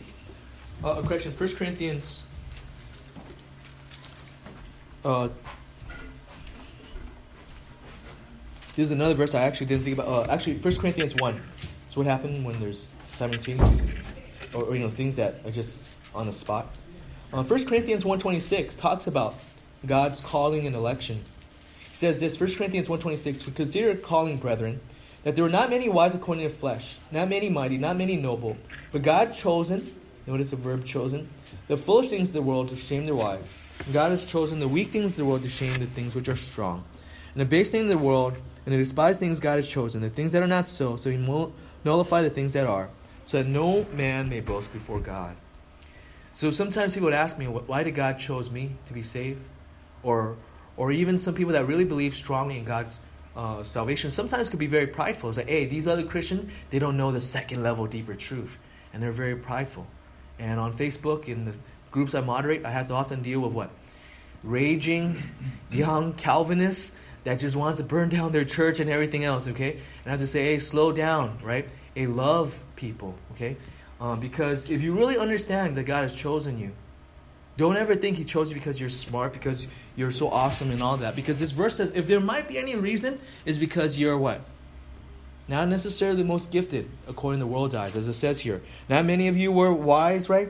Uh, 0.82 0.94
a 0.96 1.02
question, 1.02 1.30
1 1.30 1.56
Corinthians. 1.56 2.22
Uh, 5.04 5.28
this 8.74 8.84
is 8.84 8.90
another 8.90 9.12
verse 9.12 9.34
I 9.34 9.42
actually 9.42 9.66
didn't 9.66 9.84
think 9.84 9.98
about. 9.98 10.08
Uh, 10.08 10.32
actually, 10.32 10.56
1 10.56 10.76
Corinthians 10.76 11.14
1. 11.16 11.38
It's 11.86 11.96
what 11.98 12.06
happened 12.06 12.46
when 12.46 12.58
there's 12.60 12.88
simultaneous, 13.12 13.82
or, 14.54 14.64
or, 14.64 14.74
you 14.74 14.80
know, 14.80 14.90
things 14.90 15.16
that 15.16 15.40
are 15.44 15.50
just 15.50 15.76
on 16.14 16.24
the 16.24 16.32
spot. 16.32 16.78
Uh, 17.30 17.42
1 17.42 17.66
Corinthians 17.66 18.04
1.26 18.04 18.78
talks 18.78 19.06
about 19.06 19.34
God's 19.84 20.20
calling 20.20 20.66
and 20.66 20.74
election. 20.74 21.22
He 21.90 21.96
says 21.96 22.20
this, 22.20 22.40
1 22.40 22.54
Corinthians 22.54 22.88
1.26, 22.88 23.42
For 23.42 23.50
consider 23.50 23.94
calling, 23.96 24.38
brethren, 24.38 24.80
that 25.24 25.34
there 25.34 25.44
were 25.44 25.50
not 25.50 25.68
many 25.68 25.90
wise 25.90 26.14
according 26.14 26.44
to 26.44 26.50
flesh, 26.50 26.96
not 27.12 27.28
many 27.28 27.50
mighty, 27.50 27.76
not 27.76 27.98
many 27.98 28.16
noble, 28.16 28.56
but 28.92 29.02
God 29.02 29.34
chosen, 29.34 29.92
notice 30.30 30.50
the 30.50 30.56
verb 30.56 30.84
chosen, 30.84 31.28
the 31.66 31.76
foolish 31.76 32.08
things 32.08 32.28
of 32.28 32.34
the 32.34 32.42
world 32.42 32.68
to 32.68 32.76
shame 32.76 33.06
the 33.06 33.14
wise. 33.14 33.52
God 33.92 34.10
has 34.10 34.24
chosen 34.24 34.60
the 34.60 34.68
weak 34.68 34.88
things 34.88 35.12
of 35.12 35.16
the 35.16 35.24
world 35.24 35.42
to 35.42 35.48
shame 35.48 35.78
the 35.78 35.86
things 35.86 36.14
which 36.14 36.28
are 36.28 36.36
strong. 36.36 36.84
And 37.34 37.40
the 37.40 37.44
base 37.44 37.70
things 37.70 37.84
of 37.84 37.88
the 37.88 37.98
world, 37.98 38.36
and 38.64 38.74
the 38.74 38.78
despised 38.78 39.18
things 39.18 39.40
God 39.40 39.56
has 39.56 39.68
chosen, 39.68 40.00
the 40.00 40.10
things 40.10 40.32
that 40.32 40.42
are 40.42 40.46
not 40.46 40.68
so, 40.68 40.96
so 40.96 41.10
he 41.10 41.16
will 41.16 41.52
nullify 41.84 42.22
the 42.22 42.30
things 42.30 42.52
that 42.52 42.66
are, 42.66 42.88
so 43.24 43.38
that 43.38 43.48
no 43.48 43.84
man 43.94 44.28
may 44.28 44.40
boast 44.40 44.72
before 44.72 45.00
God. 45.00 45.36
So 46.32 46.50
sometimes 46.50 46.94
people 46.94 47.06
would 47.06 47.14
ask 47.14 47.38
me, 47.38 47.46
why 47.46 47.82
did 47.82 47.94
God 47.94 48.18
chose 48.18 48.50
me 48.50 48.72
to 48.86 48.92
be 48.92 49.02
saved? 49.02 49.42
Or, 50.02 50.36
or 50.76 50.92
even 50.92 51.18
some 51.18 51.34
people 51.34 51.52
that 51.54 51.66
really 51.66 51.84
believe 51.84 52.14
strongly 52.14 52.58
in 52.58 52.64
God's 52.64 53.00
uh, 53.36 53.62
salvation 53.62 54.10
sometimes 54.10 54.48
could 54.48 54.58
be 54.58 54.66
very 54.66 54.86
prideful. 54.86 55.28
It's 55.28 55.38
like, 55.38 55.48
hey, 55.48 55.66
these 55.66 55.88
other 55.88 56.04
Christians, 56.04 56.50
they 56.70 56.78
don't 56.78 56.96
know 56.96 57.12
the 57.12 57.20
second 57.20 57.62
level 57.62 57.86
deeper 57.86 58.14
truth. 58.14 58.58
And 58.92 59.02
they're 59.02 59.12
very 59.12 59.36
prideful. 59.36 59.86
And 60.40 60.58
on 60.58 60.72
Facebook, 60.72 61.28
in 61.28 61.44
the 61.44 61.52
groups 61.90 62.14
I 62.14 62.20
moderate, 62.20 62.64
I 62.64 62.70
have 62.70 62.86
to 62.86 62.94
often 62.94 63.22
deal 63.22 63.40
with 63.40 63.52
what? 63.52 63.70
Raging 64.42 65.22
young 65.70 66.14
Calvinists 66.14 66.96
that 67.24 67.38
just 67.38 67.54
wants 67.54 67.78
to 67.78 67.84
burn 67.84 68.08
down 68.08 68.32
their 68.32 68.46
church 68.46 68.80
and 68.80 68.88
everything 68.88 69.24
else, 69.24 69.46
okay? 69.46 69.72
And 69.72 70.06
I 70.06 70.10
have 70.10 70.20
to 70.20 70.26
say, 70.26 70.44
hey, 70.46 70.58
slow 70.58 70.92
down, 70.92 71.38
right? 71.42 71.68
A 71.94 72.06
love 72.06 72.62
people, 72.76 73.14
okay? 73.32 73.56
Um, 74.00 74.18
because 74.18 74.70
if 74.70 74.80
you 74.80 74.96
really 74.96 75.18
understand 75.18 75.76
that 75.76 75.82
God 75.82 76.00
has 76.02 76.14
chosen 76.14 76.58
you, 76.58 76.72
don't 77.58 77.76
ever 77.76 77.94
think 77.94 78.16
He 78.16 78.24
chose 78.24 78.48
you 78.48 78.54
because 78.54 78.80
you're 78.80 78.88
smart, 78.88 79.34
because 79.34 79.66
you're 79.94 80.10
so 80.10 80.30
awesome 80.30 80.70
and 80.70 80.82
all 80.82 80.96
that. 80.96 81.14
Because 81.14 81.38
this 81.38 81.50
verse 81.50 81.76
says, 81.76 81.92
if 81.94 82.06
there 82.06 82.20
might 82.20 82.48
be 82.48 82.56
any 82.56 82.74
reason, 82.74 83.20
is 83.44 83.58
because 83.58 83.98
you're 83.98 84.16
what? 84.16 84.40
Not 85.50 85.68
necessarily 85.68 86.16
the 86.16 86.24
most 86.24 86.52
gifted, 86.52 86.88
according 87.08 87.40
to 87.40 87.44
the 87.44 87.50
world's 87.50 87.74
eyes, 87.74 87.96
as 87.96 88.06
it 88.06 88.12
says 88.12 88.38
here. 88.38 88.62
Not 88.88 89.04
many 89.04 89.26
of 89.26 89.36
you 89.36 89.50
were 89.50 89.72
wise, 89.72 90.28
right? 90.28 90.48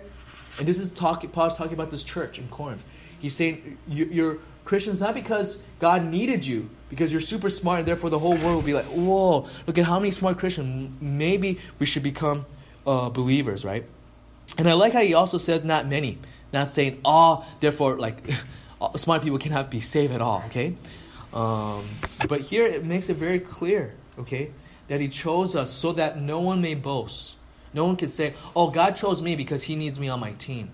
And 0.58 0.68
this 0.68 0.78
is 0.78 0.90
talking, 0.90 1.30
Paul's 1.30 1.56
talking 1.56 1.72
about 1.72 1.90
this 1.90 2.04
church 2.04 2.38
in 2.38 2.46
Corinth. 2.48 2.84
He's 3.18 3.34
saying 3.34 3.78
you're 3.88 4.40
Christians 4.66 5.00
not 5.00 5.14
because 5.14 5.58
God 5.78 6.04
needed 6.04 6.44
you, 6.44 6.68
because 6.90 7.10
you're 7.10 7.22
super 7.22 7.48
smart, 7.48 7.78
and 7.78 7.88
therefore 7.88 8.10
the 8.10 8.18
whole 8.18 8.36
world 8.36 8.56
will 8.56 8.62
be 8.62 8.74
like, 8.74 8.84
whoa, 8.84 9.48
look 9.66 9.78
at 9.78 9.86
how 9.86 9.98
many 9.98 10.10
smart 10.10 10.36
Christians. 10.36 10.92
Maybe 11.00 11.58
we 11.78 11.86
should 11.86 12.02
become 12.02 12.44
uh, 12.86 13.08
believers, 13.08 13.64
right? 13.64 13.86
And 14.58 14.68
I 14.68 14.74
like 14.74 14.92
how 14.92 15.00
he 15.00 15.14
also 15.14 15.38
says 15.38 15.64
not 15.64 15.86
many, 15.86 16.18
not 16.52 16.68
saying 16.68 17.00
all, 17.06 17.46
therefore, 17.60 17.98
like 17.98 18.18
smart 18.96 19.22
people 19.22 19.38
cannot 19.38 19.70
be 19.70 19.80
saved 19.80 20.12
at 20.12 20.20
all, 20.20 20.42
okay? 20.48 20.74
Um, 21.32 21.84
but 22.28 22.42
here 22.42 22.66
it 22.66 22.84
makes 22.84 23.08
it 23.08 23.16
very 23.16 23.40
clear, 23.40 23.94
okay, 24.18 24.50
that 24.90 25.00
he 25.00 25.06
chose 25.06 25.54
us 25.54 25.72
so 25.72 25.92
that 25.92 26.20
no 26.20 26.40
one 26.40 26.60
may 26.60 26.74
boast. 26.74 27.36
No 27.72 27.84
one 27.84 27.94
can 27.94 28.08
say, 28.08 28.34
oh, 28.56 28.70
God 28.70 28.96
chose 28.96 29.22
me 29.22 29.36
because 29.36 29.62
he 29.62 29.76
needs 29.76 30.00
me 30.00 30.08
on 30.08 30.18
my 30.18 30.32
team, 30.32 30.68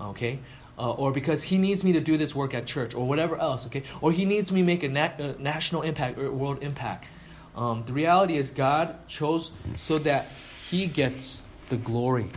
okay? 0.00 0.40
Uh, 0.76 0.90
or 0.90 1.12
because 1.12 1.44
he 1.44 1.58
needs 1.58 1.84
me 1.84 1.92
to 1.92 2.00
do 2.00 2.16
this 2.16 2.34
work 2.34 2.54
at 2.54 2.66
church, 2.66 2.92
or 2.96 3.06
whatever 3.06 3.36
else, 3.36 3.64
okay? 3.66 3.84
Or 4.00 4.10
he 4.10 4.24
needs 4.24 4.50
me 4.50 4.64
make 4.64 4.82
a 4.82 4.88
uh, 4.88 5.34
national 5.38 5.82
impact 5.82 6.18
or 6.18 6.32
world 6.32 6.60
impact. 6.60 7.06
Um, 7.54 7.84
the 7.86 7.92
reality 7.92 8.36
is, 8.36 8.50
God 8.50 8.96
chose 9.06 9.52
so 9.76 9.96
that 10.00 10.26
he 10.68 10.88
gets 10.88 11.46
the 11.68 11.76
glory. 11.76 12.30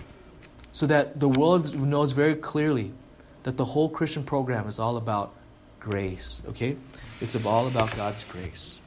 So 0.74 0.86
that 0.86 1.20
the 1.20 1.30
world 1.30 1.74
knows 1.74 2.12
very 2.12 2.36
clearly 2.36 2.94
that 3.42 3.58
the 3.58 3.66
whole 3.66 3.90
Christian 3.90 4.24
program 4.24 4.68
is 4.68 4.78
all 4.78 4.98
about 4.98 5.34
grace, 5.80 6.44
okay? 6.50 6.78
It's 7.20 7.36
all 7.48 7.66
about 7.66 7.96
God's 7.96 8.24
grace. 8.26 8.80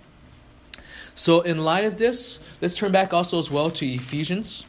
So, 1.19 1.41
in 1.41 1.65
light 1.65 1.85
of 1.85 1.97
this, 1.97 2.39
let's 2.61 2.77
turn 2.77 2.93
back 2.93 3.13
also 3.13 3.41
as 3.41 3.51
well 3.51 3.73
to 3.73 3.85
Ephesians. 3.85 4.65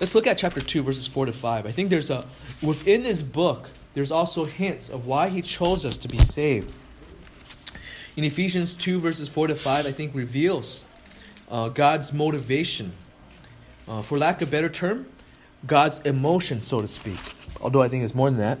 Let's 0.00 0.14
look 0.14 0.26
at 0.26 0.38
chapter 0.38 0.62
2, 0.62 0.82
verses 0.82 1.06
4 1.06 1.26
to 1.26 1.32
5. 1.32 1.66
I 1.66 1.70
think 1.70 1.90
there's 1.90 2.08
a, 2.08 2.24
within 2.62 3.02
this 3.02 3.22
book, 3.22 3.68
there's 3.92 4.10
also 4.10 4.46
hints 4.46 4.88
of 4.88 5.06
why 5.06 5.28
he 5.28 5.42
chose 5.42 5.84
us 5.84 5.98
to 5.98 6.08
be 6.08 6.16
saved. 6.16 6.72
In 8.16 8.24
Ephesians 8.24 8.74
2, 8.76 8.98
verses 8.98 9.28
4 9.28 9.48
to 9.48 9.54
5, 9.54 9.84
I 9.84 9.92
think 9.92 10.14
reveals 10.14 10.84
uh, 11.50 11.68
God's 11.68 12.14
motivation 12.14 12.92
uh, 13.86 14.00
for 14.00 14.16
lack 14.16 14.40
of 14.40 14.48
a 14.48 14.50
better 14.50 14.70
term, 14.70 15.04
God's 15.66 16.00
emotion, 16.00 16.62
so 16.62 16.80
to 16.80 16.88
speak. 16.88 17.20
Although 17.60 17.82
I 17.82 17.90
think 17.90 18.04
it's 18.04 18.14
more 18.14 18.30
than 18.30 18.38
that. 18.38 18.58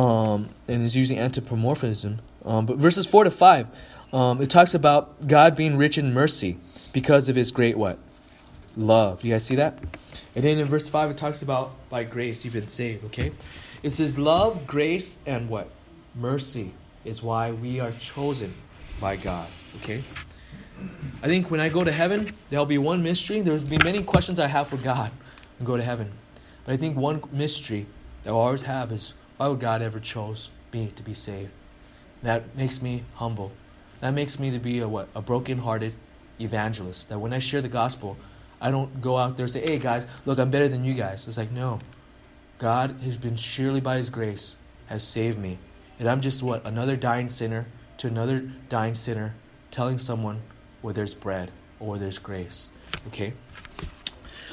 Um, 0.00 0.50
and 0.68 0.84
is 0.84 0.94
using 0.94 1.18
anthropomorphism. 1.18 2.20
Um, 2.44 2.66
but 2.66 2.76
verses 2.76 3.04
4 3.04 3.24
to 3.24 3.32
5, 3.32 3.66
um, 4.12 4.40
it 4.40 4.50
talks 4.50 4.74
about 4.74 5.26
God 5.26 5.56
being 5.56 5.76
rich 5.76 5.98
in 5.98 6.12
mercy 6.12 6.58
because 6.92 7.28
of 7.28 7.36
his 7.36 7.50
great 7.50 7.76
what? 7.76 7.98
Love. 8.76 9.22
You 9.24 9.32
guys 9.32 9.44
see 9.44 9.56
that? 9.56 9.78
And 10.34 10.44
then 10.44 10.58
in 10.58 10.66
verse 10.66 10.88
5, 10.88 11.10
it 11.10 11.16
talks 11.18 11.42
about 11.42 11.72
by 11.90 12.04
grace 12.04 12.44
you've 12.44 12.54
been 12.54 12.68
saved, 12.68 13.04
okay? 13.06 13.32
It 13.82 13.90
says 13.90 14.18
love, 14.18 14.66
grace, 14.66 15.16
and 15.26 15.48
what? 15.48 15.68
Mercy 16.14 16.72
is 17.04 17.22
why 17.22 17.52
we 17.52 17.80
are 17.80 17.92
chosen 17.92 18.54
by 19.00 19.16
God, 19.16 19.48
okay? 19.82 20.02
I 21.22 21.26
think 21.26 21.50
when 21.50 21.60
I 21.60 21.68
go 21.68 21.84
to 21.84 21.92
heaven, 21.92 22.32
there'll 22.50 22.66
be 22.66 22.78
one 22.78 23.02
mystery. 23.02 23.40
There'll 23.40 23.60
be 23.60 23.78
many 23.82 24.02
questions 24.02 24.38
I 24.38 24.46
have 24.46 24.68
for 24.68 24.76
God 24.76 25.10
and 25.58 25.66
go 25.66 25.76
to 25.76 25.82
heaven. 25.82 26.12
But 26.64 26.74
I 26.74 26.76
think 26.76 26.96
one 26.96 27.22
mystery 27.32 27.86
that 28.22 28.30
I'll 28.30 28.36
always 28.36 28.62
have 28.62 28.92
is 28.92 29.14
why 29.36 29.48
would 29.48 29.60
God 29.60 29.82
ever 29.82 29.98
chose 29.98 30.50
me 30.72 30.92
to 30.94 31.02
be 31.02 31.14
saved? 31.14 31.50
That 32.22 32.56
makes 32.56 32.80
me 32.82 33.04
humble. 33.14 33.52
That 34.00 34.10
makes 34.10 34.38
me 34.38 34.50
to 34.50 34.58
be 34.58 34.78
a 34.78 34.88
what? 34.88 35.08
A 35.14 35.22
broken-hearted 35.22 35.94
evangelist. 36.40 37.08
That 37.08 37.18
when 37.18 37.32
I 37.32 37.38
share 37.38 37.62
the 37.62 37.68
gospel, 37.68 38.16
I 38.60 38.70
don't 38.70 39.00
go 39.00 39.16
out 39.16 39.36
there 39.36 39.44
and 39.44 39.52
say, 39.52 39.60
"Hey 39.60 39.78
guys, 39.78 40.06
look, 40.24 40.38
I'm 40.38 40.50
better 40.50 40.68
than 40.68 40.84
you 40.84 40.94
guys." 40.94 41.26
It's 41.26 41.38
like, 41.38 41.50
no. 41.50 41.78
God 42.58 42.96
has 43.04 43.16
been 43.16 43.36
surely 43.36 43.80
by 43.80 43.96
His 43.96 44.10
grace 44.10 44.56
has 44.86 45.04
saved 45.04 45.38
me, 45.38 45.58
and 45.98 46.08
I'm 46.08 46.20
just 46.20 46.42
what 46.42 46.66
another 46.66 46.96
dying 46.96 47.28
sinner 47.28 47.66
to 47.98 48.06
another 48.06 48.50
dying 48.68 48.94
sinner, 48.94 49.34
telling 49.70 49.98
someone 49.98 50.40
where 50.80 50.94
there's 50.94 51.14
bread 51.14 51.50
or 51.80 51.98
there's 51.98 52.18
grace. 52.18 52.70
Okay? 53.08 53.34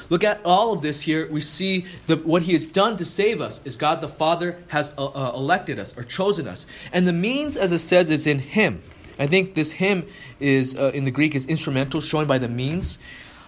Look 0.08 0.22
at 0.22 0.40
all 0.44 0.72
of 0.72 0.82
this 0.82 1.00
here. 1.00 1.28
We 1.30 1.40
see 1.40 1.86
the, 2.06 2.16
what 2.16 2.42
he 2.42 2.52
has 2.52 2.66
done 2.66 2.96
to 2.98 3.04
save 3.04 3.40
us 3.40 3.60
is 3.64 3.76
God 3.76 4.00
the 4.00 4.08
Father 4.08 4.62
has 4.68 4.92
uh, 4.96 5.06
uh, 5.06 5.32
elected 5.34 5.78
us 5.78 5.96
or 5.96 6.04
chosen 6.04 6.46
us. 6.46 6.66
And 6.92 7.08
the 7.08 7.12
means, 7.12 7.56
as 7.56 7.72
it 7.72 7.80
says, 7.80 8.10
is 8.10 8.26
in 8.26 8.38
him. 8.38 8.82
I 9.18 9.26
think 9.26 9.54
this 9.54 9.72
him 9.72 10.06
is, 10.40 10.76
uh, 10.76 10.90
in 10.94 11.04
the 11.04 11.10
Greek, 11.10 11.34
is 11.34 11.46
instrumental, 11.46 12.00
showing 12.00 12.26
by 12.26 12.38
the 12.38 12.48
means 12.48 12.98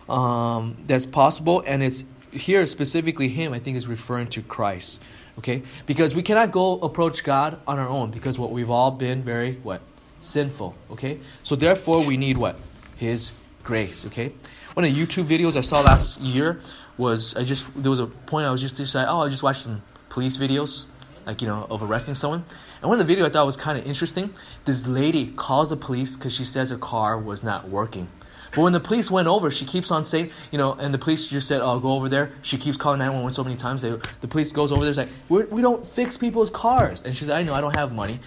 um, 0.09 0.77
that's 0.87 1.07
possible. 1.07 1.63
And 1.67 1.83
it's 1.83 2.05
here 2.33 2.67
specifically 2.67 3.29
him, 3.29 3.53
I 3.53 3.59
think, 3.59 3.77
is 3.77 3.87
referring 3.87 4.29
to 4.29 4.43
Christ. 4.43 5.01
Okay? 5.39 5.63
Because 5.87 6.15
we 6.15 6.23
cannot 6.23 6.51
go 6.51 6.79
approach 6.81 7.25
God 7.25 7.61
on 7.67 7.79
our 7.79 7.89
own 7.89 8.11
because 8.11 8.39
what 8.39 8.51
we've 8.51 8.71
all 8.71 8.91
been 8.91 9.23
very, 9.23 9.55
what? 9.63 9.81
Sinful. 10.21 10.75
Okay? 10.91 11.21
So 11.43 11.55
therefore, 11.55 12.03
we 12.03 12.17
need 12.17 12.37
what? 12.37 12.57
His 12.97 13.31
grace. 13.69 14.07
Okay. 14.07 14.33
One 14.73 14.85
of 14.85 14.95
the 14.95 15.01
YouTube 15.01 15.25
videos 15.25 15.57
I 15.57 15.61
saw 15.61 15.81
last 15.81 16.19
year 16.21 16.61
was 16.97 17.37
I 17.37 17.45
just 17.45 17.71
there 17.81 17.91
was 17.91 18.01
a 18.01 18.07
point 18.07 18.47
I 18.47 18.51
was 18.51 18.61
just 18.61 18.77
deciding 18.77 19.09
oh 19.09 19.21
I 19.21 19.29
just 19.29 19.43
watched 19.43 19.63
some 19.63 19.83
police 20.09 20.37
videos 20.39 20.87
like 21.29 21.41
you 21.43 21.47
know 21.47 21.67
of 21.71 21.83
arresting 21.83 22.17
someone 22.17 22.45
and 22.81 22.89
one 22.89 23.01
of 23.01 23.07
the 23.07 23.13
video 23.13 23.27
I 23.27 23.31
thought 23.31 23.47
was 23.47 23.57
kind 23.57 23.79
of 23.79 23.87
interesting. 23.87 24.33
This 24.65 24.87
lady 24.87 25.33
calls 25.33 25.71
the 25.71 25.77
police 25.77 26.17
because 26.17 26.35
she 26.35 26.45
says 26.45 26.71
her 26.71 26.79
car 26.79 27.19
was 27.19 27.43
not 27.43 27.69
working. 27.69 28.09
But 28.55 28.63
when 28.63 28.73
the 28.73 28.81
police 28.81 29.11
went 29.11 29.29
over, 29.29 29.51
she 29.51 29.67
keeps 29.67 29.91
on 29.91 30.05
saying, 30.05 30.31
you 30.51 30.59
know, 30.59 30.73
and 30.73 30.95
the 30.95 30.99
police 30.99 31.29
just 31.29 31.49
said, 31.49 31.61
"Oh, 31.61 31.79
go 31.81 31.93
over 31.93 32.09
there." 32.09 32.33
She 32.41 32.57
keeps 32.57 32.79
calling 32.79 32.99
911 32.99 33.35
so 33.35 33.45
many 33.45 33.57
times. 33.57 33.83
They, 33.83 33.95
the 34.21 34.29
police 34.29 34.53
goes 34.53 34.73
over 34.73 34.85
there, 34.85 35.05
like, 35.05 35.13
We're, 35.29 35.47
"We 35.47 35.61
don't 35.61 35.87
fix 35.87 36.17
people's 36.17 36.51
cars," 36.51 37.03
and 37.03 37.17
she's 37.17 37.29
like, 37.29 37.41
"I 37.41 37.43
know, 37.43 37.53
I 37.53 37.61
don't 37.61 37.77
have 37.77 37.93
money." 37.93 38.21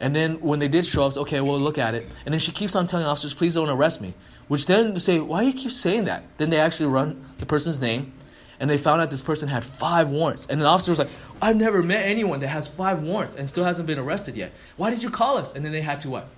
And 0.00 0.14
then 0.16 0.40
when 0.40 0.58
they 0.58 0.68
did 0.68 0.86
show 0.86 1.04
up, 1.06 1.16
okay, 1.16 1.40
we'll 1.40 1.60
look 1.60 1.78
at 1.78 1.94
it. 1.94 2.06
And 2.24 2.32
then 2.32 2.40
she 2.40 2.52
keeps 2.52 2.74
on 2.74 2.86
telling 2.86 3.06
officers, 3.06 3.34
"Please 3.34 3.54
don't 3.54 3.68
arrest 3.68 4.00
me." 4.00 4.14
Which 4.48 4.66
then 4.66 4.98
say, 4.98 5.20
"Why 5.20 5.42
do 5.42 5.46
you 5.48 5.52
keep 5.52 5.72
saying 5.72 6.06
that?" 6.06 6.24
Then 6.38 6.50
they 6.50 6.58
actually 6.58 6.86
run 6.86 7.24
the 7.38 7.46
person's 7.46 7.80
name, 7.80 8.12
and 8.60 8.68
they 8.68 8.78
found 8.78 9.00
out 9.00 9.10
this 9.10 9.22
person 9.22 9.48
had 9.48 9.64
five 9.64 10.08
warrants. 10.08 10.46
And 10.46 10.60
the 10.60 10.66
officer 10.66 10.90
was 10.92 10.98
like, 10.98 11.10
"I've 11.40 11.56
never 11.56 11.82
met 11.82 12.04
anyone 12.04 12.40
that 12.40 12.48
has 12.48 12.66
five 12.66 13.02
warrants 13.02 13.36
and 13.36 13.48
still 13.48 13.64
hasn't 13.64 13.86
been 13.86 13.98
arrested 13.98 14.36
yet. 14.36 14.52
Why 14.76 14.90
did 14.90 15.02
you 15.02 15.10
call 15.10 15.36
us?" 15.36 15.54
And 15.54 15.64
then 15.64 15.72
they 15.72 15.82
had 15.82 16.00
to 16.02 16.10
what? 16.10 16.28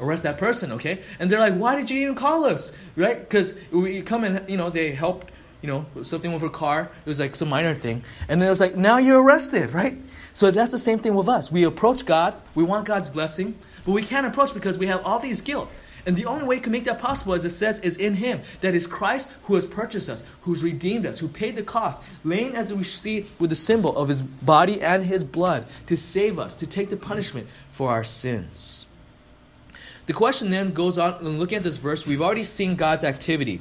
arrest 0.00 0.22
that 0.24 0.38
person, 0.38 0.72
okay? 0.72 1.00
And 1.18 1.30
they're 1.30 1.40
like, 1.40 1.54
why 1.54 1.76
did 1.76 1.90
you 1.90 2.00
even 2.00 2.14
call 2.14 2.44
us, 2.44 2.76
right? 2.96 3.18
Because 3.18 3.54
we 3.70 4.02
come 4.02 4.24
and, 4.24 4.48
you 4.48 4.56
know, 4.56 4.70
they 4.70 4.92
helped, 4.92 5.30
you 5.62 5.68
know, 5.68 5.86
something 6.02 6.32
with 6.32 6.42
her 6.42 6.48
car. 6.48 6.90
It 7.04 7.08
was 7.08 7.20
like 7.20 7.36
some 7.36 7.48
minor 7.48 7.74
thing. 7.74 8.02
And 8.28 8.40
then 8.40 8.48
it 8.48 8.50
was 8.50 8.60
like, 8.60 8.76
now 8.76 8.98
you're 8.98 9.22
arrested, 9.22 9.72
right? 9.72 9.96
So 10.32 10.50
that's 10.50 10.72
the 10.72 10.78
same 10.78 10.98
thing 10.98 11.14
with 11.14 11.28
us. 11.28 11.50
We 11.50 11.64
approach 11.64 12.06
God, 12.06 12.34
we 12.54 12.64
want 12.64 12.86
God's 12.86 13.08
blessing, 13.08 13.56
but 13.84 13.92
we 13.92 14.02
can't 14.02 14.26
approach 14.26 14.54
because 14.54 14.78
we 14.78 14.86
have 14.88 15.04
all 15.04 15.18
these 15.18 15.40
guilt. 15.40 15.70
And 16.06 16.16
the 16.16 16.26
only 16.26 16.44
way 16.44 16.56
we 16.56 16.60
can 16.60 16.72
make 16.72 16.84
that 16.84 16.98
possible, 16.98 17.34
as 17.34 17.44
it 17.44 17.50
says, 17.50 17.78
is 17.80 17.96
in 17.96 18.14
Him. 18.14 18.42
That 18.60 18.74
is 18.74 18.86
Christ 18.86 19.30
who 19.44 19.54
has 19.54 19.64
purchased 19.64 20.10
us, 20.10 20.22
who's 20.42 20.62
redeemed 20.62 21.06
us, 21.06 21.18
who 21.18 21.28
paid 21.28 21.56
the 21.56 21.62
cost, 21.62 22.02
laying 22.24 22.54
as 22.54 22.72
we 22.72 22.84
see 22.84 23.26
with 23.38 23.50
the 23.50 23.56
symbol 23.56 23.96
of 23.96 24.08
His 24.08 24.22
body 24.22 24.82
and 24.82 25.04
His 25.04 25.24
blood 25.24 25.66
to 25.86 25.96
save 25.96 26.38
us, 26.38 26.56
to 26.56 26.66
take 26.66 26.90
the 26.90 26.96
punishment 26.96 27.48
for 27.72 27.90
our 27.90 28.04
sins. 28.04 28.84
The 30.06 30.12
question 30.12 30.50
then 30.50 30.72
goes 30.72 30.98
on, 30.98 31.14
and 31.14 31.38
looking 31.38 31.56
at 31.56 31.62
this 31.62 31.78
verse, 31.78 32.06
we've 32.06 32.20
already 32.20 32.44
seen 32.44 32.76
God's 32.76 33.04
activity, 33.04 33.60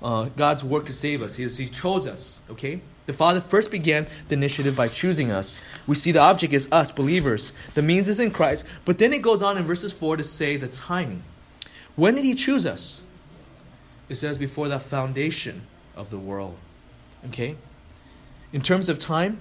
uh, 0.00 0.26
God's 0.36 0.62
work 0.62 0.86
to 0.86 0.92
save 0.92 1.22
us. 1.22 1.34
He, 1.34 1.48
he 1.48 1.68
chose 1.68 2.06
us, 2.06 2.40
okay? 2.48 2.80
The 3.06 3.12
Father 3.12 3.40
first 3.40 3.72
began 3.72 4.06
the 4.28 4.34
initiative 4.34 4.76
by 4.76 4.86
choosing 4.86 5.32
us. 5.32 5.58
We 5.88 5.96
see 5.96 6.12
the 6.12 6.20
object 6.20 6.52
is 6.52 6.68
us, 6.70 6.92
believers. 6.92 7.50
The 7.74 7.82
means 7.82 8.08
is 8.08 8.20
in 8.20 8.30
Christ. 8.30 8.64
But 8.84 8.98
then 8.98 9.12
it 9.12 9.20
goes 9.20 9.42
on 9.42 9.58
in 9.58 9.64
verses 9.64 9.92
4 9.92 10.18
to 10.18 10.22
say 10.22 10.56
the 10.56 10.68
timing. 10.68 11.24
When 11.96 12.14
did 12.14 12.24
He 12.24 12.34
choose 12.34 12.66
us? 12.66 13.02
It 14.08 14.16
says 14.16 14.38
before 14.38 14.68
the 14.68 14.78
foundation 14.78 15.66
of 15.96 16.10
the 16.10 16.18
world. 16.18 16.56
Okay? 17.26 17.56
In 18.52 18.60
terms 18.60 18.88
of 18.88 18.98
time, 18.98 19.40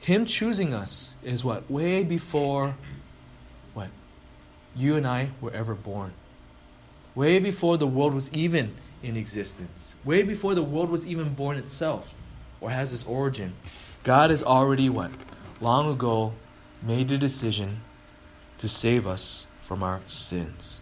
Him 0.00 0.24
choosing 0.24 0.74
us 0.74 1.14
is 1.22 1.44
what? 1.44 1.70
Way 1.70 2.02
before 2.02 2.76
what? 3.74 3.88
you 4.74 4.96
and 4.96 5.06
I 5.06 5.30
were 5.40 5.52
ever 5.52 5.74
born. 5.74 6.12
Way 7.14 7.38
before 7.38 7.76
the 7.76 7.86
world 7.86 8.14
was 8.14 8.32
even 8.32 8.74
in 9.02 9.16
existence. 9.16 9.94
Way 10.04 10.22
before 10.22 10.54
the 10.54 10.62
world 10.62 10.90
was 10.90 11.06
even 11.06 11.34
born 11.34 11.56
itself 11.56 12.14
or 12.60 12.70
has 12.70 12.92
its 12.92 13.04
origin. 13.04 13.54
God 14.04 14.30
has 14.30 14.42
already 14.42 14.88
what? 14.88 15.10
Long 15.60 15.90
ago 15.90 16.32
made 16.82 17.08
the 17.08 17.18
decision 17.18 17.80
to 18.58 18.68
save 18.68 19.06
us 19.06 19.46
from 19.60 19.82
our 19.82 20.00
sins. 20.08 20.80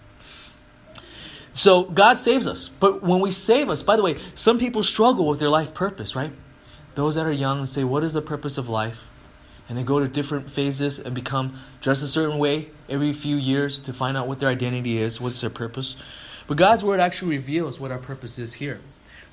So 1.58 1.82
God 1.82 2.18
saves 2.18 2.46
us. 2.46 2.68
But 2.68 3.02
when 3.02 3.20
we 3.20 3.32
save 3.32 3.68
us, 3.68 3.82
by 3.82 3.96
the 3.96 4.02
way, 4.02 4.16
some 4.34 4.58
people 4.58 4.82
struggle 4.82 5.26
with 5.26 5.40
their 5.40 5.50
life 5.50 5.74
purpose, 5.74 6.14
right? 6.14 6.30
Those 6.94 7.16
that 7.16 7.26
are 7.26 7.32
young 7.32 7.66
say, 7.66 7.84
What 7.84 8.04
is 8.04 8.12
the 8.12 8.22
purpose 8.22 8.58
of 8.58 8.68
life? 8.68 9.08
and 9.68 9.76
they 9.76 9.82
go 9.82 10.00
to 10.00 10.08
different 10.08 10.50
phases 10.50 10.98
and 10.98 11.14
become 11.14 11.58
dressed 11.80 12.02
a 12.02 12.08
certain 12.08 12.38
way 12.38 12.70
every 12.88 13.12
few 13.12 13.36
years 13.36 13.80
to 13.80 13.92
find 13.92 14.16
out 14.16 14.26
what 14.26 14.38
their 14.38 14.48
identity 14.48 14.98
is, 14.98 15.20
what's 15.20 15.40
their 15.40 15.50
purpose. 15.50 15.96
But 16.46 16.56
God's 16.56 16.82
word 16.82 17.00
actually 17.00 17.36
reveals 17.36 17.78
what 17.78 17.90
our 17.90 17.98
purpose 17.98 18.38
is 18.38 18.54
here. 18.54 18.80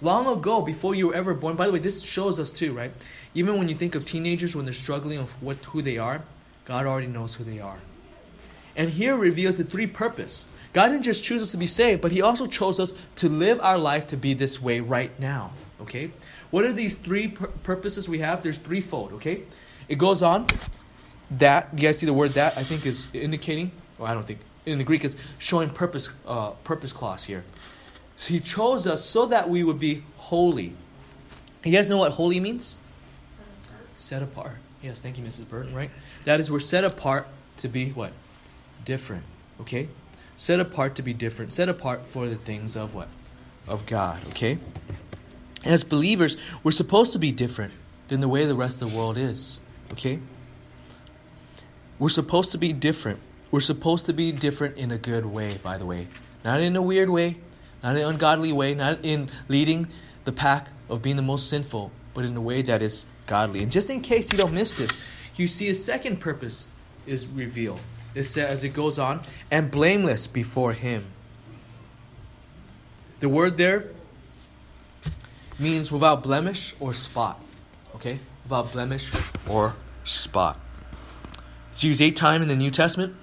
Long 0.01 0.27
ago, 0.27 0.61
before 0.61 0.93
you 0.93 1.07
were 1.07 1.15
ever 1.15 1.33
born, 1.33 1.55
by 1.55 1.67
the 1.67 1.71
way, 1.71 1.79
this 1.79 2.03
shows 2.03 2.37
us 2.37 2.51
too, 2.51 2.73
right? 2.73 2.91
Even 3.33 3.57
when 3.57 3.69
you 3.69 3.75
think 3.75 3.95
of 3.95 4.03
teenagers 4.03 4.55
when 4.55 4.65
they're 4.65 4.73
struggling 4.73 5.19
with 5.19 5.31
what 5.41 5.57
who 5.57 5.81
they 5.81 5.97
are, 5.97 6.21
God 6.65 6.85
already 6.85 7.07
knows 7.07 7.33
who 7.35 7.45
they 7.45 7.61
are. 7.61 7.77
And 8.75 8.89
here 8.89 9.15
reveals 9.15 9.55
the 9.55 9.63
three 9.63 9.87
purpose. 9.87 10.47
God 10.75 10.89
didn't 10.89 11.03
just 11.05 11.23
choose 11.23 11.41
us 11.41 11.51
to 11.51 11.57
be 11.57 11.67
saved, 11.67 12.01
but 12.01 12.11
He 12.11 12.21
also 12.21 12.45
chose 12.45 12.81
us 12.81 12.91
to 13.15 13.29
live 13.29 13.61
our 13.61 13.77
life 13.77 14.07
to 14.07 14.17
be 14.17 14.33
this 14.33 14.61
way 14.61 14.81
right 14.81 15.17
now. 15.17 15.53
Okay? 15.79 16.11
What 16.51 16.65
are 16.65 16.73
these 16.73 16.95
three 16.95 17.29
pur- 17.29 17.47
purposes 17.47 18.09
we 18.09 18.19
have? 18.19 18.43
There's 18.43 18.57
threefold, 18.57 19.13
okay? 19.13 19.43
It 19.87 19.97
goes 19.97 20.21
on. 20.21 20.47
That 21.31 21.69
you 21.73 21.79
guys 21.79 21.97
see 21.97 22.05
the 22.05 22.13
word 22.13 22.31
that 22.31 22.57
I 22.57 22.63
think 22.63 22.85
is 22.85 23.07
indicating, 23.13 23.71
or 23.97 24.07
I 24.07 24.13
don't 24.13 24.27
think 24.27 24.41
in 24.65 24.77
the 24.77 24.83
Greek 24.83 25.05
is 25.05 25.15
showing 25.37 25.69
purpose 25.69 26.09
uh, 26.27 26.51
purpose 26.65 26.91
clause 26.91 27.23
here. 27.23 27.45
So 28.17 28.33
he 28.33 28.41
chose 28.41 28.85
us 28.85 29.03
so 29.03 29.25
that 29.27 29.49
we 29.49 29.63
would 29.63 29.79
be 29.79 30.03
holy. 30.17 30.73
You 31.63 31.71
guys 31.71 31.87
know 31.87 31.97
what 31.97 32.11
holy 32.11 32.39
means? 32.39 32.75
Set 33.35 33.47
apart. 33.63 33.89
Set 33.95 34.21
apart. 34.21 34.57
Yes, 34.83 35.01
thank 35.01 35.17
you, 35.17 35.23
Mrs. 35.23 35.49
Burton. 35.49 35.73
Right. 35.73 35.89
That 36.25 36.39
is 36.39 36.51
we're 36.51 36.59
set 36.59 36.83
apart 36.83 37.27
to 37.57 37.69
be 37.69 37.91
what? 37.91 38.11
Different. 38.83 39.23
Okay. 39.61 39.87
Set 40.37 40.59
apart 40.59 40.95
to 40.95 41.01
be 41.01 41.13
different. 41.13 41.53
Set 41.53 41.69
apart 41.69 42.05
for 42.05 42.27
the 42.27 42.35
things 42.35 42.75
of 42.75 42.93
what? 42.93 43.07
Of 43.67 43.85
God. 43.85 44.19
Okay. 44.29 44.57
As 45.63 45.83
believers, 45.83 46.37
we're 46.63 46.71
supposed 46.71 47.13
to 47.13 47.19
be 47.19 47.31
different 47.31 47.73
than 48.07 48.21
the 48.21 48.27
way 48.27 48.45
the 48.45 48.55
rest 48.55 48.81
of 48.81 48.91
the 48.91 48.97
world 48.97 49.17
is. 49.17 49.61
Okay? 49.91 50.19
We're 51.97 52.09
supposed 52.09 52.51
to 52.51 52.57
be 52.57 52.73
different. 52.73 53.19
We're 53.51 53.61
supposed 53.61 54.05
to 54.07 54.13
be 54.13 54.31
different 54.31 54.77
in 54.77 54.91
a 54.91 54.97
good 54.97 55.25
way, 55.25 55.57
by 55.63 55.77
the 55.77 55.85
way. 55.85 56.07
Not 56.43 56.59
in 56.59 56.75
a 56.75 56.81
weird 56.81 57.09
way, 57.09 57.37
not 57.81 57.95
in 57.95 58.03
an 58.03 58.09
ungodly 58.09 58.51
way, 58.51 58.75
not 58.75 58.99
in 59.03 59.29
leading 59.47 59.87
the 60.25 60.31
pack 60.31 60.67
of 60.89 61.01
being 61.01 61.15
the 61.15 61.21
most 61.21 61.49
sinful, 61.49 61.91
but 62.13 62.25
in 62.25 62.35
a 62.35 62.41
way 62.41 62.61
that 62.63 62.81
is 62.81 63.05
godly. 63.25 63.63
And 63.63 63.71
just 63.71 63.89
in 63.89 64.01
case 64.01 64.31
you 64.31 64.37
don't 64.37 64.53
miss 64.53 64.73
this, 64.73 64.91
you 65.35 65.47
see 65.47 65.69
a 65.69 65.75
second 65.75 66.19
purpose 66.19 66.67
is 67.05 67.27
revealed. 67.27 67.79
It 68.15 68.23
says 68.23 68.49
as 68.49 68.63
it 68.63 68.69
goes 68.69 68.97
on, 68.97 69.21
and 69.51 69.69
blameless 69.69 70.25
before 70.25 70.71
him. 70.71 71.05
The 73.19 73.29
word 73.29 73.57
there 73.57 73.91
means 75.59 75.91
without 75.91 76.23
blemish 76.23 76.75
or 76.79 76.93
spot. 76.93 77.41
Okay? 77.95 78.19
Without 78.43 78.71
blemish 78.71 79.11
or 79.47 79.75
spot. 80.03 80.59
It's 81.71 81.83
used 81.83 82.01
eight 82.01 82.15
times 82.15 82.41
in 82.43 82.47
the 82.47 82.55
New 82.55 82.71
Testament, 82.71 83.15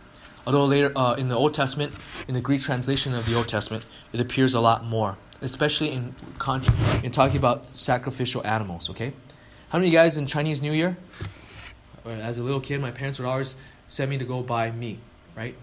although 0.47 0.67
later 0.67 0.93
uh, 0.97 1.15
in 1.15 1.29
the 1.29 1.37
Old 1.37 1.55
Testament, 1.55 1.95
in 2.29 2.35
the 2.35 2.41
Greek 2.41 2.61
translation 2.61 3.15
of 3.15 3.25
the 3.25 3.35
Old 3.35 3.49
Testament, 3.49 3.87
it 4.13 4.21
appears 4.21 4.53
a 4.53 4.61
lot 4.61 4.85
more, 4.85 5.17
especially 5.41 5.91
in 5.91 6.15
in 7.03 7.11
talking 7.11 7.37
about 7.39 7.67
sacrificial 7.69 8.47
animals. 8.47 8.91
Okay, 8.91 9.13
how 9.71 9.79
many 9.79 9.89
of 9.89 9.93
you 9.93 9.99
guys 9.99 10.19
in 10.19 10.27
Chinese 10.27 10.61
New 10.61 10.73
Year? 10.73 10.99
As 12.05 12.39
a 12.39 12.43
little 12.43 12.61
kid, 12.61 12.81
my 12.81 12.91
parents 12.91 13.19
would 13.19 13.29
always 13.29 13.55
send 13.93 14.11
me 14.11 14.17
to 14.17 14.25
go 14.25 14.43
buy 14.43 14.71
meat, 14.71 14.99
right? 15.37 15.55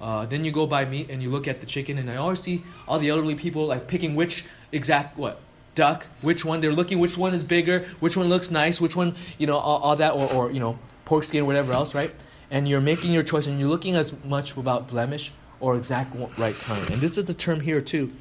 Uh, 0.00 0.24
then 0.24 0.44
you 0.46 0.50
go 0.50 0.66
buy 0.66 0.86
meat 0.86 1.10
and 1.10 1.22
you 1.22 1.28
look 1.28 1.46
at 1.46 1.60
the 1.60 1.66
chicken, 1.66 1.98
and 1.98 2.10
I 2.10 2.16
always 2.16 2.40
see 2.40 2.64
all 2.88 2.98
the 2.98 3.10
elderly 3.10 3.34
people 3.34 3.66
like 3.66 3.86
picking 3.86 4.14
which 4.14 4.46
exact 4.72 5.18
what 5.18 5.40
duck, 5.74 6.06
which 6.22 6.42
one 6.42 6.62
they're 6.62 6.72
looking, 6.72 6.98
which 6.98 7.18
one 7.18 7.34
is 7.34 7.42
bigger, 7.42 7.86
which 8.00 8.16
one 8.16 8.30
looks 8.30 8.50
nice, 8.50 8.80
which 8.80 8.96
one, 8.96 9.14
you 9.36 9.46
know, 9.46 9.58
all, 9.58 9.78
all 9.82 9.96
that, 9.96 10.14
or, 10.14 10.32
or, 10.32 10.50
you 10.50 10.58
know, 10.58 10.78
pork 11.04 11.24
skin, 11.24 11.44
whatever 11.44 11.74
else, 11.74 11.94
right? 11.94 12.12
And 12.50 12.66
you're 12.66 12.80
making 12.80 13.12
your 13.12 13.22
choice 13.22 13.46
and 13.46 13.60
you're 13.60 13.68
looking 13.68 13.94
as 13.94 14.14
much 14.24 14.56
without 14.56 14.88
blemish 14.88 15.32
or 15.60 15.76
exact 15.76 16.16
right 16.38 16.54
kind. 16.54 16.90
And 16.90 17.00
this 17.02 17.18
is 17.18 17.26
the 17.26 17.34
term 17.34 17.60
here 17.60 17.82
too. 17.82 18.12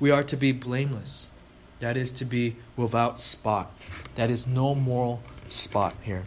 We 0.00 0.10
are 0.10 0.22
to 0.22 0.36
be 0.36 0.52
blameless. 0.52 1.28
That 1.80 1.98
is 1.98 2.12
to 2.12 2.24
be 2.24 2.56
without 2.76 3.20
spot. 3.20 3.72
That 4.14 4.30
is 4.30 4.46
no 4.46 4.74
moral 4.74 5.22
spot 5.48 5.94
here. 6.02 6.24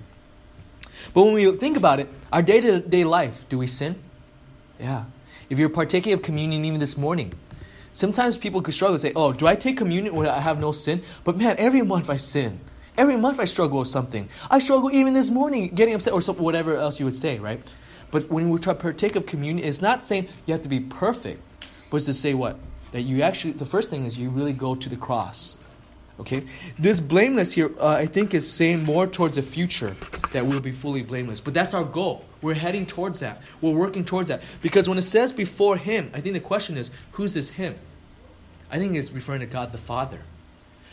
But 1.14 1.24
when 1.24 1.34
we 1.34 1.52
think 1.58 1.78
about 1.78 2.00
it, 2.00 2.10
our 2.32 2.42
day 2.42 2.62
to 2.62 2.80
day 2.80 3.04
life, 3.04 3.46
do 3.50 3.58
we 3.58 3.68
sin? 3.68 3.96
Yeah. 4.80 5.06
If 5.50 5.60
you're 5.60 5.70
partaking 5.70 6.14
of 6.14 6.22
communion 6.22 6.66
even 6.66 6.80
this 6.80 6.98
morning, 6.98 7.34
Sometimes 7.96 8.36
people 8.36 8.62
could 8.62 8.74
struggle 8.74 8.96
and 8.96 9.02
say, 9.02 9.14
Oh, 9.16 9.32
do 9.32 9.48
I 9.48 9.56
take 9.56 9.78
communion 9.78 10.14
when 10.16 10.28
I 10.28 10.42
have 10.42 10.60
no 10.60 10.74
sin? 10.74 11.02
But 11.24 11.38
man, 11.38 11.56
every 11.58 11.82
month 11.82 12.10
I 12.10 12.18
sin. 12.18 12.60
Every 12.98 13.16
month 13.16 13.40
I 13.40 13.46
struggle 13.46 13.80
with 13.80 13.88
something. 13.88 14.28
I 14.52 14.60
struggle 14.60 14.92
even 14.92 15.14
this 15.14 15.30
morning 15.30 15.70
getting 15.70 15.96
upset 15.96 16.12
or 16.12 16.22
whatever 16.34 16.76
else 16.76 17.00
you 17.00 17.06
would 17.06 17.16
say, 17.16 17.40
right? 17.40 17.62
But 18.12 18.30
when 18.30 18.50
we 18.50 18.60
try 18.60 18.74
to 18.74 18.80
partake 18.80 19.16
of 19.16 19.26
communion, 19.26 19.66
it's 19.66 19.82
not 19.82 20.04
saying 20.04 20.28
you 20.46 20.54
have 20.54 20.62
to 20.64 20.70
be 20.70 20.82
perfect, 20.82 21.42
but 21.90 21.98
it's 21.98 22.06
to 22.08 22.14
say 22.14 22.34
what? 22.34 22.60
That 22.92 23.04
you 23.04 23.22
actually, 23.22 23.54
the 23.54 23.66
first 23.66 23.90
thing 23.90 24.04
is 24.04 24.18
you 24.18 24.30
really 24.30 24.54
go 24.54 24.76
to 24.76 24.90
the 24.90 24.98
cross. 24.98 25.58
Okay? 26.20 26.44
This 26.80 27.00
blameless 27.00 27.54
here, 27.54 27.72
uh, 27.80 27.88
I 27.88 28.06
think, 28.06 28.34
is 28.34 28.50
saying 28.50 28.84
more 28.84 29.06
towards 29.08 29.36
the 29.36 29.42
future 29.42 29.96
that 30.32 30.46
we'll 30.46 30.62
be 30.62 30.72
fully 30.72 31.02
blameless. 31.02 31.42
But 31.42 31.54
that's 31.54 31.74
our 31.74 31.84
goal. 31.84 32.26
We're 32.42 32.54
heading 32.54 32.86
towards 32.86 33.20
that. 33.20 33.42
We're 33.62 33.74
working 33.74 34.06
towards 34.06 34.30
that. 34.30 34.44
Because 34.62 34.88
when 34.88 34.98
it 34.98 35.04
says 35.04 35.34
before 35.34 35.78
Him, 35.78 36.12
I 36.14 36.22
think 36.22 36.34
the 36.34 36.40
question 36.40 36.78
is, 36.78 36.92
who's 37.14 37.34
this 37.34 37.50
Him? 37.50 37.76
I 38.72 38.80
think 38.80 38.96
it's 38.96 39.12
referring 39.12 39.42
to 39.42 39.46
God 39.46 39.72
the 39.72 39.78
Father. 39.78 40.22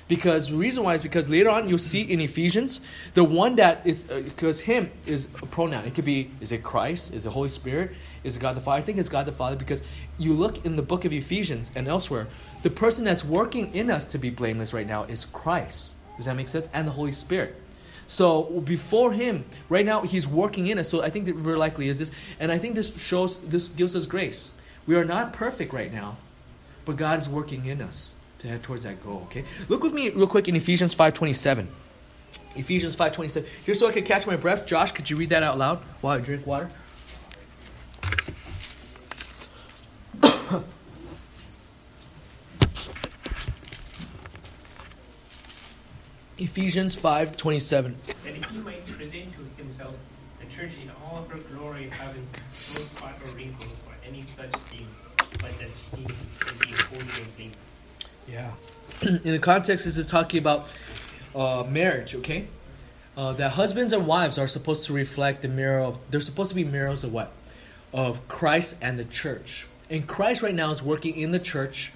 Because 0.09 0.49
the 0.49 0.57
reason 0.57 0.83
why 0.83 0.95
is 0.95 1.03
because 1.03 1.29
later 1.29 1.49
on 1.49 1.69
you'll 1.69 1.79
see 1.79 2.03
in 2.03 2.21
Ephesians, 2.21 2.81
the 3.15 3.25
one 3.25 3.57
that 3.57 3.81
is, 3.87 4.05
because 4.05 4.61
uh, 4.61 4.65
him 4.65 4.91
is 5.07 5.27
a 5.41 5.47
pronoun. 5.47 5.85
It 5.85 5.95
could 5.95 6.05
be, 6.05 6.31
is 6.41 6.53
it 6.53 6.63
Christ? 6.63 7.15
Is 7.15 7.25
it 7.25 7.31
Holy 7.31 7.49
Spirit? 7.49 7.93
Is 8.25 8.37
it 8.37 8.41
God 8.41 8.57
the 8.57 8.61
Father? 8.61 8.79
I 8.79 8.81
think 8.83 8.99
it's 8.99 9.09
God 9.09 9.27
the 9.27 9.33
Father 9.33 9.57
because 9.57 9.83
you 10.19 10.35
look 10.35 10.67
in 10.67 10.77
the 10.77 10.83
book 10.83 11.05
of 11.05 11.13
Ephesians 11.13 11.71
and 11.75 11.89
elsewhere, 11.89 12.27
the 12.63 12.71
person 12.71 13.05
that's 13.05 13.25
working 13.25 13.75
in 13.75 13.91
us 13.91 14.05
to 14.07 14.19
be 14.19 14.31
blameless 14.31 14.73
right 14.73 14.87
now 14.87 15.05
is 15.05 15.25
Christ. 15.25 15.95
Does 16.17 16.27
that 16.27 16.37
make 16.37 16.49
sense? 16.49 16.69
And 16.73 16.87
the 16.87 16.93
Holy 16.93 17.13
Spirit. 17.13 17.57
So 18.07 18.45
before 18.65 19.13
him, 19.13 19.45
right 19.69 19.85
now 19.85 20.03
he's 20.03 20.27
working 20.27 20.67
in 20.67 20.79
us. 20.79 20.89
So 20.89 21.03
I 21.03 21.11
think 21.11 21.27
that 21.27 21.37
very 21.37 21.57
likely 21.57 21.89
is 21.89 21.99
this, 21.99 22.11
and 22.39 22.53
I 22.53 22.59
think 22.59 22.75
this 22.75 22.97
shows 22.97 23.39
this 23.39 23.69
gives 23.69 23.97
us 23.97 24.07
grace. 24.07 24.51
We 24.87 24.97
are 24.97 25.05
not 25.05 25.33
perfect 25.33 25.73
right 25.73 25.93
now, 25.93 26.19
but 26.85 26.97
God 26.97 27.19
is 27.19 27.29
working 27.29 27.67
in 27.67 27.81
us 27.81 28.15
to 28.41 28.49
head 28.49 28.63
towards 28.63 28.83
that 28.83 29.03
goal. 29.03 29.23
Okay, 29.27 29.45
look 29.69 29.83
with 29.83 29.93
me 29.93 30.11
real 30.11 30.27
quick 30.27 30.49
in 30.49 30.57
Ephesians 30.57 30.95
five 30.95 31.15
twenty 31.15 31.33
seven. 31.33 31.69
Ephesians 32.55 32.95
five 32.95 33.13
twenty 33.13 33.29
seven. 33.29 33.49
Just 33.65 33.81
so 33.81 33.89
I 33.89 33.93
could 33.93 34.05
catch 34.05 34.27
my 34.27 34.37
breath, 34.37 34.67
Josh, 34.67 34.93
could 34.93 35.09
you 35.09 35.17
read 35.17 35.31
that 35.31 35.43
out 35.43 35.59
loud 35.59 35.79
while 36.01 36.19
I 36.19 36.21
drink 36.21 36.47
water? 36.47 36.69
Ephesians 46.43 46.97
5:27. 46.97 47.95
That 48.25 48.35
he 48.35 48.59
might 48.59 48.85
present 48.87 49.33
to 49.35 49.63
himself 49.63 49.95
the 50.41 50.47
church 50.47 50.73
in 50.83 50.91
all 50.91 51.25
her 51.29 51.39
glory, 51.39 51.89
having 51.91 52.27
no 52.75 52.81
spot 52.81 53.15
or 53.25 53.31
wrinkle 53.37 53.69
or 53.87 53.95
any 54.05 54.23
such 54.23 54.51
thing, 54.71 54.89
but 55.17 55.57
that 55.61 55.69
be 55.95 56.03
holy 56.03 57.01
and 57.01 57.37
blameless. 57.37 57.57
Yeah. 58.27 58.51
in 59.03 59.33
the 59.33 59.39
context, 59.39 59.85
this 59.85 59.97
is 59.97 60.07
talking 60.07 60.41
about 60.41 60.67
uh, 61.33 61.63
marriage. 61.63 62.17
Okay. 62.17 62.49
Uh, 63.17 63.33
that 63.35 63.53
husbands 63.53 63.93
and 63.93 64.07
wives 64.07 64.37
are 64.37 64.49
supposed 64.49 64.87
to 64.87 64.93
reflect 64.93 65.43
the 65.43 65.49
mirror 65.49 65.81
of. 65.81 65.99
They're 66.11 66.21
supposed 66.21 66.49
to 66.49 66.57
be 66.57 66.65
mirrors 66.65 67.05
of 67.05 67.13
what? 67.13 67.31
Of 67.93 68.27
Christ 68.27 68.77
and 68.83 68.99
the 68.99 69.05
church. 69.05 69.69
And 69.89 70.09
Christ 70.09 70.43
right 70.43 70.55
now 70.55 70.71
is 70.71 70.83
working 70.83 71.17
in 71.17 71.31
the 71.31 71.39
church, 71.39 71.93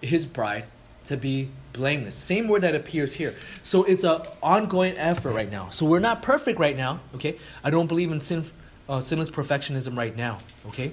His 0.00 0.26
bride, 0.26 0.66
to 1.04 1.16
be 1.16 1.48
blameless. 1.72 2.14
Same 2.14 2.48
word 2.48 2.62
that 2.62 2.74
appears 2.74 3.12
here. 3.12 3.34
So 3.62 3.84
it's 3.84 4.04
an 4.04 4.22
ongoing 4.42 4.96
effort 4.98 5.32
right 5.32 5.50
now. 5.50 5.70
So 5.70 5.86
we're 5.86 6.00
not 6.00 6.22
perfect 6.22 6.58
right 6.58 6.76
now, 6.76 7.00
okay? 7.14 7.38
I 7.64 7.70
don't 7.70 7.86
believe 7.86 8.12
in 8.12 8.20
sin, 8.20 8.44
uh, 8.88 9.00
sinless 9.00 9.30
perfectionism 9.30 9.96
right 9.96 10.16
now, 10.16 10.38
okay? 10.68 10.92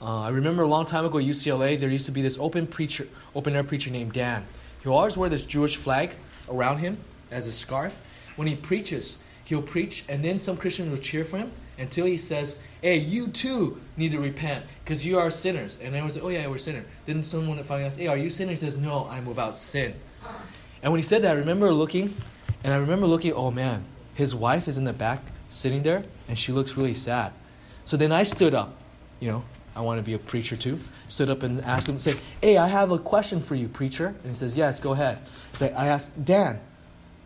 Uh, 0.00 0.22
I 0.22 0.28
remember 0.28 0.62
a 0.62 0.68
long 0.68 0.86
time 0.86 1.04
ago 1.04 1.18
at 1.18 1.24
UCLA, 1.24 1.78
there 1.78 1.90
used 1.90 2.06
to 2.06 2.12
be 2.12 2.22
this 2.22 2.38
open 2.38 2.66
preacher, 2.66 3.08
open 3.34 3.54
air 3.54 3.64
preacher 3.64 3.90
named 3.90 4.12
Dan. 4.12 4.46
He 4.82 4.88
always 4.88 5.16
wore 5.16 5.28
this 5.28 5.44
Jewish 5.44 5.76
flag 5.76 6.14
around 6.48 6.78
him 6.78 6.98
as 7.30 7.46
a 7.46 7.52
scarf. 7.52 7.98
When 8.36 8.46
he 8.46 8.54
preaches, 8.54 9.18
he'll 9.44 9.62
preach, 9.62 10.04
and 10.08 10.24
then 10.24 10.38
some 10.38 10.56
Christians 10.56 10.90
will 10.90 10.98
cheer 10.98 11.24
for 11.24 11.38
him 11.38 11.50
until 11.78 12.06
he 12.06 12.16
says, 12.16 12.58
hey, 12.82 12.96
you 12.96 13.28
too 13.28 13.80
need 13.96 14.12
to 14.12 14.20
repent 14.20 14.64
because 14.84 15.04
you 15.04 15.18
are 15.18 15.30
sinners. 15.30 15.76
And 15.78 15.88
everyone 15.88 16.10
says, 16.10 16.22
oh, 16.22 16.28
yeah, 16.28 16.46
we're 16.46 16.58
sinners. 16.58 16.86
Then 17.06 17.22
someone 17.22 17.62
finally 17.62 17.86
asks, 17.86 17.98
hey, 17.98 18.06
are 18.06 18.16
you 18.16 18.30
sinners? 18.30 18.60
He 18.60 18.66
says, 18.66 18.76
no, 18.76 19.08
I'm 19.08 19.26
without 19.26 19.56
sin. 19.56 19.94
And 20.82 20.92
when 20.92 20.98
he 20.98 21.02
said 21.02 21.22
that, 21.22 21.36
I 21.36 21.40
remember 21.40 21.72
looking, 21.72 22.14
and 22.62 22.72
I 22.72 22.76
remember 22.76 23.06
looking, 23.06 23.32
oh, 23.32 23.50
man, 23.50 23.84
his 24.14 24.34
wife 24.34 24.68
is 24.68 24.76
in 24.76 24.84
the 24.84 24.92
back 24.92 25.22
sitting 25.48 25.82
there, 25.82 26.04
and 26.28 26.38
she 26.38 26.52
looks 26.52 26.76
really 26.76 26.94
sad. 26.94 27.32
So 27.84 27.96
then 27.96 28.12
I 28.12 28.22
stood 28.22 28.54
up, 28.54 28.76
you 29.18 29.30
know, 29.30 29.42
I 29.74 29.80
want 29.80 29.98
to 29.98 30.02
be 30.02 30.14
a 30.14 30.18
preacher 30.18 30.56
too. 30.56 30.78
Stood 31.08 31.30
up 31.30 31.42
and 31.42 31.60
asked 31.64 31.88
him, 31.88 32.00
say, 32.00 32.14
hey, 32.42 32.58
I 32.58 32.66
have 32.66 32.90
a 32.90 32.98
question 32.98 33.40
for 33.40 33.54
you, 33.54 33.68
preacher. 33.68 34.08
And 34.08 34.32
he 34.32 34.34
says, 34.34 34.56
yes, 34.56 34.78
go 34.78 34.92
ahead. 34.92 35.18
So 35.54 35.66
I 35.66 35.86
asked, 35.86 36.24
Dan, 36.24 36.60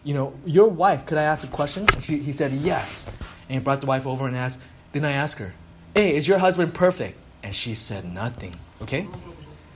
you 0.05 0.15
know, 0.15 0.35
your 0.45 0.69
wife, 0.69 1.07
could 1.07 1.19
I 1.19 1.25
ask 1.25 1.45
a 1.45 1.51
question? 1.51 1.87
She, 2.01 2.19
he 2.19 2.33
said, 2.33 2.53
yes. 2.53 3.09
And 3.49 3.59
he 3.59 3.59
brought 3.59 3.81
the 3.81 3.87
wife 3.87 4.07
over 4.07 4.27
and 4.27 4.37
asked, 4.37 4.61
then 4.93 5.05
I 5.05 5.13
asked 5.13 5.39
her, 5.39 5.55
Hey, 5.95 6.17
is 6.17 6.27
your 6.27 6.39
husband 6.39 6.75
perfect? 6.75 7.19
And 7.43 7.55
she 7.55 7.75
said 7.75 8.05
nothing. 8.05 8.57
Okay? 8.81 9.07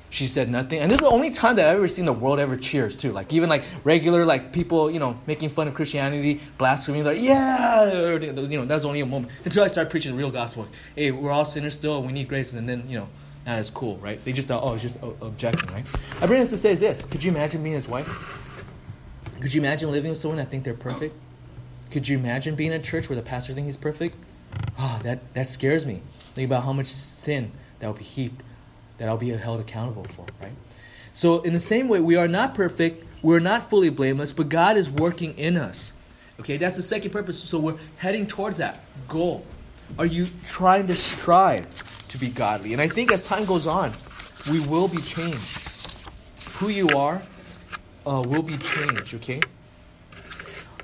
She 0.08 0.28
said 0.28 0.48
nothing. 0.48 0.78
And 0.78 0.90
this 0.90 0.96
is 0.96 1.02
the 1.02 1.10
only 1.10 1.30
time 1.30 1.56
that 1.56 1.66
I've 1.66 1.76
ever 1.76 1.88
seen 1.88 2.04
the 2.04 2.12
world 2.12 2.38
ever 2.38 2.56
cheers 2.56 2.96
too. 2.96 3.12
Like 3.12 3.32
even 3.32 3.48
like 3.48 3.64
regular 3.84 4.24
like 4.24 4.52
people, 4.52 4.90
you 4.90 4.98
know, 4.98 5.18
making 5.26 5.50
fun 5.50 5.68
of 5.68 5.74
Christianity, 5.74 6.40
blaspheming, 6.58 7.04
like, 7.04 7.20
yeah, 7.20 7.84
you 8.18 8.32
know, 8.32 8.64
that's 8.64 8.84
only 8.84 9.00
a 9.00 9.06
moment. 9.06 9.32
Until 9.44 9.64
I 9.64 9.66
start 9.66 9.90
preaching 9.90 10.12
the 10.12 10.18
real 10.18 10.30
gospel. 10.30 10.66
Hey, 10.94 11.10
we're 11.10 11.32
all 11.32 11.44
sinners 11.44 11.74
still, 11.74 11.98
and 11.98 12.06
we 12.06 12.12
need 12.12 12.28
grace, 12.28 12.52
and 12.52 12.68
then, 12.68 12.88
you 12.88 12.98
know, 12.98 13.08
that 13.44 13.58
is 13.58 13.68
cool, 13.68 13.96
right? 13.98 14.24
They 14.24 14.32
just 14.32 14.48
thought, 14.48 14.62
oh, 14.62 14.74
it's 14.74 14.82
just 14.82 14.98
objecting, 15.02 15.72
right? 15.72 15.86
I 16.20 16.26
bring 16.26 16.40
this 16.40 16.50
to 16.50 16.58
say 16.58 16.72
is 16.72 16.80
this. 16.80 17.04
Could 17.04 17.22
you 17.22 17.30
imagine 17.30 17.62
being 17.62 17.74
his 17.74 17.88
wife? 17.88 18.08
Could 19.40 19.52
you 19.52 19.60
imagine 19.60 19.90
living 19.90 20.10
with 20.10 20.18
someone 20.18 20.38
that 20.38 20.50
think 20.50 20.64
they're 20.64 20.74
perfect? 20.74 21.14
Could 21.90 22.08
you 22.08 22.16
imagine 22.16 22.54
being 22.54 22.72
in 22.72 22.80
a 22.80 22.82
church 22.82 23.08
where 23.08 23.16
the 23.16 23.22
pastor 23.22 23.54
thinks 23.54 23.66
he's 23.66 23.76
perfect? 23.76 24.16
Ah, 24.78 24.98
oh, 24.98 25.02
that, 25.02 25.32
that 25.34 25.48
scares 25.48 25.86
me. 25.86 26.02
Think 26.34 26.46
about 26.46 26.64
how 26.64 26.72
much 26.72 26.88
sin 26.88 27.52
that 27.78 27.86
will 27.86 27.94
be 27.94 28.04
heaped, 28.04 28.42
that 28.98 29.08
I'll 29.08 29.16
be 29.16 29.30
held 29.30 29.60
accountable 29.60 30.04
for, 30.04 30.26
right? 30.40 30.52
So, 31.14 31.40
in 31.40 31.52
the 31.52 31.60
same 31.60 31.88
way, 31.88 32.00
we 32.00 32.16
are 32.16 32.28
not 32.28 32.54
perfect, 32.54 33.04
we're 33.22 33.40
not 33.40 33.70
fully 33.70 33.88
blameless, 33.88 34.32
but 34.32 34.48
God 34.48 34.76
is 34.76 34.90
working 34.90 35.36
in 35.38 35.56
us. 35.56 35.92
Okay, 36.40 36.58
that's 36.58 36.76
the 36.76 36.82
second 36.82 37.10
purpose. 37.10 37.42
So, 37.42 37.58
we're 37.58 37.78
heading 37.96 38.26
towards 38.26 38.58
that 38.58 38.80
goal. 39.08 39.46
Are 39.98 40.06
you 40.06 40.26
trying 40.44 40.86
to 40.88 40.96
strive 40.96 41.66
to 42.08 42.18
be 42.18 42.28
godly? 42.28 42.72
And 42.72 42.82
I 42.82 42.88
think 42.88 43.12
as 43.12 43.22
time 43.22 43.46
goes 43.46 43.66
on, 43.66 43.92
we 44.50 44.60
will 44.60 44.88
be 44.88 45.00
changed. 45.00 45.62
Who 46.58 46.68
you 46.68 46.88
are 46.88 47.22
uh, 48.06 48.22
will 48.26 48.42
be 48.42 48.58
changed, 48.58 49.14
okay? 49.14 49.40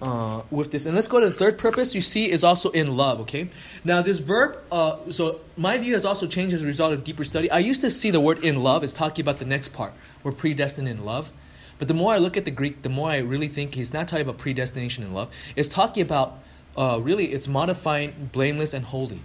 Uh, 0.03 0.43
with 0.51 0.73
this. 0.73 0.85
And 0.85 0.95
let's 0.97 1.07
go 1.09 1.21
to 1.21 1.29
the 1.29 1.35
third 1.35 1.59
purpose 1.59 1.95
you 1.95 2.01
see 2.01 2.31
is 2.31 2.43
also 2.43 2.71
in 2.71 2.97
love, 2.97 3.21
okay? 3.21 3.49
Now, 3.85 4.03
this 4.03 4.19
verb, 4.19 4.59
uh, 4.71 4.99
so 5.11 5.41
my 5.57 5.79
view 5.79 5.95
has 5.95 6.05
also 6.05 6.27
changed 6.27 6.55
as 6.55 6.61
a 6.61 6.67
result 6.67 6.93
of 6.93 7.05
deeper 7.05 7.25
study. 7.25 7.51
I 7.51 7.61
used 7.61 7.81
to 7.83 7.91
see 7.91 8.11
the 8.11 8.21
word 8.21 8.43
in 8.45 8.63
love 8.63 8.83
as 8.83 8.93
talking 8.93 9.23
about 9.23 9.39
the 9.39 9.45
next 9.45 9.69
part. 9.69 9.93
We're 10.25 10.33
predestined 10.33 10.89
in 10.89 11.05
love. 11.05 11.31
But 11.79 11.89
the 11.89 11.95
more 11.95 12.13
I 12.13 12.19
look 12.19 12.37
at 12.37 12.45
the 12.45 12.51
Greek, 12.51 12.83
the 12.83 12.89
more 12.89 13.11
I 13.11 13.19
really 13.19 13.49
think 13.49 13.75
he's 13.75 13.95
not 13.95 14.09
talking 14.09 14.23
about 14.23 14.39
predestination 14.39 15.05
in 15.05 15.15
love. 15.15 15.31
It's 15.57 15.69
talking 15.69 16.03
about, 16.03 16.39
uh, 16.77 17.01
really, 17.01 17.33
it's 17.33 17.49
modifying 17.49 18.29
blameless 18.33 18.75
and 18.75 18.85
holy. 18.85 19.21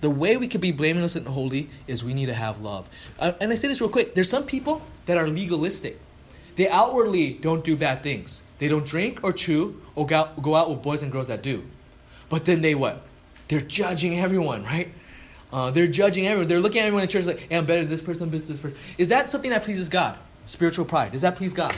The 0.00 0.10
way 0.10 0.36
we 0.36 0.48
can 0.48 0.60
be 0.60 0.72
blameless 0.72 1.14
and 1.14 1.26
holy 1.26 1.68
is 1.86 2.02
we 2.02 2.14
need 2.14 2.26
to 2.26 2.34
have 2.34 2.60
love. 2.60 2.88
Uh, 3.18 3.32
and 3.40 3.52
I 3.52 3.54
say 3.56 3.68
this 3.68 3.80
real 3.80 3.90
quick. 3.90 4.14
There's 4.14 4.30
some 4.30 4.44
people 4.44 4.80
that 5.06 5.18
are 5.18 5.28
legalistic. 5.28 6.00
They 6.60 6.68
outwardly 6.68 7.32
don't 7.32 7.64
do 7.64 7.74
bad 7.74 8.02
things. 8.02 8.42
They 8.58 8.68
don't 8.68 8.84
drink 8.84 9.20
or 9.22 9.32
chew 9.32 9.80
or 9.94 10.06
go 10.06 10.54
out 10.54 10.68
with 10.68 10.82
boys 10.82 11.02
and 11.02 11.10
girls 11.10 11.28
that 11.28 11.42
do. 11.42 11.64
But 12.28 12.44
then 12.44 12.60
they 12.60 12.74
what? 12.74 13.00
They're 13.48 13.62
judging 13.62 14.20
everyone, 14.20 14.64
right? 14.64 14.92
Uh, 15.50 15.70
they're 15.70 15.86
judging 15.86 16.26
everyone. 16.26 16.48
They're 16.48 16.60
looking 16.60 16.82
at 16.82 16.84
everyone 16.84 17.04
in 17.04 17.08
church 17.08 17.24
like, 17.24 17.38
hey, 17.48 17.56
I'm 17.56 17.64
better 17.64 17.80
than 17.80 17.88
this 17.88 18.02
person, 18.02 18.28
than 18.28 18.44
this 18.44 18.60
person. 18.60 18.76
Is 18.98 19.08
that 19.08 19.30
something 19.30 19.50
that 19.52 19.64
pleases 19.64 19.88
God? 19.88 20.18
Spiritual 20.44 20.84
pride. 20.84 21.12
Does 21.12 21.22
that 21.22 21.34
please 21.34 21.54
God? 21.54 21.74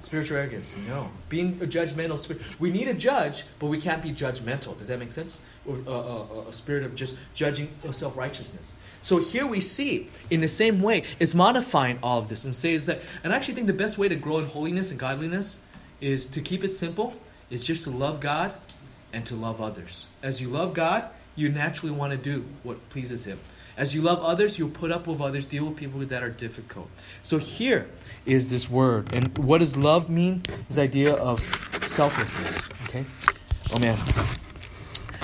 Spiritual 0.00 0.38
arrogance. 0.38 0.74
No. 0.88 1.10
Being 1.28 1.58
a 1.60 1.66
judgmental 1.66 2.18
spirit. 2.18 2.40
We 2.58 2.70
need 2.70 2.88
a 2.88 2.94
judge, 2.94 3.44
but 3.58 3.66
we 3.66 3.78
can't 3.78 4.00
be 4.00 4.10
judgmental. 4.10 4.78
Does 4.78 4.88
that 4.88 5.00
make 5.00 5.12
sense? 5.12 5.38
Or 5.66 5.76
uh, 5.86 5.90
uh, 5.90 6.48
a 6.48 6.52
spirit 6.54 6.82
of 6.82 6.94
just 6.94 7.18
judging 7.34 7.68
self 7.90 8.16
righteousness. 8.16 8.72
So 9.02 9.18
here 9.18 9.46
we 9.46 9.60
see, 9.60 10.08
in 10.30 10.40
the 10.40 10.48
same 10.48 10.80
way, 10.80 11.02
it's 11.18 11.34
modifying 11.34 11.98
all 12.02 12.18
of 12.18 12.28
this 12.28 12.44
and 12.44 12.54
says 12.54 12.86
that. 12.86 13.02
And 13.22 13.32
I 13.32 13.36
actually 13.36 13.54
think 13.54 13.66
the 13.66 13.72
best 13.72 13.98
way 13.98 14.08
to 14.08 14.14
grow 14.14 14.38
in 14.38 14.46
holiness 14.46 14.90
and 14.90 14.98
godliness 14.98 15.58
is 16.00 16.26
to 16.28 16.40
keep 16.40 16.64
it 16.64 16.72
simple. 16.72 17.14
Is 17.50 17.66
just 17.66 17.84
to 17.84 17.90
love 17.90 18.20
God 18.20 18.54
and 19.12 19.26
to 19.26 19.34
love 19.34 19.60
others. 19.60 20.06
As 20.22 20.40
you 20.40 20.48
love 20.48 20.72
God, 20.72 21.04
you 21.36 21.50
naturally 21.50 21.94
want 21.94 22.12
to 22.12 22.16
do 22.16 22.46
what 22.62 22.88
pleases 22.88 23.26
Him. 23.26 23.38
As 23.76 23.94
you 23.94 24.02
love 24.02 24.20
others, 24.20 24.58
you'll 24.58 24.70
put 24.70 24.90
up 24.90 25.06
with 25.06 25.20
others, 25.20 25.44
deal 25.46 25.66
with 25.66 25.76
people 25.76 26.00
that 26.00 26.22
are 26.22 26.30
difficult. 26.30 26.88
So 27.22 27.38
here 27.38 27.88
is 28.24 28.50
this 28.50 28.70
word. 28.70 29.14
And 29.14 29.36
what 29.38 29.58
does 29.58 29.76
love 29.76 30.08
mean? 30.08 30.42
This 30.68 30.78
idea 30.78 31.14
of 31.14 31.40
selflessness. 31.82 32.70
Okay? 32.88 33.04
Oh 33.72 33.78
man. 33.78 33.98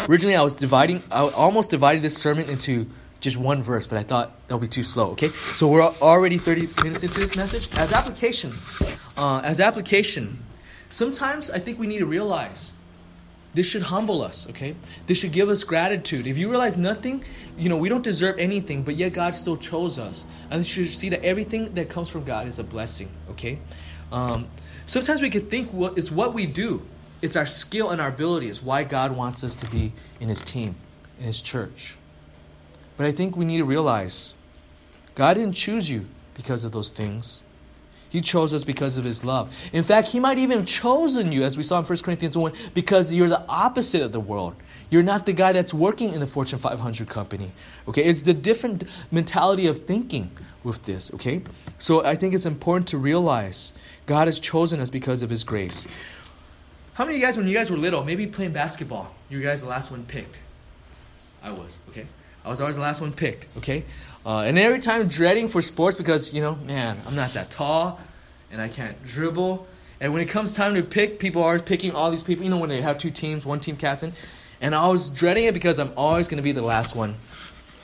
Originally 0.09 0.37
I 0.37 0.43
was 0.43 0.55
dividing 0.55 1.03
I 1.11 1.29
almost 1.29 1.71
divided 1.71 2.03
this 2.03 2.17
sermon 2.17 2.49
into 2.49 2.89
just 3.21 3.37
one 3.37 3.63
verse, 3.63 3.87
but 3.87 3.99
I 3.99 4.03
thought 4.03 4.33
that'll 4.47 4.61
be 4.61 4.69
too 4.69 4.83
slow. 4.83 5.11
Okay? 5.11 5.29
So 5.29 5.69
we're 5.69 5.83
already 5.83 6.39
30 6.39 6.69
minutes 6.83 7.03
into 7.03 7.21
this 7.21 7.37
message. 7.37 7.77
As 7.77 7.93
application, 7.93 8.53
uh, 9.17 9.41
as 9.41 9.61
application, 9.61 10.43
sometimes 10.91 11.51
I 11.51 11.59
think 11.59 11.79
we 11.79 11.87
need 11.87 11.99
to 11.99 12.07
realize 12.07 12.77
this 13.55 13.67
should 13.67 13.83
humble 13.83 14.23
us, 14.23 14.49
okay? 14.51 14.77
This 15.07 15.19
should 15.19 15.33
give 15.33 15.49
us 15.49 15.65
gratitude. 15.65 16.27
If 16.27 16.39
you 16.39 16.49
realize 16.49 16.77
nothing, 16.77 17.25
you 17.57 17.69
know, 17.69 17.77
we 17.77 17.89
don't 17.89 18.05
deserve 18.05 18.39
anything, 18.39 18.83
but 18.85 18.95
yet 18.95 19.15
God 19.15 19.35
still 19.35 19.57
chose 19.57 19.99
us. 19.99 20.27
And 20.51 20.63
you 20.63 20.85
should 20.85 20.95
see 20.95 21.09
that 21.09 21.25
everything 21.25 21.75
that 21.75 21.89
comes 21.89 22.09
from 22.09 22.25
God 22.25 22.47
is 22.47 22.59
a 22.59 22.65
blessing, 22.65 23.09
okay? 23.31 23.59
Um, 24.13 24.47
sometimes 24.87 25.21
we 25.21 25.31
could 25.31 25.51
think 25.51 25.71
what 25.73 25.99
is 25.99 26.13
what 26.13 26.35
we 26.35 26.47
do. 26.47 26.83
It's 27.21 27.35
our 27.35 27.47
skill 27.47 27.91
and 27.91 28.01
our 28.01 28.09
ability 28.09 28.53
why 28.63 28.85
God 28.85 29.17
wants 29.17 29.43
us 29.43 29.57
to 29.57 29.71
be 29.71 29.93
in 30.21 30.29
his 30.29 30.41
team, 30.41 30.77
in 31.19 31.25
his 31.25 31.43
church. 31.43 31.97
But 32.99 33.07
I 33.07 33.13
think 33.13 33.37
we 33.37 33.47
need 33.47 33.59
to 33.59 33.65
realize 33.65 34.35
God 35.15 35.35
didn't 35.35 35.55
choose 35.55 35.89
you 35.89 36.05
because 36.35 36.65
of 36.65 36.73
those 36.73 36.91
things. 36.91 37.45
He 38.11 38.21
chose 38.21 38.55
us 38.55 38.65
because 38.65 38.97
of 38.97 39.05
His 39.05 39.25
love. 39.25 39.55
In 39.73 39.83
fact, 39.83 40.09
He 40.09 40.21
might 40.21 40.39
even 40.39 40.59
have 40.59 40.67
chosen 40.67 41.31
you, 41.31 41.45
as 41.45 41.57
we 41.57 41.63
saw 41.63 41.79
in 41.79 41.85
1 41.85 41.99
Corinthians 41.99 42.37
1, 42.37 42.53
because 42.75 43.13
you're 43.13 43.29
the 43.29 43.47
opposite 43.49 44.03
of 44.03 44.13
the 44.13 44.21
world. 44.21 44.57
You're 44.91 45.03
not 45.03 45.27
the 45.27 45.33
guy 45.33 45.53
that's 45.53 45.75
working 45.75 46.15
in 46.15 46.21
the 46.21 46.27
Fortune 46.27 46.59
500 46.59 47.09
company. 47.09 47.53
Okay, 47.87 48.03
it's 48.05 48.23
the 48.23 48.35
different 48.35 48.85
mentality 49.11 49.67
of 49.67 49.85
thinking 49.85 50.31
with 50.65 50.83
this. 50.85 51.13
Okay, 51.15 51.43
so 51.79 52.05
I 52.05 52.15
think 52.15 52.35
it's 52.35 52.47
important 52.47 52.89
to 52.89 52.99
realize 52.99 53.75
God 54.07 54.27
has 54.27 54.41
chosen 54.41 54.81
us 54.81 54.91
because 54.91 55.23
of 55.23 55.31
His 55.31 55.45
grace. 55.45 55.87
How 56.95 57.05
many 57.05 57.17
of 57.17 57.21
you 57.21 57.27
guys, 57.27 57.37
when 57.37 57.47
you 57.47 57.55
guys 57.55 57.71
were 57.71 57.77
little, 57.77 58.03
maybe 58.03 58.27
playing 58.27 58.53
basketball, 58.53 59.15
you 59.29 59.41
guys 59.43 59.61
the 59.61 59.69
last 59.69 59.91
one 59.91 60.05
picked? 60.05 60.37
I 61.43 61.51
was. 61.51 61.81
Okay, 61.91 62.07
I 62.45 62.51
was 62.51 62.61
always 62.61 62.77
the 62.77 62.83
last 62.83 63.01
one 63.01 63.13
picked. 63.13 63.47
Okay, 63.59 63.85
uh, 64.25 64.41
and 64.41 64.59
every 64.59 64.79
time 64.79 65.07
dreading 65.09 65.49
for 65.49 65.63
sports 65.63 65.97
because 65.97 66.33
you 66.33 66.41
know, 66.41 66.55
man, 66.57 67.01
I'm 67.07 67.15
not 67.15 67.33
that 67.35 67.51
tall, 67.51 68.01
and 68.51 68.61
I 68.61 68.69
can't 68.69 69.03
dribble. 69.05 69.67
And 70.01 70.13
when 70.13 70.23
it 70.23 70.27
comes 70.27 70.55
time 70.55 70.75
to 70.75 70.83
pick, 70.83 71.19
people 71.19 71.43
are 71.43 71.59
picking 71.59 71.93
all 71.93 72.11
these 72.11 72.23
people. 72.23 72.45
You 72.45 72.51
know, 72.51 72.59
when 72.59 72.69
they 72.69 72.81
have 72.81 72.99
two 72.99 73.11
teams, 73.11 73.45
one 73.45 73.61
team 73.61 73.77
captain, 73.77 74.13
and 74.61 74.75
I 74.75 74.87
was 74.89 75.09
dreading 75.09 75.45
it 75.45 75.55
because 75.55 75.79
I'm 75.79 75.93
always 75.97 76.29
going 76.29 76.37
to 76.37 76.43
be 76.43 76.53
the 76.53 76.63
last 76.63 76.95
one 76.95 77.17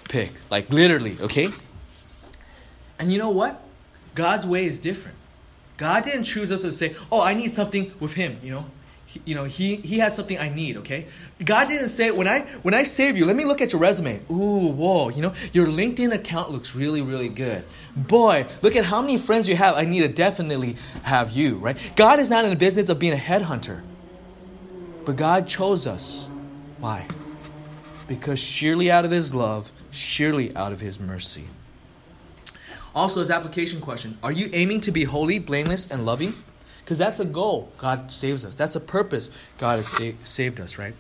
pick. 0.08 0.32
Like, 0.50 0.70
literally, 0.70 1.16
okay? 1.20 1.48
And 2.98 3.12
you 3.12 3.18
know 3.18 3.30
what? 3.30 3.60
God's 4.14 4.46
way 4.46 4.66
is 4.66 4.78
different. 4.78 5.16
God 5.76 6.04
didn't 6.04 6.24
choose 6.24 6.52
us 6.52 6.62
to 6.62 6.72
say, 6.72 6.94
oh, 7.10 7.20
I 7.20 7.34
need 7.34 7.50
something 7.50 7.92
with 7.98 8.12
him, 8.12 8.38
you 8.42 8.52
know? 8.52 8.66
You 9.24 9.34
know, 9.34 9.44
he, 9.44 9.76
he 9.76 9.98
has 9.98 10.14
something 10.14 10.38
I 10.38 10.48
need, 10.48 10.78
okay? 10.78 11.06
God 11.44 11.68
didn't 11.68 11.88
say, 11.88 12.10
when 12.10 12.28
I, 12.28 12.40
when 12.62 12.74
I 12.74 12.84
save 12.84 13.16
you, 13.16 13.26
let 13.26 13.36
me 13.36 13.44
look 13.44 13.60
at 13.60 13.72
your 13.72 13.80
resume. 13.80 14.20
Ooh, 14.30 14.68
whoa, 14.68 15.08
you 15.10 15.22
know, 15.22 15.34
your 15.52 15.66
LinkedIn 15.66 16.12
account 16.12 16.50
looks 16.50 16.74
really, 16.74 17.02
really 17.02 17.28
good. 17.28 17.64
Boy, 17.96 18.46
look 18.62 18.76
at 18.76 18.84
how 18.84 19.00
many 19.00 19.18
friends 19.18 19.48
you 19.48 19.56
have. 19.56 19.76
I 19.76 19.84
need 19.84 20.00
to 20.00 20.08
definitely 20.08 20.76
have 21.02 21.30
you, 21.32 21.56
right? 21.56 21.78
God 21.96 22.18
is 22.18 22.30
not 22.30 22.44
in 22.44 22.50
the 22.50 22.56
business 22.56 22.88
of 22.88 22.98
being 22.98 23.12
a 23.12 23.16
headhunter. 23.16 23.82
But 25.04 25.16
God 25.16 25.46
chose 25.46 25.86
us 25.86 26.28
why? 26.84 27.06
Because 28.06 28.38
sheerly 28.38 28.90
out 28.90 29.06
of 29.06 29.10
his 29.10 29.34
love, 29.34 29.72
sheerly 29.90 30.54
out 30.54 30.72
of 30.72 30.80
his 30.80 31.00
mercy. 31.00 31.44
Also, 32.94 33.20
his 33.20 33.30
application 33.30 33.80
question 33.80 34.18
Are 34.22 34.32
you 34.32 34.50
aiming 34.52 34.82
to 34.82 34.92
be 34.92 35.04
holy, 35.04 35.38
blameless, 35.38 35.90
and 35.90 36.04
loving? 36.04 36.34
Because 36.84 36.98
that's 36.98 37.18
a 37.20 37.24
goal 37.24 37.72
God 37.78 38.12
saves 38.12 38.44
us. 38.44 38.54
That's 38.54 38.76
a 38.76 38.80
purpose 38.80 39.30
God 39.58 39.76
has 39.76 39.88
sa- 39.88 40.12
saved 40.22 40.60
us, 40.60 40.78
right? 40.78 40.94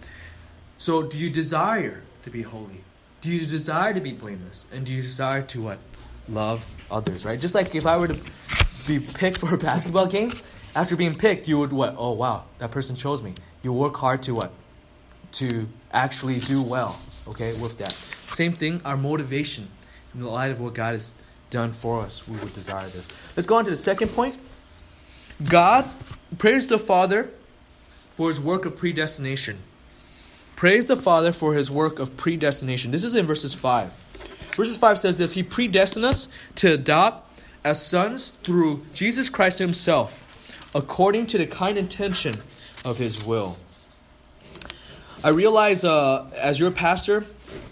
So, 0.78 1.02
do 1.02 1.18
you 1.18 1.30
desire 1.30 2.02
to 2.22 2.30
be 2.30 2.42
holy? 2.42 2.80
Do 3.20 3.30
you 3.30 3.46
desire 3.46 3.94
to 3.94 4.00
be 4.00 4.12
blameless? 4.12 4.66
And 4.72 4.84
do 4.84 4.92
you 4.92 5.02
desire 5.02 5.42
to 5.42 5.62
what? 5.62 5.78
Love 6.28 6.66
others, 6.90 7.24
right? 7.24 7.38
Just 7.38 7.54
like 7.54 7.74
if 7.74 7.86
I 7.86 7.96
were 7.96 8.08
to 8.08 8.20
be 8.86 8.98
picked 8.98 9.38
for 9.38 9.54
a 9.54 9.58
basketball 9.58 10.06
game, 10.06 10.32
after 10.74 10.96
being 10.96 11.14
picked, 11.14 11.46
you 11.46 11.58
would 11.58 11.72
what? 11.72 11.94
Oh, 11.98 12.12
wow, 12.12 12.44
that 12.58 12.70
person 12.70 12.96
chose 12.96 13.22
me. 13.22 13.34
You 13.62 13.72
work 13.72 13.96
hard 13.96 14.22
to 14.24 14.34
what? 14.34 14.52
to 15.34 15.66
actually 15.92 16.38
do 16.38 16.62
well, 16.62 16.96
okay, 17.28 17.52
with 17.60 17.76
that. 17.78 17.92
Same 17.92 18.52
thing, 18.52 18.80
our 18.84 18.96
motivation 18.96 19.68
in 20.14 20.22
the 20.22 20.28
light 20.28 20.50
of 20.50 20.60
what 20.60 20.74
God 20.74 20.92
has 20.92 21.12
done 21.50 21.72
for 21.72 22.00
us, 22.00 22.26
we 22.26 22.38
would 22.38 22.54
desire 22.54 22.86
this. 22.88 23.08
Let's 23.36 23.46
go 23.46 23.56
on 23.56 23.64
to 23.64 23.70
the 23.70 23.76
second 23.76 24.08
point. 24.08 24.38
God, 25.42 25.88
praise 26.38 26.66
the 26.66 26.78
Father 26.78 27.30
for 28.16 28.28
his 28.28 28.40
work 28.40 28.64
of 28.64 28.76
predestination. 28.76 29.58
Praise 30.54 30.86
the 30.86 30.96
Father 30.96 31.32
for 31.32 31.54
his 31.54 31.70
work 31.70 31.98
of 31.98 32.16
predestination. 32.16 32.90
This 32.90 33.04
is 33.04 33.14
in 33.16 33.26
verses 33.26 33.52
5. 33.52 33.92
Verses 34.54 34.76
5 34.76 34.98
says 34.98 35.18
this 35.18 35.32
He 35.32 35.42
predestined 35.42 36.04
us 36.04 36.28
to 36.56 36.72
adopt 36.72 37.42
as 37.64 37.84
sons 37.84 38.30
through 38.44 38.84
Jesus 38.92 39.28
Christ 39.28 39.58
Himself, 39.58 40.22
according 40.74 41.26
to 41.28 41.38
the 41.38 41.46
kind 41.46 41.76
intention 41.76 42.36
of 42.84 42.98
His 42.98 43.24
will. 43.24 43.56
I 45.24 45.30
realize 45.30 45.82
uh, 45.82 46.26
as 46.36 46.60
your 46.60 46.70
pastor, 46.70 47.24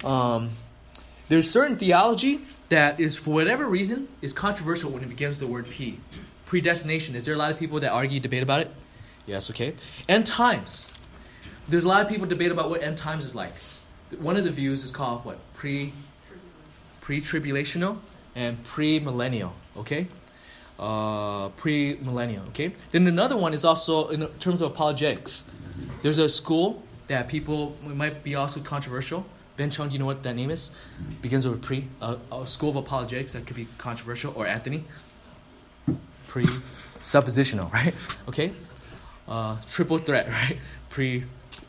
um, 0.02 0.50
there's 1.28 1.48
certain 1.48 1.76
theology 1.76 2.40
that 2.70 2.98
is, 2.98 3.16
for 3.16 3.34
whatever 3.34 3.66
reason, 3.66 4.08
is 4.22 4.32
controversial 4.32 4.90
when 4.90 5.02
it 5.04 5.08
begins 5.08 5.32
with 5.32 5.40
the 5.40 5.46
word 5.46 5.68
P. 5.68 6.00
Predestination. 6.52 7.14
Is 7.14 7.24
there 7.24 7.32
a 7.32 7.38
lot 7.38 7.50
of 7.50 7.58
people 7.58 7.80
that 7.80 7.92
argue, 7.92 8.20
debate 8.20 8.42
about 8.42 8.60
it? 8.60 8.70
Yes, 9.24 9.48
okay. 9.48 9.72
End 10.06 10.26
times. 10.26 10.92
There's 11.66 11.84
a 11.84 11.88
lot 11.88 12.02
of 12.02 12.10
people 12.10 12.26
debate 12.26 12.52
about 12.52 12.68
what 12.68 12.82
end 12.82 12.98
times 12.98 13.24
is 13.24 13.34
like. 13.34 13.54
One 14.18 14.36
of 14.36 14.44
the 14.44 14.50
views 14.50 14.84
is 14.84 14.90
called 14.90 15.24
what? 15.24 15.38
Pre 15.54 15.94
pre-tribulational 17.00 17.96
and 18.36 18.62
pre-millennial, 18.64 19.54
okay? 19.78 20.08
Uh, 20.78 21.48
pre-millennial, 21.56 22.44
okay? 22.48 22.74
Then 22.90 23.06
another 23.06 23.38
one 23.38 23.54
is 23.54 23.64
also 23.64 24.08
in 24.08 24.26
terms 24.38 24.60
of 24.60 24.72
apologetics. 24.72 25.44
There's 26.02 26.18
a 26.18 26.28
school 26.28 26.82
that 27.06 27.28
people 27.28 27.78
might 27.82 28.22
be 28.22 28.34
also 28.34 28.60
controversial. 28.60 29.24
Ben 29.56 29.70
Chung, 29.70 29.88
do 29.88 29.94
you 29.94 29.98
know 29.98 30.04
what 30.04 30.22
that 30.24 30.36
name 30.36 30.50
is? 30.50 30.70
Begins 31.22 31.48
with 31.48 31.62
pre. 31.62 31.88
Uh, 32.02 32.16
a 32.30 32.46
school 32.46 32.68
of 32.68 32.76
apologetics 32.76 33.32
that 33.32 33.46
could 33.46 33.56
be 33.56 33.68
controversial. 33.78 34.34
Or 34.36 34.46
Anthony? 34.46 34.84
Pre. 36.32 36.46
Suppositional, 36.98 37.70
right? 37.74 37.94
Okay. 38.26 38.54
Uh, 39.28 39.58
triple 39.68 39.98
threat, 39.98 40.28
right? 40.30 40.56
Pre. 40.88 41.24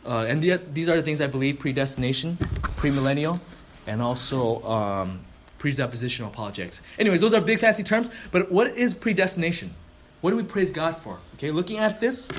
Uh, 0.05 0.25
and 0.29 0.41
the, 0.41 0.57
these 0.71 0.87
are 0.87 0.95
the 0.95 1.03
things 1.03 1.19
I 1.19 1.27
believe: 1.27 1.59
predestination, 1.59 2.37
premillennial, 2.77 3.41
and 3.87 4.01
also 4.01 4.63
um, 4.63 5.19
presuppositional 5.59 6.27
apologetics. 6.27 6.81
Anyways, 6.97 7.19
those 7.19 7.33
are 7.33 7.41
big 7.41 7.59
fancy 7.59 7.83
terms. 7.83 8.09
But 8.31 8.53
what 8.53 8.67
is 8.77 8.93
predestination? 8.93 9.73
What 10.21 10.29
do 10.29 10.37
we 10.37 10.43
praise 10.43 10.71
God 10.71 10.95
for? 10.95 11.19
Okay, 11.33 11.51
looking 11.51 11.79
at 11.79 11.99
this 11.99 12.29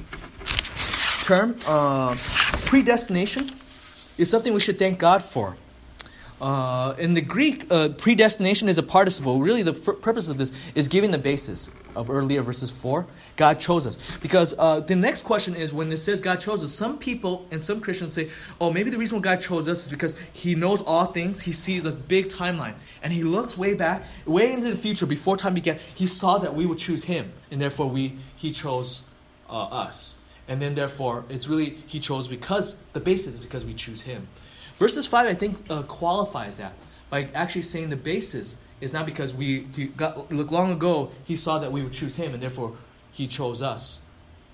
term, 1.24 1.56
uh, 1.66 2.16
predestination, 2.64 3.50
is 4.16 4.30
something 4.30 4.54
we 4.54 4.60
should 4.60 4.78
thank 4.78 4.98
God 4.98 5.22
for. 5.22 5.56
Uh, 6.40 6.94
in 6.98 7.12
the 7.12 7.20
Greek, 7.20 7.66
uh, 7.70 7.90
predestination 7.90 8.70
is 8.70 8.78
a 8.78 8.82
participle. 8.82 9.40
Really, 9.40 9.62
the 9.62 9.72
f- 9.72 10.00
purpose 10.00 10.30
of 10.30 10.38
this 10.38 10.52
is 10.74 10.88
giving 10.88 11.10
the 11.10 11.18
basis 11.18 11.68
of 11.96 12.10
earlier 12.10 12.42
verses 12.42 12.70
4. 12.70 13.06
God 13.36 13.58
chose 13.60 13.86
us. 13.86 13.98
Because 14.20 14.54
uh, 14.58 14.80
the 14.80 14.94
next 14.94 15.22
question 15.22 15.56
is 15.56 15.72
when 15.72 15.90
it 15.92 15.96
says 15.98 16.20
God 16.20 16.40
chose 16.40 16.62
us, 16.62 16.72
some 16.72 16.98
people 16.98 17.46
and 17.50 17.60
some 17.60 17.80
Christians 17.80 18.12
say, 18.12 18.30
oh, 18.60 18.72
maybe 18.72 18.90
the 18.90 18.98
reason 18.98 19.18
why 19.18 19.22
God 19.22 19.40
chose 19.40 19.68
us 19.68 19.84
is 19.84 19.90
because 19.90 20.14
He 20.32 20.54
knows 20.54 20.82
all 20.82 21.06
things. 21.06 21.40
He 21.40 21.52
sees 21.52 21.84
a 21.84 21.92
big 21.92 22.28
timeline. 22.28 22.74
And 23.02 23.12
He 23.12 23.24
looks 23.24 23.58
way 23.58 23.74
back, 23.74 24.04
way 24.24 24.52
into 24.52 24.70
the 24.70 24.76
future, 24.76 25.06
before 25.06 25.36
time 25.36 25.54
began. 25.54 25.78
He 25.94 26.06
saw 26.06 26.38
that 26.38 26.54
we 26.54 26.66
would 26.66 26.78
choose 26.78 27.04
Him. 27.04 27.32
And 27.50 27.60
therefore, 27.60 27.88
we, 27.88 28.16
He 28.36 28.52
chose 28.52 29.02
uh, 29.48 29.64
us. 29.64 30.18
And 30.46 30.60
then, 30.60 30.74
therefore, 30.74 31.24
it's 31.28 31.48
really 31.48 31.76
He 31.86 32.00
chose 32.00 32.28
because 32.28 32.76
the 32.92 33.00
basis 33.00 33.34
is 33.34 33.40
because 33.40 33.64
we 33.64 33.74
choose 33.74 34.02
Him. 34.02 34.26
Verses 34.78 35.06
5, 35.06 35.26
I 35.26 35.34
think, 35.34 35.58
uh, 35.70 35.82
qualifies 35.82 36.58
that 36.58 36.72
by 37.10 37.28
actually 37.34 37.62
saying 37.62 37.90
the 37.90 37.96
basis 37.96 38.56
is 38.80 38.92
not 38.92 39.06
because 39.06 39.32
we 39.32 39.66
he 39.74 39.86
got 39.86 40.30
look 40.32 40.50
long 40.50 40.72
ago 40.72 41.10
he 41.24 41.36
saw 41.36 41.58
that 41.58 41.72
we 41.72 41.82
would 41.82 41.92
choose 41.92 42.16
him 42.16 42.34
and 42.34 42.42
therefore 42.42 42.76
he 43.12 43.26
chose 43.26 43.62
us. 43.62 44.00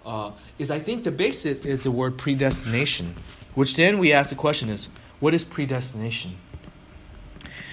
Uh, 0.04 0.32
is 0.58 0.70
I 0.70 0.78
think 0.78 1.04
the 1.04 1.10
basis 1.10 1.66
is 1.66 1.82
the 1.82 1.90
word 1.90 2.16
predestination, 2.18 3.14
which 3.54 3.76
then 3.76 3.98
we 3.98 4.12
ask 4.12 4.30
the 4.30 4.36
question 4.36 4.68
is 4.68 4.88
what 5.18 5.34
is 5.34 5.44
predestination? 5.44 6.36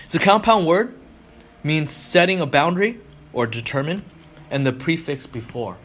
It's 0.06 0.16
a 0.16 0.20
compound 0.20 0.66
word, 0.66 0.94
means 1.64 1.92
setting 1.92 2.40
a 2.40 2.46
boundary 2.46 3.00
or 3.34 3.46
determine, 3.46 4.04
and 4.50 4.66
the 4.66 4.72
prefix 4.72 5.28
before. 5.28 5.78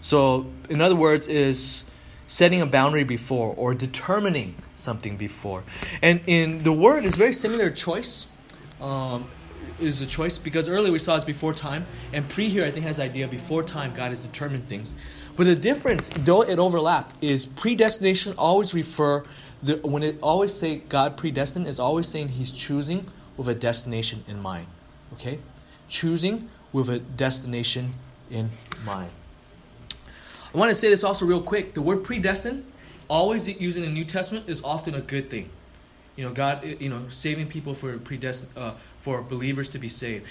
So, 0.00 0.46
in 0.68 0.80
other 0.80 0.96
words, 0.96 1.28
is 1.28 1.84
setting 2.26 2.60
a 2.60 2.66
boundary 2.66 3.04
before 3.04 3.54
or 3.56 3.74
determining 3.74 4.56
something 4.74 5.16
before. 5.16 5.62
And 6.02 6.20
in 6.26 6.62
the 6.62 6.72
word 6.72 7.04
is 7.04 7.14
very 7.14 7.32
similar 7.32 7.70
choice. 7.70 8.26
Um, 8.80 9.28
is 9.80 10.00
a 10.00 10.06
choice 10.06 10.38
because 10.38 10.68
earlier 10.68 10.92
we 10.92 10.98
saw 10.98 11.16
it's 11.16 11.24
before 11.24 11.52
time, 11.52 11.84
and 12.12 12.28
pre 12.28 12.48
here 12.48 12.64
I 12.64 12.70
think 12.70 12.84
has 12.86 12.96
the 12.96 13.04
idea 13.04 13.28
before 13.28 13.62
time 13.62 13.92
God 13.94 14.08
has 14.10 14.20
determined 14.20 14.68
things. 14.68 14.94
But 15.36 15.44
the 15.44 15.56
difference, 15.56 16.08
though 16.20 16.42
it 16.42 16.58
overlap, 16.58 17.12
is 17.20 17.46
predestination 17.46 18.34
always 18.38 18.72
refer 18.72 19.24
the, 19.62 19.76
when 19.76 20.02
it 20.02 20.18
always 20.22 20.52
say 20.54 20.76
God 20.88 21.16
predestined 21.16 21.66
is 21.66 21.78
always 21.78 22.08
saying 22.08 22.28
He's 22.28 22.50
choosing 22.50 23.06
with 23.36 23.48
a 23.48 23.54
destination 23.54 24.24
in 24.26 24.40
mind. 24.40 24.66
Okay, 25.14 25.38
choosing 25.88 26.48
with 26.72 26.88
a 26.88 26.98
destination 26.98 27.94
in 28.30 28.50
mind. 28.84 29.10
I 30.54 30.58
want 30.58 30.70
to 30.70 30.74
say 30.74 30.88
this 30.88 31.04
also 31.04 31.26
real 31.26 31.42
quick. 31.42 31.74
The 31.74 31.82
word 31.82 32.02
predestined, 32.02 32.64
always 33.08 33.48
used 33.48 33.76
in 33.76 33.84
the 33.84 33.90
New 33.90 34.04
Testament, 34.04 34.48
is 34.48 34.62
often 34.64 34.94
a 34.94 35.00
good 35.00 35.30
thing. 35.30 35.50
You 36.16 36.24
know, 36.24 36.32
God, 36.32 36.64
you 36.64 36.88
know, 36.88 37.04
saving 37.10 37.48
people 37.48 37.74
for 37.74 37.98
predestined, 37.98 38.56
uh, 38.56 38.72
for 39.06 39.22
believers 39.22 39.68
to 39.70 39.78
be 39.78 39.88
saved. 39.88 40.26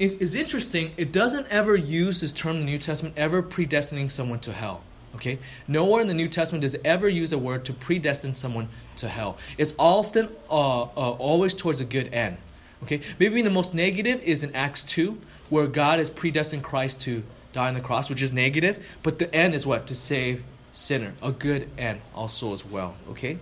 It 0.00 0.20
is 0.20 0.34
interesting. 0.34 0.90
It 0.96 1.12
doesn't 1.12 1.46
ever 1.46 1.76
use 1.76 2.20
this 2.22 2.32
term 2.32 2.56
in 2.56 2.60
the 2.62 2.66
New 2.66 2.78
Testament 2.78 3.14
ever 3.16 3.40
predestining 3.40 4.10
someone 4.10 4.40
to 4.40 4.52
hell. 4.52 4.82
Okay, 5.14 5.38
nowhere 5.68 6.00
in 6.00 6.08
the 6.08 6.18
New 6.22 6.28
Testament 6.28 6.62
does 6.62 6.76
ever 6.84 7.08
use 7.08 7.32
a 7.32 7.38
word 7.38 7.64
to 7.66 7.72
predestine 7.72 8.34
someone 8.34 8.68
to 8.96 9.08
hell. 9.08 9.38
It's 9.58 9.74
often, 9.78 10.28
uh, 10.50 10.82
uh, 10.82 11.12
always 11.28 11.54
towards 11.54 11.80
a 11.80 11.84
good 11.84 12.12
end. 12.12 12.36
Okay, 12.82 13.00
maybe 13.20 13.42
the 13.42 13.48
most 13.48 13.74
negative 13.74 14.20
is 14.22 14.42
in 14.42 14.52
Acts 14.56 14.82
two, 14.82 15.20
where 15.48 15.68
God 15.68 16.00
has 16.00 16.10
predestined 16.10 16.64
Christ 16.64 17.00
to 17.02 17.22
die 17.52 17.68
on 17.68 17.74
the 17.74 17.80
cross, 17.80 18.10
which 18.10 18.22
is 18.22 18.32
negative, 18.32 18.84
but 19.04 19.20
the 19.20 19.32
end 19.32 19.54
is 19.54 19.64
what? 19.64 19.86
To 19.86 19.94
save 19.94 20.42
sinner. 20.72 21.12
A 21.22 21.30
good 21.30 21.70
end 21.78 22.00
also 22.12 22.52
as 22.52 22.66
well. 22.66 22.96
Okay? 23.10 23.38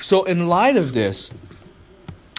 So 0.00 0.24
in 0.24 0.48
light 0.48 0.78
of 0.78 0.94
this, 0.94 1.30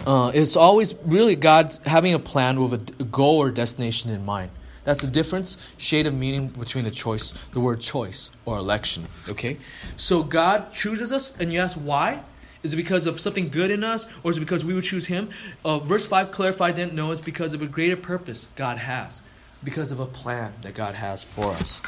uh, 0.04 0.30
it's 0.34 0.56
always 0.56 0.94
really 1.04 1.36
God's 1.36 1.78
having 1.86 2.14
a 2.14 2.18
plan 2.18 2.60
with 2.60 2.72
a 3.00 3.04
goal 3.04 3.38
or 3.38 3.50
destination 3.50 4.10
in 4.10 4.24
mind. 4.24 4.50
That's 4.84 5.00
the 5.00 5.08
difference, 5.08 5.58
shade 5.78 6.06
of 6.06 6.14
meaning 6.14 6.46
between 6.46 6.84
the 6.84 6.92
choice, 6.92 7.34
the 7.52 7.60
word 7.60 7.80
choice 7.80 8.30
or 8.44 8.56
election. 8.56 9.06
Okay? 9.28 9.56
So 9.96 10.22
God 10.22 10.72
chooses 10.72 11.12
us, 11.12 11.36
and 11.40 11.52
you 11.52 11.60
ask 11.60 11.76
why? 11.76 12.22
Is 12.62 12.72
it 12.72 12.76
because 12.76 13.06
of 13.06 13.20
something 13.20 13.48
good 13.48 13.72
in 13.72 13.82
us, 13.82 14.06
or 14.22 14.30
is 14.30 14.36
it 14.36 14.40
because 14.40 14.64
we 14.64 14.74
would 14.74 14.84
choose 14.84 15.06
Him? 15.06 15.30
Uh, 15.64 15.80
verse 15.80 16.06
5 16.06 16.30
clarified 16.30 16.76
that 16.76 16.94
no, 16.94 17.10
it's 17.10 17.20
because 17.20 17.52
of 17.52 17.62
a 17.62 17.66
greater 17.66 17.96
purpose 17.96 18.46
God 18.54 18.78
has, 18.78 19.22
because 19.64 19.90
of 19.90 19.98
a 19.98 20.06
plan 20.06 20.52
that 20.62 20.74
God 20.74 20.94
has 20.94 21.22
for 21.22 21.52
us. 21.52 21.80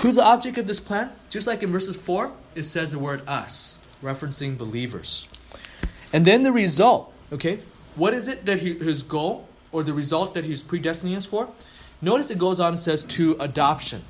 Who's 0.00 0.16
the 0.16 0.24
object 0.24 0.56
of 0.56 0.66
this 0.66 0.80
plan? 0.80 1.10
Just 1.28 1.46
like 1.46 1.62
in 1.62 1.70
verses 1.70 1.96
4, 1.96 2.32
it 2.54 2.62
says 2.64 2.92
the 2.92 2.98
word 2.98 3.20
us, 3.28 3.76
referencing 4.02 4.56
believers. 4.56 5.28
And 6.12 6.24
then 6.24 6.42
the 6.42 6.52
result, 6.52 7.12
okay? 7.32 7.58
What 7.94 8.14
is 8.14 8.28
it 8.28 8.44
that 8.46 8.58
he, 8.58 8.74
his 8.74 9.02
goal, 9.02 9.48
or 9.72 9.82
the 9.82 9.92
result 9.92 10.34
that 10.34 10.44
he's 10.44 10.62
predestining 10.62 11.16
us 11.16 11.26
for? 11.26 11.48
Notice 12.00 12.30
it 12.30 12.38
goes 12.38 12.60
on 12.60 12.74
and 12.74 12.78
says 12.78 13.04
to 13.04 13.36
adoption. 13.40 14.02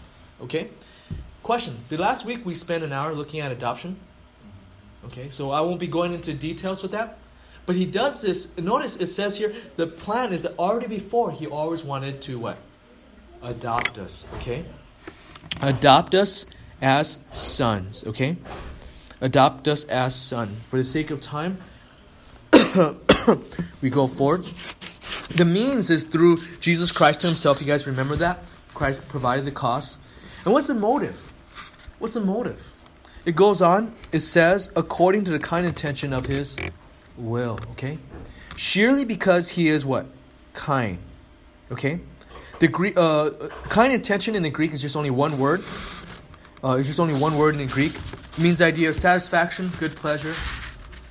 Okay? 0.43 0.69
Question. 1.43 1.75
The 1.89 1.97
last 1.97 2.25
week 2.25 2.45
we 2.45 2.55
spent 2.55 2.83
an 2.83 2.93
hour 2.93 3.15
looking 3.15 3.41
at 3.41 3.53
adoption. 3.53 3.97
Okay, 5.07 5.31
so 5.31 5.53
I 5.53 5.61
won't 5.61 5.79
be 5.79 5.87
going 5.87 6.13
into 6.13 6.35
details 6.35 6.83
with 6.83 6.91
that. 6.93 7.19
But 7.65 7.77
he 7.77 7.87
does 7.87 8.23
this. 8.23 8.57
Notice 8.59 8.97
it 8.97 9.07
says 9.07 9.37
here 9.37 9.53
the 9.77 9.87
plan 9.87 10.33
is 10.33 10.43
that 10.43 10.59
already 10.59 10.89
before 10.89 11.31
he 11.31 11.47
always 11.47 11.85
wanted 11.85 12.21
to 12.23 12.39
what? 12.39 12.59
Adopt 13.43 13.99
us. 13.99 14.27
Okay? 14.37 14.65
Adopt 15.63 16.15
us 16.15 16.47
as 16.83 17.21
sons. 17.33 18.05
Okay? 18.07 18.37
Adopt 19.21 19.69
us 19.69 19.85
as 19.85 20.15
sons. 20.15 20.59
For 20.69 20.77
the 20.77 20.85
sake 20.85 21.11
of 21.11 21.21
time, 21.21 21.59
we 23.83 23.91
go 23.91 24.07
forward. 24.07 24.45
The 25.35 25.45
means 25.45 25.91
is 25.91 26.05
through 26.05 26.37
Jesus 26.61 26.93
Christ 26.93 27.23
Himself. 27.23 27.61
You 27.61 27.67
guys 27.67 27.87
remember 27.87 28.17
that? 28.17 28.41
Christ 28.75 29.09
provided 29.09 29.45
the 29.45 29.51
cost. 29.51 29.99
And 30.45 30.53
what's 30.53 30.67
the 30.67 30.75
motive? 30.75 31.33
What's 31.99 32.15
the 32.15 32.21
motive? 32.21 32.73
It 33.25 33.35
goes 33.35 33.61
on, 33.61 33.95
it 34.13 34.21
says, 34.21 34.71
according 34.77 35.25
to 35.25 35.33
the 35.33 35.39
kind 35.39 35.67
intention 35.67 36.13
of 36.13 36.27
His 36.27 36.57
will. 37.17 37.59
Okay? 37.73 37.99
Surely 38.57 39.05
because 39.05 39.51
He 39.51 39.69
is 39.69 39.85
what? 39.85 40.07
Kind. 40.53 40.99
Okay? 41.73 42.01
The 42.61 42.69
Greek, 42.69 42.97
uh, 42.97 43.31
kind 43.69 43.93
intention 43.93 44.35
in 44.35 44.43
the 44.43 44.51
Greek 44.51 44.73
is 44.73 44.81
just 44.81 44.97
only 44.97 45.11
one 45.11 45.39
word. 45.39 45.63
Uh, 46.63 46.77
it's 46.79 46.87
just 46.87 47.01
only 47.01 47.15
one 47.15 47.37
word 47.37 47.55
in 47.55 47.59
the 47.59 47.67
Greek. 47.67 47.95
It 47.95 48.39
means 48.39 48.59
the 48.59 48.67
idea 48.67 48.89
of 48.89 48.97
satisfaction, 48.97 49.73
good 49.79 49.97
pleasure, 49.97 50.35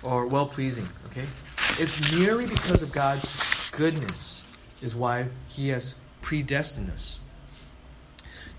or 0.02 0.26
well 0.26 0.48
pleasing. 0.48 0.88
Okay? 1.08 1.26
It's 1.78 2.12
merely 2.12 2.46
because 2.48 2.82
of 2.82 2.92
God's 2.92 3.70
goodness 3.72 4.46
is 4.82 4.96
why 4.96 5.28
he 5.48 5.70
has 5.70 5.94
predestined 6.22 6.90
us. 6.90 7.20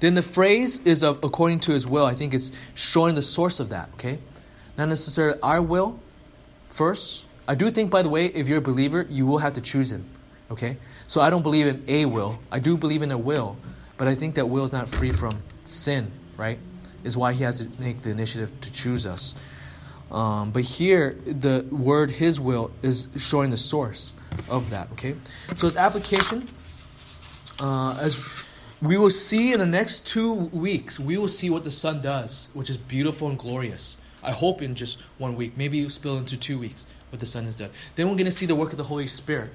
Then 0.01 0.15
the 0.15 0.23
phrase 0.23 0.81
is 0.85 1.03
of, 1.03 1.21
according 1.23 1.61
to 1.61 1.73
his 1.73 1.87
will. 1.87 2.05
I 2.05 2.15
think 2.15 2.35
it's 2.35 2.53
showing 2.75 3.15
the 3.15 3.23
source 3.23 3.61
of 3.61 3.71
that, 3.71 3.89
okay? 3.95 4.19
Not 4.77 4.89
necessarily 4.89 5.41
our 5.43 5.63
will 5.63 5.99
first. 6.69 7.25
I 7.49 7.55
do 7.55 7.71
think, 7.71 7.91
by 7.91 8.03
the 8.03 8.09
way, 8.09 8.27
if 8.27 8.49
you're 8.49 8.59
a 8.59 8.63
believer, 8.63 9.07
you 9.09 9.25
will 9.25 9.39
have 9.39 9.55
to 9.55 9.61
choose 9.61 9.91
him, 9.91 10.09
okay? 10.51 10.77
So 11.07 11.21
I 11.21 11.31
don't 11.31 11.43
believe 11.43 11.67
in 11.67 11.85
a 11.89 12.05
will. 12.05 12.39
I 12.53 12.59
do 12.59 12.77
believe 12.77 13.03
in 13.03 13.11
a 13.11 13.19
will, 13.19 13.57
but 13.97 14.09
I 14.09 14.15
think 14.15 14.35
that 14.35 14.47
will 14.47 14.65
is 14.65 14.73
not 14.73 14.89
free 14.89 15.13
from 15.13 15.43
sin, 15.65 16.13
right? 16.37 16.59
Is 17.05 17.17
why 17.17 17.33
he 17.33 17.45
has 17.45 17.59
to 17.59 17.69
make 17.79 18.03
the 18.03 18.11
initiative 18.11 18.51
to 18.61 18.73
choose 18.73 19.07
us. 19.07 19.35
Um, 20.11 20.51
but 20.51 20.63
here, 20.63 21.19
the 21.27 21.67
word 21.71 22.11
his 22.11 22.39
will 22.39 22.71
is 22.83 23.09
showing 23.19 23.51
the 23.51 23.57
source 23.57 24.15
of 24.49 24.71
that. 24.71 24.89
Okay, 24.93 25.17
so 25.57 25.67
its 25.67 25.77
application, 25.77 26.49
uh, 27.59 27.99
as 28.01 28.23
we 28.81 28.97
will 28.99 29.11
see 29.11 29.53
in 29.53 29.59
the 29.59 29.67
next 29.67 30.07
two 30.07 30.33
weeks, 30.33 31.01
we 31.01 31.17
will 31.17 31.29
see 31.29 31.51
what 31.51 31.65
the 31.65 31.71
Son 31.71 32.03
does, 32.03 32.49
which 32.53 32.71
is 32.71 32.77
beautiful 32.77 33.29
and 33.29 33.39
glorious. 33.39 33.99
I 34.23 34.33
hope 34.33 34.63
in 34.63 34.75
just 34.75 34.99
one 35.19 35.37
week, 35.37 35.57
maybe 35.57 35.89
spill 35.89 36.19
into 36.19 36.37
two 36.37 36.59
weeks, 36.59 36.87
what 37.11 37.21
the 37.21 37.27
Son 37.27 37.45
has 37.45 37.57
done. 37.57 37.71
Then 37.95 38.09
we're 38.09 38.17
going 38.17 38.27
to 38.27 38.33
see 38.33 38.47
the 38.47 38.55
work 38.55 38.73
of 38.73 38.77
the 38.77 38.85
Holy 38.85 39.07
Spirit. 39.09 39.51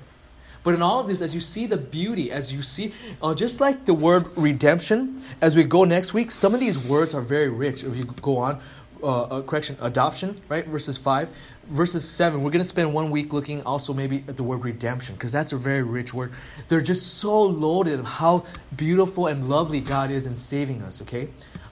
But 0.63 0.75
in 0.75 0.81
all 0.81 0.99
of 0.99 1.07
this, 1.07 1.21
as 1.21 1.33
you 1.33 1.41
see 1.41 1.65
the 1.65 1.77
beauty, 1.77 2.31
as 2.31 2.53
you 2.53 2.61
see, 2.61 2.93
uh, 3.21 3.33
just 3.33 3.59
like 3.59 3.85
the 3.85 3.95
word 3.95 4.25
redemption, 4.37 5.23
as 5.41 5.55
we 5.55 5.63
go 5.63 5.83
next 5.85 6.13
week, 6.13 6.31
some 6.31 6.53
of 6.53 6.59
these 6.59 6.77
words 6.77 7.15
are 7.15 7.21
very 7.21 7.49
rich. 7.49 7.83
If 7.83 7.95
you 7.95 8.03
go 8.03 8.37
on, 8.37 8.61
uh, 9.03 9.21
uh, 9.23 9.41
correction, 9.41 9.77
adoption, 9.81 10.39
right? 10.49 10.65
Verses 10.65 10.97
5 10.97 11.29
verses 11.67 12.07
7 12.07 12.43
we're 12.43 12.51
going 12.51 12.61
to 12.61 12.67
spend 12.67 12.93
one 12.93 13.11
week 13.11 13.31
looking 13.31 13.61
also 13.63 13.93
maybe 13.93 14.23
at 14.27 14.35
the 14.35 14.43
word 14.43 14.63
redemption 14.63 15.15
because 15.15 15.31
that's 15.31 15.53
a 15.53 15.57
very 15.57 15.83
rich 15.83 16.13
word. 16.13 16.33
They're 16.67 16.81
just 16.81 17.15
so 17.15 17.41
loaded 17.43 17.99
of 17.99 18.05
how 18.05 18.45
beautiful 18.75 19.27
and 19.27 19.49
lovely 19.49 19.79
god 19.79 20.11
is 20.11 20.25
in 20.25 20.35
saving 20.35 20.81
us 20.81 21.01
okay? 21.03 21.29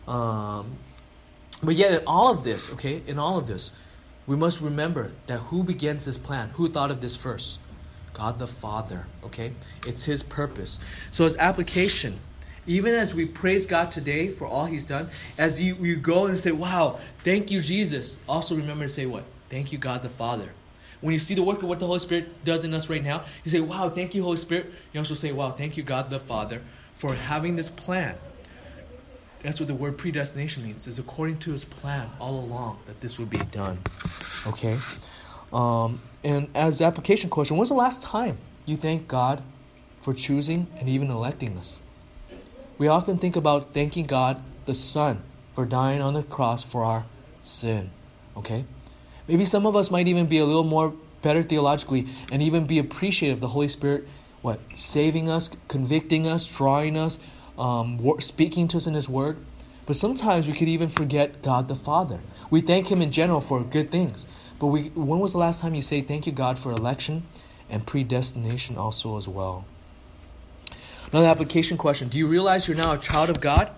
Um, 0.08 0.78
but 1.62 1.76
yet 1.76 1.92
in 2.02 2.08
all 2.08 2.30
of 2.30 2.44
this 2.44 2.72
okay 2.72 3.02
in 3.08 3.20
all 3.20 3.38
of 3.38 3.48
this 3.48 3.72
we 4.26 4.36
must 4.36 4.62
remember 4.62 5.12
that 5.26 5.40
who 5.40 5.64
begins 5.64 6.06
this 6.06 6.18
plan? 6.18 6.50
Who 6.52 6.70
thought 6.70 6.92
of 6.92 7.02
this 7.02 7.16
first? 7.16 7.58
God 8.14 8.40
the 8.40 8.48
father 8.48 9.08
okay? 9.26 9.54
It's 9.86 10.04
his 10.04 10.24
purpose. 10.24 10.80
So 11.12 11.26
as 11.26 11.36
application 11.38 12.20
even 12.70 12.94
as 12.94 13.16
we 13.16 13.26
praise 13.26 13.66
God 13.66 13.90
today 13.90 14.30
for 14.30 14.46
all 14.46 14.66
He's 14.66 14.84
done, 14.84 15.10
as 15.40 15.60
you, 15.60 15.74
you 15.76 15.96
go 15.96 16.28
and 16.28 16.40
say, 16.40 16.52
Wow, 16.52 17.00
thank 17.24 17.50
you, 17.50 17.60
Jesus, 17.60 18.20
also 18.30 18.56
remember 18.56 18.86
to 18.86 18.90
say 18.90 19.08
what? 19.08 19.24
Thank 19.50 19.72
you, 19.72 19.80
God 19.80 20.04
the 20.04 20.10
Father. 20.10 20.52
When 21.02 21.12
you 21.12 21.20
see 21.20 21.34
the 21.34 21.42
work 21.42 21.64
of 21.64 21.68
what 21.68 21.80
the 21.80 21.88
Holy 21.88 22.00
Spirit 22.00 22.44
does 22.46 22.64
in 22.64 22.74
us 22.76 22.88
right 22.88 23.04
now, 23.04 23.24
you 23.44 23.50
say, 23.50 23.60
Wow, 23.60 23.90
thank 23.90 24.14
you, 24.14 24.22
Holy 24.22 24.38
Spirit. 24.38 24.72
You 24.94 25.00
also 25.00 25.16
say, 25.16 25.32
Wow, 25.32 25.52
thank 25.52 25.78
you, 25.78 25.84
God 25.84 26.12
the 26.12 26.20
Father, 26.20 26.62
for 26.94 27.16
having 27.16 27.56
this 27.56 27.70
plan. 27.70 28.16
That's 29.42 29.60
what 29.60 29.68
the 29.68 29.74
word 29.74 29.98
predestination 29.98 30.64
means, 30.64 30.86
is 30.86 31.00
according 31.00 31.40
to 31.40 31.52
his 31.52 31.66
plan 31.66 32.12
all 32.20 32.40
along 32.40 32.80
that 32.86 33.02
this 33.02 33.18
would 33.18 33.32
be 33.32 33.38
done. 33.38 33.80
Okay? 34.46 34.78
Um, 35.52 36.02
and 36.24 36.50
as 36.54 36.84
application 36.84 37.32
question, 37.32 37.58
when's 37.58 37.70
the 37.70 37.76
last 37.76 38.04
time 38.04 38.38
you 38.66 38.78
thank 38.78 39.08
God 39.08 39.42
for 40.02 40.14
choosing 40.14 40.68
and 40.78 40.88
even 40.88 41.10
electing 41.10 41.58
us? 41.58 41.80
We 42.80 42.88
often 42.88 43.18
think 43.18 43.36
about 43.36 43.74
thanking 43.74 44.06
God 44.06 44.42
the 44.66 44.74
Son 44.74 45.22
for 45.54 45.66
dying 45.66 46.02
on 46.02 46.14
the 46.14 46.24
cross 46.24 46.64
for 46.64 46.86
our 46.86 47.06
sin. 47.44 47.92
Okay? 48.38 48.64
Maybe 49.28 49.44
some 49.44 49.66
of 49.66 49.76
us 49.76 49.92
might 49.92 50.08
even 50.08 50.26
be 50.26 50.40
a 50.40 50.46
little 50.46 50.64
more 50.64 50.94
better 51.22 51.44
theologically 51.44 52.08
and 52.32 52.42
even 52.42 52.66
be 52.66 52.80
appreciative 52.80 53.38
of 53.38 53.42
the 53.42 53.50
Holy 53.50 53.68
Spirit, 53.68 54.08
what? 54.42 54.62
Saving 54.74 55.30
us, 55.30 55.52
convicting 55.68 56.26
us, 56.26 56.46
drawing 56.46 56.98
us, 56.98 57.20
um, 57.58 58.00
speaking 58.20 58.70
to 58.70 58.78
us 58.78 58.88
in 58.88 58.94
His 58.94 59.10
Word. 59.10 59.38
But 59.86 59.98
sometimes 59.98 60.48
we 60.48 60.54
could 60.54 60.70
even 60.70 60.88
forget 60.88 61.42
God 61.42 61.68
the 61.68 61.76
Father. 61.76 62.22
We 62.50 62.62
thank 62.62 62.90
Him 62.90 63.02
in 63.02 63.12
general 63.12 63.42
for 63.42 63.62
good 63.62 63.92
things. 63.92 64.26
But 64.58 64.68
we, 64.68 64.90
when 64.90 65.20
was 65.20 65.34
the 65.34 65.38
last 65.38 65.60
time 65.60 65.76
you 65.76 65.82
say 65.82 66.02
thank 66.02 66.26
you, 66.26 66.32
God, 66.32 66.58
for 66.58 66.72
election 66.72 67.24
and 67.70 67.86
predestination 67.86 68.78
also 68.78 69.18
as 69.18 69.28
well? 69.28 69.66
Another 71.12 71.28
application 71.28 71.78
question 71.78 72.07
Do 72.07 72.18
you 72.18 72.28
realize 72.28 72.68
you're 72.68 72.78
now 72.78 72.93
a 72.93 72.97
child 72.97 73.30
of 73.30 73.41
God 73.41 73.72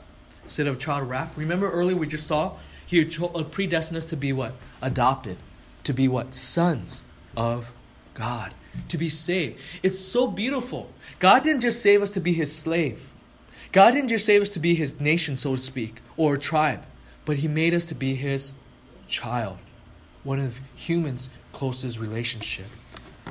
instead 0.44 0.68
of 0.68 0.76
a 0.76 0.80
child 0.80 1.04
of 1.04 1.10
wrath? 1.10 1.38
Remember 1.38 1.70
earlier 1.70 1.96
we 1.96 2.08
just 2.08 2.28
saw 2.28 2.58
He 2.86 3.02
uh, 3.02 3.44
predestined 3.44 3.98
us 3.98 4.06
to 4.08 4.18
be 4.18 4.34
what? 4.34 4.54
adopted 4.82 5.38
to 5.84 5.94
be 5.94 6.08
what? 6.08 6.36
Sons 6.36 7.04
of 7.36 7.72
God, 8.14 8.54
to 8.90 8.98
be 8.98 9.10
saved. 9.10 9.60
It's 9.84 10.00
so 10.00 10.28
beautiful. 10.28 10.90
God 11.20 11.44
didn't 11.44 11.62
just 11.62 11.82
save 11.82 12.02
us 12.02 12.12
to 12.12 12.20
be 12.20 12.34
his 12.34 12.54
slave. 12.54 13.08
God 13.72 13.92
didn't 13.92 14.10
just 14.10 14.26
save 14.26 14.42
us 14.42 14.50
to 14.52 14.60
be 14.60 14.76
his 14.76 15.00
nation, 15.00 15.38
so 15.38 15.56
to 15.56 15.62
speak, 15.62 16.02
or 16.18 16.38
tribe, 16.38 16.84
but 17.26 17.38
he 17.38 17.48
made 17.48 17.74
us 17.74 17.86
to 17.86 17.96
be 17.96 18.16
his 18.16 18.52
child, 19.08 19.58
one 20.24 20.40
of 20.40 20.60
humans' 20.76 21.30
closest 21.54 21.98
relationship. 21.98 22.66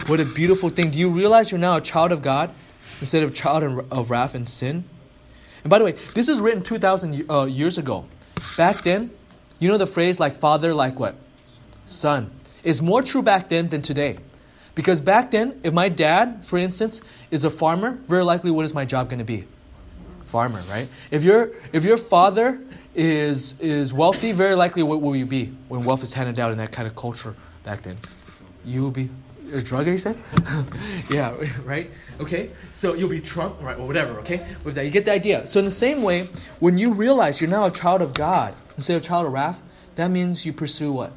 What 0.06 0.20
a 0.20 0.24
beautiful 0.24 0.70
thing. 0.70 0.90
Do 0.92 0.98
you 0.98 1.10
realize 1.10 1.50
you're 1.50 1.60
now 1.60 1.76
a 1.76 1.80
child 1.80 2.10
of 2.10 2.22
God 2.22 2.50
instead 3.00 3.22
of 3.22 3.34
child 3.34 3.84
of 3.90 4.10
wrath 4.10 4.34
and 4.34 4.48
sin? 4.48 4.84
And 5.64 5.70
by 5.70 5.78
the 5.78 5.84
way, 5.84 5.96
this 6.14 6.28
was 6.28 6.40
written 6.40 6.62
2,000 6.62 7.30
uh, 7.30 7.44
years 7.44 7.78
ago. 7.78 8.06
Back 8.56 8.82
then, 8.82 9.10
you 9.58 9.68
know 9.68 9.76
the 9.76 9.86
phrase 9.86 10.18
like 10.18 10.36
father, 10.36 10.72
like 10.72 10.98
what? 10.98 11.16
son 11.90 12.30
is 12.62 12.80
more 12.80 13.02
true 13.02 13.22
back 13.22 13.48
then 13.48 13.68
than 13.68 13.82
today. 13.82 14.18
Because 14.74 15.00
back 15.00 15.30
then, 15.30 15.60
if 15.64 15.74
my 15.74 15.88
dad, 15.88 16.44
for 16.44 16.56
instance, 16.58 17.02
is 17.30 17.44
a 17.44 17.50
farmer, 17.50 17.98
very 18.08 18.24
likely 18.24 18.50
what 18.50 18.64
is 18.64 18.72
my 18.72 18.84
job 18.84 19.10
going 19.10 19.18
to 19.18 19.24
be? 19.24 19.46
Farmer, 20.24 20.62
right? 20.70 20.88
If 21.10 21.24
your 21.24 21.50
if 21.72 21.84
your 21.84 21.96
father 21.96 22.60
is 22.94 23.58
is 23.60 23.92
wealthy, 23.92 24.30
very 24.30 24.54
likely 24.54 24.84
what 24.84 25.02
will 25.02 25.16
you 25.16 25.26
be 25.26 25.52
when 25.68 25.84
wealth 25.84 26.04
is 26.04 26.12
handed 26.12 26.38
out 26.38 26.52
in 26.52 26.58
that 26.58 26.70
kind 26.70 26.86
of 26.86 26.94
culture 26.94 27.34
back 27.64 27.82
then? 27.82 27.96
You 28.64 28.82
will 28.82 28.92
be 28.92 29.10
a 29.52 29.62
drugger, 29.62 29.86
you 29.86 29.98
said? 29.98 30.18
yeah, 31.10 31.34
right? 31.64 31.90
Okay? 32.20 32.50
So 32.72 32.94
you'll 32.94 33.08
be 33.08 33.20
drunk, 33.20 33.60
right, 33.60 33.78
or 33.78 33.86
whatever, 33.86 34.18
okay? 34.20 34.46
With 34.64 34.74
that, 34.74 34.84
you 34.84 34.90
get 34.90 35.04
the 35.04 35.12
idea. 35.12 35.46
So 35.46 35.58
in 35.58 35.64
the 35.64 35.70
same 35.70 36.02
way, 36.02 36.28
when 36.58 36.78
you 36.78 36.92
realize 36.92 37.40
you're 37.40 37.50
now 37.50 37.66
a 37.66 37.70
child 37.70 38.02
of 38.02 38.14
God 38.14 38.54
instead 38.76 38.96
of 38.96 39.02
a 39.02 39.04
child 39.04 39.26
of 39.26 39.32
wrath, 39.32 39.62
that 39.96 40.10
means 40.10 40.46
you 40.46 40.52
pursue 40.52 40.92
what? 40.92 41.12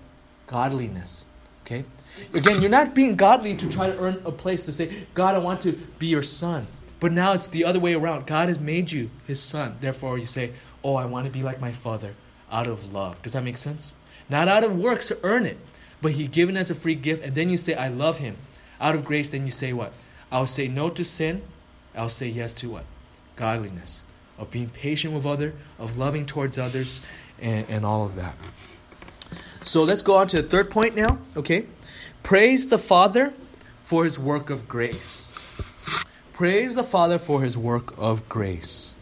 Godliness. 0.47 1.25
Okay? 1.65 1.85
Again, 2.33 2.61
you're 2.61 2.69
not 2.69 2.93
being 2.93 3.15
godly 3.15 3.55
to 3.55 3.69
try 3.69 3.87
to 3.87 3.97
earn 3.99 4.21
a 4.25 4.31
place 4.31 4.65
to 4.65 4.73
say, 4.73 5.05
God, 5.13 5.35
I 5.35 5.39
want 5.39 5.61
to 5.61 5.73
be 5.99 6.07
your 6.07 6.23
son. 6.23 6.67
But 6.99 7.11
now 7.11 7.33
it's 7.33 7.47
the 7.47 7.65
other 7.65 7.79
way 7.79 7.93
around. 7.93 8.27
God 8.27 8.47
has 8.47 8.59
made 8.59 8.91
you 8.91 9.09
his 9.27 9.41
son. 9.41 9.75
Therefore, 9.81 10.17
you 10.17 10.25
say, 10.25 10.53
Oh, 10.83 10.95
I 10.95 11.05
want 11.05 11.25
to 11.25 11.31
be 11.31 11.43
like 11.43 11.59
my 11.59 11.71
father 11.71 12.15
out 12.51 12.67
of 12.67 12.93
love. 12.93 13.21
Does 13.21 13.33
that 13.33 13.43
make 13.43 13.57
sense? 13.57 13.95
Not 14.29 14.47
out 14.47 14.63
of 14.63 14.77
works 14.77 15.07
to 15.09 15.19
earn 15.23 15.45
it, 15.45 15.57
but 16.03 16.11
he 16.11 16.27
given 16.27 16.57
as 16.57 16.69
a 16.69 16.75
free 16.75 16.95
gift. 16.95 17.23
And 17.23 17.33
then 17.33 17.49
you 17.49 17.57
say, 17.57 17.73
I 17.73 17.87
love 17.87 18.19
him. 18.19 18.35
Out 18.79 18.93
of 18.93 19.05
grace, 19.05 19.29
then 19.29 19.45
you 19.45 19.51
say 19.51 19.71
what? 19.71 19.93
I'll 20.31 20.45
say 20.45 20.67
no 20.67 20.89
to 20.89 21.05
sin. 21.05 21.41
I'll 21.95 22.09
say 22.09 22.27
yes 22.27 22.53
to 22.55 22.69
what? 22.69 22.83
Godliness. 23.37 24.01
Of 24.37 24.51
being 24.51 24.69
patient 24.69 25.13
with 25.13 25.25
other, 25.25 25.53
of 25.79 25.97
loving 25.97 26.25
towards 26.25 26.59
others, 26.59 27.01
and, 27.39 27.67
and 27.69 27.85
all 27.85 28.05
of 28.05 28.15
that. 28.17 28.35
So 29.63 29.83
let's 29.83 30.01
go 30.01 30.17
on 30.17 30.27
to 30.27 30.41
the 30.41 30.47
third 30.47 30.69
point 30.69 30.93
now. 30.93 31.19
Okay. 31.37 31.67
Praise 32.21 32.67
the 32.67 32.77
Father 32.77 33.33
for 33.83 34.03
his 34.03 34.19
work 34.19 34.49
of 34.49 34.67
grace. 34.67 35.31
Praise 36.33 36.75
the 36.75 36.83
Father 36.83 37.17
for 37.17 37.41
his 37.41 37.57
work 37.57 37.97
of 37.97 38.27
grace. 38.27 38.95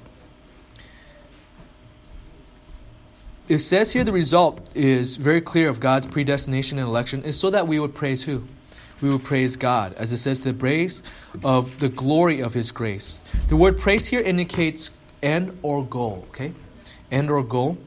It 3.47 3.57
says 3.57 3.91
here 3.91 4.03
the 4.03 4.11
result 4.11 4.69
is 4.75 5.15
very 5.15 5.41
clear 5.41 5.67
of 5.67 5.79
God's 5.79 6.07
predestination 6.07 6.77
and 6.77 6.87
election 6.87 7.23
is 7.23 7.39
so 7.39 7.49
that 7.49 7.67
we 7.67 7.79
would 7.79 7.93
praise 7.93 8.23
who? 8.23 8.43
We 9.01 9.09
would 9.09 9.23
praise 9.23 9.55
God. 9.55 9.93
As 9.95 10.11
it 10.11 10.17
says, 10.17 10.41
the 10.41 10.53
praise 10.53 11.01
of 11.43 11.79
the 11.79 11.89
glory 11.89 12.41
of 12.41 12.53
his 12.53 12.71
grace. 12.71 13.19
The 13.49 13.55
word 13.55 13.79
praise 13.79 14.05
here 14.05 14.21
indicates 14.21 14.91
end 15.23 15.57
or 15.63 15.83
goal, 15.83 16.25
okay? 16.29 16.53
End 17.11 17.31
or 17.31 17.43
goal. 17.43 17.77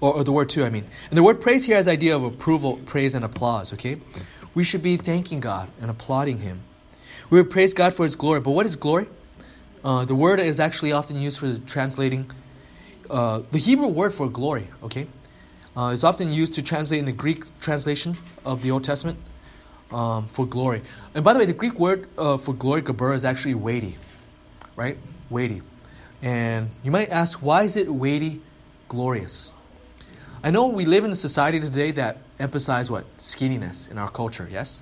Or, 0.00 0.14
or 0.14 0.24
the 0.24 0.32
word 0.32 0.48
too, 0.48 0.64
I 0.64 0.70
mean. 0.70 0.84
And 1.10 1.18
the 1.18 1.22
word 1.22 1.40
praise 1.40 1.64
here 1.64 1.76
has 1.76 1.88
idea 1.88 2.14
of 2.14 2.22
approval, 2.22 2.76
praise, 2.86 3.14
and 3.14 3.24
applause, 3.24 3.72
okay? 3.72 4.00
We 4.54 4.62
should 4.62 4.82
be 4.82 4.96
thanking 4.96 5.40
God 5.40 5.68
and 5.80 5.90
applauding 5.90 6.38
him. 6.38 6.62
We 7.28 7.40
would 7.40 7.50
praise 7.50 7.74
God 7.74 7.92
for 7.92 8.04
his 8.04 8.14
glory. 8.14 8.40
But 8.40 8.52
what 8.52 8.66
is 8.66 8.76
glory? 8.76 9.08
Uh, 9.84 10.04
the 10.04 10.14
word 10.14 10.38
is 10.38 10.60
actually 10.60 10.92
often 10.92 11.16
used 11.16 11.38
for 11.38 11.58
translating 11.58 12.30
uh, 13.12 13.42
the 13.50 13.58
Hebrew 13.58 13.88
word 13.88 14.14
for 14.14 14.28
glory, 14.28 14.68
okay, 14.82 15.06
uh, 15.76 15.88
is 15.88 16.02
often 16.02 16.32
used 16.32 16.54
to 16.54 16.62
translate 16.62 16.98
in 16.98 17.04
the 17.04 17.12
Greek 17.12 17.44
translation 17.60 18.16
of 18.44 18.62
the 18.62 18.70
Old 18.70 18.84
Testament 18.84 19.18
um, 19.90 20.26
for 20.26 20.46
glory. 20.46 20.82
And 21.14 21.22
by 21.22 21.34
the 21.34 21.38
way, 21.38 21.44
the 21.44 21.52
Greek 21.52 21.78
word 21.78 22.08
uh, 22.16 22.38
for 22.38 22.54
glory, 22.54 22.80
gabur, 22.82 23.14
is 23.14 23.24
actually 23.24 23.54
weighty, 23.54 23.98
right? 24.76 24.96
Weighty. 25.28 25.60
And 26.22 26.70
you 26.82 26.90
might 26.90 27.10
ask, 27.10 27.42
why 27.42 27.64
is 27.64 27.76
it 27.76 27.92
weighty, 27.92 28.40
glorious? 28.88 29.52
I 30.42 30.50
know 30.50 30.66
we 30.66 30.86
live 30.86 31.04
in 31.04 31.10
a 31.10 31.16
society 31.16 31.60
today 31.60 31.90
that 31.92 32.16
emphasize 32.40 32.90
what? 32.90 33.04
Skinniness 33.18 33.90
in 33.90 33.98
our 33.98 34.10
culture, 34.10 34.48
yes? 34.50 34.80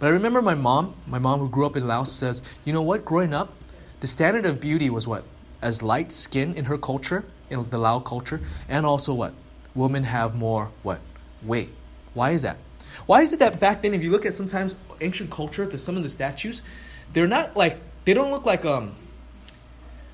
But 0.00 0.06
I 0.06 0.10
remember 0.10 0.42
my 0.42 0.54
mom, 0.54 0.96
my 1.06 1.20
mom 1.20 1.38
who 1.38 1.48
grew 1.48 1.64
up 1.64 1.76
in 1.76 1.86
Laos, 1.86 2.10
says, 2.10 2.42
you 2.64 2.72
know 2.72 2.82
what, 2.82 3.04
growing 3.04 3.32
up, 3.32 3.52
the 4.00 4.08
standard 4.08 4.46
of 4.46 4.60
beauty 4.60 4.90
was 4.90 5.06
what? 5.06 5.22
As 5.62 5.80
light 5.80 6.10
skin 6.10 6.54
in 6.54 6.64
her 6.64 6.76
culture 6.76 7.24
in 7.52 7.68
the 7.70 7.78
Lao 7.78 8.00
culture, 8.00 8.40
and 8.68 8.84
also 8.86 9.14
what? 9.14 9.34
Women 9.74 10.04
have 10.04 10.34
more 10.34 10.70
what? 10.82 11.00
Weight. 11.42 11.70
Why 12.14 12.32
is 12.32 12.42
that? 12.42 12.58
Why 13.06 13.22
is 13.22 13.32
it 13.32 13.38
that 13.38 13.60
back 13.60 13.82
then, 13.82 13.94
if 13.94 14.02
you 14.02 14.10
look 14.10 14.26
at 14.26 14.34
sometimes 14.34 14.74
ancient 15.00 15.30
culture, 15.30 15.66
there's 15.66 15.84
some 15.84 15.96
of 15.96 16.02
the 16.02 16.10
statues, 16.10 16.62
they're 17.12 17.26
not 17.26 17.56
like 17.56 17.78
they 18.04 18.14
don't 18.14 18.30
look 18.30 18.46
like 18.46 18.64
um 18.64 18.94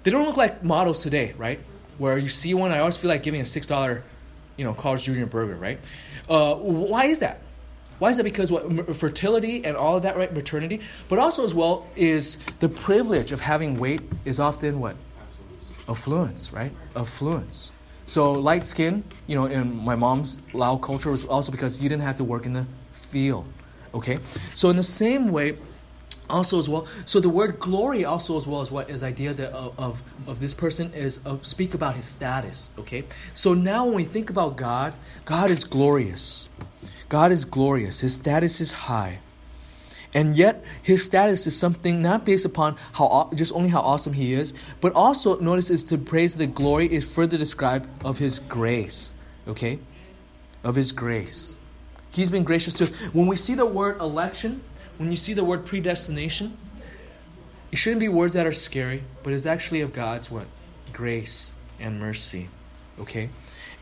they 0.03 0.11
don't 0.11 0.27
look 0.27 0.37
like 0.37 0.63
models 0.63 1.01
today, 1.01 1.35
right? 1.37 1.61
Where 1.99 2.19
you 2.19 2.29
see 2.29 2.55
one, 2.55 2.71
I 2.71 2.79
always 2.79 2.97
feel 2.97 3.09
like 3.09 3.23
giving 3.23 3.41
a 3.41 3.45
six 3.45 3.67
dollar, 3.67 4.05
you 4.57 4.65
know, 4.65 4.75
Carl's 4.75 5.03
Jr. 5.03 5.27
burger, 5.27 5.57
right? 5.57 5.79
Uh, 6.29 6.55
why 6.55 7.07
is 7.07 7.19
that? 7.19 7.43
Why 7.99 8.11
is 8.11 8.17
that? 8.17 8.23
Because 8.23 8.53
what 8.53 8.97
fertility 8.97 9.65
and 9.65 9.77
all 9.77 9.97
of 9.97 10.05
that, 10.05 10.17
right? 10.17 10.33
Maternity, 10.33 10.81
but 11.09 11.19
also 11.19 11.45
as 11.45 11.53
well 11.53 11.89
is 11.97 12.39
the 12.61 12.69
privilege 12.69 13.33
of 13.33 13.41
having 13.41 13.79
weight 13.79 14.01
is 14.25 14.39
often 14.39 14.79
what 14.79 14.97
affluence, 15.89 16.53
right? 16.53 16.73
Affluence. 16.97 17.73
So 18.07 18.33
light 18.33 18.65
skin, 18.65 19.05
you 19.27 19.35
know, 19.35 19.47
in 19.47 19.77
my 19.77 19.95
mom's 19.95 20.39
Lao 20.55 20.77
culture 20.77 21.11
was 21.11 21.25
also 21.25 21.53
because 21.53 21.81
you 21.81 21.89
didn't 21.89 22.05
have 22.05 22.17
to 22.17 22.25
work 22.25 22.47
in 22.47 22.55
the 22.55 22.67
field. 22.93 23.45
Okay? 23.93 24.19
So 24.55 24.71
in 24.71 24.77
the 24.77 24.83
same 24.83 25.29
way, 25.31 25.57
also 26.31 26.59
as 26.59 26.69
well, 26.69 26.87
so 27.05 27.21
the 27.21 27.29
word 27.29 27.59
glory 27.59 28.05
also 28.05 28.37
as 28.37 28.47
well 28.47 28.61
as 28.61 28.71
what 28.71 28.89
is 28.91 29.03
idea 29.03 29.33
that 29.35 29.51
of, 29.53 29.79
of, 29.79 30.03
of 30.27 30.41
this 30.41 30.55
person 30.55 30.93
is 30.93 31.21
uh, 31.27 31.37
speak 31.43 31.75
about 31.75 31.97
his 31.97 32.07
status. 32.07 32.71
Okay? 32.79 33.05
So 33.35 33.55
now 33.55 33.87
when 33.87 33.95
we 33.95 34.05
think 34.05 34.31
about 34.31 34.57
God, 34.57 34.95
God 35.25 35.51
is 35.51 35.65
glorious. 35.65 36.49
God 37.09 37.33
is 37.33 37.45
glorious. 37.45 38.01
His 38.01 38.15
status 38.15 38.61
is 38.61 38.73
high. 38.73 39.21
And 40.15 40.37
yet, 40.37 40.65
his 40.83 41.05
status 41.05 41.47
is 41.47 41.57
something 41.57 42.01
not 42.01 42.25
based 42.25 42.45
upon 42.45 42.77
how 42.93 43.31
just 43.35 43.53
only 43.53 43.69
how 43.69 43.81
awesome 43.81 44.13
he 44.13 44.33
is, 44.33 44.55
but 44.81 44.95
also 44.95 45.39
notice 45.39 45.71
is 45.71 45.85
to 45.85 45.99
praise 45.99 46.35
the 46.35 46.47
glory 46.47 46.93
is 46.93 47.07
further 47.07 47.37
described 47.37 47.89
of 48.05 48.19
his 48.19 48.39
grace. 48.41 49.13
Okay, 49.47 49.79
of 50.65 50.75
his 50.75 50.93
grace. 50.93 51.57
He's 52.11 52.31
been 52.31 52.45
gracious 52.45 52.75
to 52.75 52.85
us. 52.85 52.91
When 53.13 53.27
we 53.27 53.37
see 53.37 53.55
the 53.55 53.67
word 53.67 54.01
election, 54.01 54.63
when 54.97 55.11
you 55.11 55.17
see 55.17 55.35
the 55.35 55.45
word 55.45 55.67
predestination, 55.67 56.57
it 57.71 57.77
shouldn't 57.77 58.01
be 58.01 58.09
words 58.09 58.33
that 58.33 58.47
are 58.47 58.53
scary, 58.53 59.05
but 59.23 59.35
it's 59.35 59.47
actually 59.47 59.83
of 59.83 59.93
God's 59.93 60.31
what 60.31 60.47
grace 60.93 61.53
and 61.79 62.01
mercy. 62.01 62.49
Okay, 62.99 63.29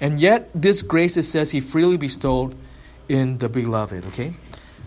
and 0.01 0.20
yet 0.20 0.51
this 0.55 0.83
grace 0.83 1.16
it 1.16 1.22
says 1.22 1.53
He 1.53 1.61
freely 1.61 1.97
bestowed 1.97 2.57
in 3.09 3.39
the 3.39 3.49
beloved. 3.49 4.05
Okay. 4.07 4.35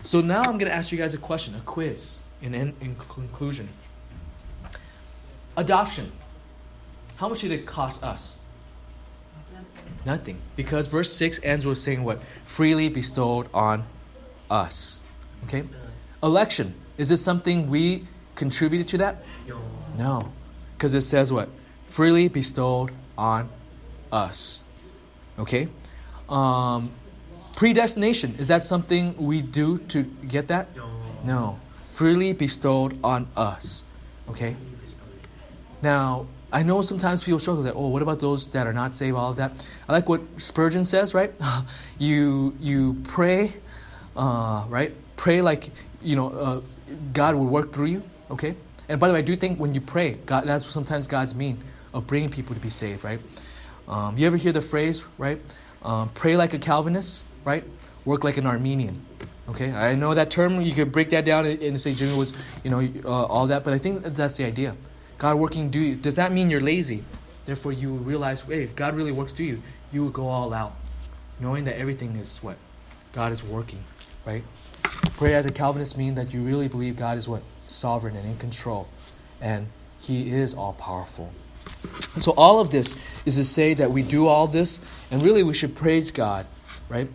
So 0.04 0.22
now 0.22 0.40
I'm 0.40 0.58
going 0.58 0.72
to 0.72 0.74
ask 0.74 0.92
you 0.92 0.98
guys 0.98 1.14
a 1.14 1.18
question, 1.18 1.56
a 1.56 1.62
quiz 1.62 2.20
in, 2.42 2.54
in, 2.54 2.74
in 2.82 2.96
conclusion. 2.96 3.68
Adoption. 5.58 6.12
How 7.18 7.28
much 7.28 7.42
did 7.42 7.52
it 7.52 7.66
cost 7.66 8.04
us? 8.04 8.38
Nothing. 9.54 9.94
Nothing. 10.06 10.38
Because 10.56 10.88
verse 10.88 11.12
6 11.12 11.42
ends 11.44 11.66
with 11.66 11.78
saying 11.78 12.04
what? 12.04 12.22
Freely 12.46 12.88
bestowed 12.88 13.48
on 13.54 13.84
us. 14.50 15.02
Okay? 15.46 15.64
Election. 16.24 16.74
Is 16.98 17.10
this 17.10 17.22
something 17.22 17.70
we 17.70 18.08
contributed 18.36 18.88
to 18.90 18.98
that? 19.00 19.24
No. 19.98 20.32
Because 20.78 20.94
it 20.94 21.02
says 21.02 21.32
what? 21.34 21.50
Freely 21.90 22.30
bestowed 22.30 22.92
on 23.18 23.50
us. 24.12 24.64
Okay? 25.38 25.68
Um, 26.30 26.92
Predestination, 27.60 28.36
is 28.40 28.48
that 28.48 28.64
something 28.64 29.14
we 29.18 29.42
do 29.42 29.80
to 29.90 30.04
get 30.04 30.48
that? 30.48 30.74
No. 30.78 30.90
No. 31.26 31.60
Freely 31.92 32.32
bestowed 32.32 32.98
on 33.04 33.28
us. 33.36 33.84
Okay? 34.30 34.56
Now, 35.82 36.26
I 36.54 36.64
know 36.64 36.82
sometimes 36.82 37.22
people 37.22 37.38
struggle 37.38 37.62
with 37.62 37.74
that. 37.74 37.78
Oh, 37.78 37.90
what 37.90 38.02
about 38.02 38.22
those 38.22 38.48
that 38.52 38.66
are 38.66 38.72
not 38.72 38.96
saved? 38.96 39.18
All 39.18 39.32
of 39.32 39.36
that. 39.36 39.52
I 39.90 39.92
like 39.92 40.08
what 40.08 40.22
Spurgeon 40.38 40.86
says, 40.86 41.14
right? 41.14 41.34
you 42.00 42.56
you 42.62 42.94
pray, 43.04 43.52
uh, 44.16 44.64
right? 44.70 44.96
Pray 45.18 45.42
like 45.42 45.70
you 46.02 46.16
know 46.16 46.30
uh, 46.30 46.62
God 47.12 47.36
will 47.36 47.48
work 47.48 47.74
through 47.74 47.88
you. 47.88 48.04
Okay. 48.32 48.56
And 48.88 49.02
by 49.02 49.10
the 49.10 49.14
way, 49.16 49.20
I 49.20 49.24
do 49.24 49.36
think 49.36 49.60
when 49.60 49.76
you 49.76 49.82
pray, 49.82 50.12
God 50.26 50.46
that's 50.46 50.66
sometimes 50.66 51.08
God's 51.08 51.36
mean 51.36 51.62
of 51.94 52.08
bringing 52.08 52.30
people 52.30 52.56
to 52.56 52.62
be 52.62 52.70
saved, 52.70 53.04
right? 53.04 53.20
Um, 53.90 54.18
you 54.18 54.26
ever 54.28 54.38
hear 54.38 54.54
the 54.54 54.62
phrase, 54.62 55.04
right? 55.18 55.42
Um, 55.84 56.08
pray 56.14 56.38
like 56.38 56.54
a 56.54 56.60
Calvinist 56.60 57.26
right? 57.50 57.64
Work 58.06 58.24
like 58.24 58.38
an 58.38 58.46
Arminian. 58.46 59.04
Okay, 59.50 59.72
I 59.72 59.96
know 59.96 60.14
that 60.14 60.30
term. 60.30 60.62
You 60.62 60.74
could 60.74 60.92
break 60.92 61.10
that 61.10 61.26
down 61.26 61.48
and 61.48 61.82
say 61.82 61.94
Jimmy 61.96 62.16
was, 62.16 62.34
you 62.64 62.70
know, 62.70 62.80
uh, 63.04 63.24
all 63.26 63.48
that. 63.48 63.64
But 63.64 63.74
I 63.74 63.80
think 63.80 64.04
that's 64.04 64.38
the 64.38 64.46
idea. 64.46 64.76
God 65.18 65.38
working 65.38 65.72
do 65.72 65.80
you. 65.80 65.96
Does 65.96 66.16
that 66.16 66.32
mean 66.32 66.50
you're 66.50 66.62
lazy? 66.62 67.04
Therefore, 67.46 67.74
you 67.74 67.94
realize, 67.94 68.42
hey, 68.42 68.64
if 68.64 68.76
God 68.76 68.96
really 68.96 69.12
works 69.12 69.34
through 69.34 69.48
you, 69.48 69.62
you 69.92 70.04
will 70.04 70.12
go 70.12 70.28
all 70.28 70.54
out, 70.54 70.76
knowing 71.40 71.64
that 71.64 71.80
everything 71.80 72.16
is 72.18 72.38
what 72.44 72.58
God 73.12 73.32
is 73.32 73.44
working, 73.44 73.84
right? 74.24 74.44
Pray 75.18 75.34
as 75.34 75.48
a 75.48 75.52
Calvinist 75.52 75.98
mean 75.98 76.14
that 76.14 76.32
you 76.32 76.42
really 76.42 76.68
believe 76.68 76.96
God 76.96 77.18
is 77.18 77.28
what 77.28 77.42
sovereign 77.62 78.16
and 78.16 78.26
in 78.28 78.38
control, 78.38 78.88
and 79.42 79.66
He 80.00 80.30
is 80.30 80.54
all 80.54 80.74
powerful. 80.74 81.34
So 82.20 82.32
all 82.34 82.60
of 82.60 82.70
this 82.70 82.96
is 83.26 83.36
to 83.36 83.46
say 83.46 83.74
that 83.74 83.90
we 83.90 84.04
do 84.04 84.28
all 84.28 84.46
this, 84.46 84.80
and 85.10 85.24
really 85.24 85.42
we 85.42 85.56
should 85.56 85.76
praise 85.76 86.12
God 86.12 86.46
right? 86.90 87.08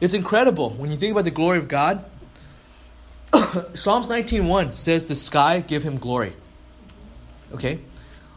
It's 0.00 0.14
incredible 0.14 0.70
when 0.70 0.90
you 0.90 0.96
think 0.96 1.12
about 1.12 1.24
the 1.24 1.30
glory 1.30 1.58
of 1.58 1.68
God. 1.68 2.04
Psalms 3.74 4.08
19:1 4.08 4.72
says, 4.72 5.04
"The 5.04 5.14
sky 5.14 5.60
give 5.60 5.82
him 5.82 5.98
glory." 5.98 6.34
Okay, 7.52 7.80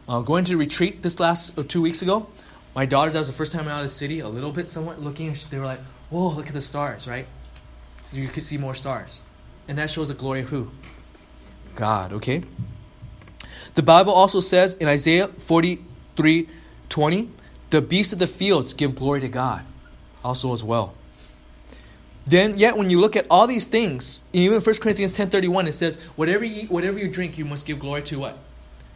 uh, 0.09 0.20
going 0.20 0.45
to 0.45 0.57
retreat 0.57 1.01
this 1.01 1.20
last 1.20 1.57
uh, 1.57 1.64
two 1.68 1.82
weeks 1.82 2.01
ago. 2.01 2.28
My 2.76 2.86
daughters, 2.86 3.14
that 3.14 3.20
was 3.20 3.28
the 3.28 3.34
first 3.34 3.53
time 3.53 3.68
out 3.68 3.80
of 3.82 3.86
the 3.86 3.95
city, 3.95 4.20
a 4.20 4.28
little 4.28 4.51
bit 4.51 4.68
somewhat 4.68 5.01
looking. 5.01 5.36
They 5.49 5.57
were 5.57 5.66
like, 5.66 5.80
"Whoa, 6.09 6.30
look 6.30 6.47
at 6.47 6.53
the 6.53 6.61
stars!" 6.61 7.07
Right? 7.07 7.28
You 8.11 8.28
could 8.28 8.43
see 8.43 8.57
more 8.57 8.76
stars. 8.76 9.22
And 9.68 9.78
that 9.78 9.89
shows 9.89 10.09
the 10.09 10.14
glory 10.14 10.41
of 10.41 10.49
who? 10.49 10.70
God, 11.76 12.14
okay? 12.14 12.43
The 13.76 13.82
Bible 13.82 14.14
also 14.14 14.39
says 14.39 14.76
in 14.76 14.88
Isaiah 14.88 15.30
43 15.30 16.49
20, 16.89 17.30
the 17.70 17.82
beasts 17.82 18.14
of 18.14 18.20
the 18.20 18.28
fields 18.28 18.74
give 18.74 18.95
glory 18.95 19.22
to 19.22 19.30
God, 19.30 19.64
also 20.24 20.53
as 20.53 20.64
well. 20.64 20.93
Then, 22.26 22.57
yet, 22.57 22.78
when 22.78 22.89
you 22.89 22.99
look 22.99 23.15
at 23.15 23.28
all 23.30 23.47
these 23.47 23.65
things, 23.65 24.24
even 24.32 24.61
1 24.61 24.76
Corinthians 24.76 25.11
ten 25.11 25.30
thirty 25.30 25.49
one, 25.49 25.67
it 25.67 25.74
says, 25.74 25.97
whatever 26.15 26.45
you 26.45 26.63
eat, 26.63 26.71
whatever 26.71 26.97
you 26.97 27.09
drink, 27.09 27.38
you 27.38 27.43
must 27.43 27.65
give 27.65 27.80
glory 27.80 28.01
to 28.03 28.19
what? 28.19 28.38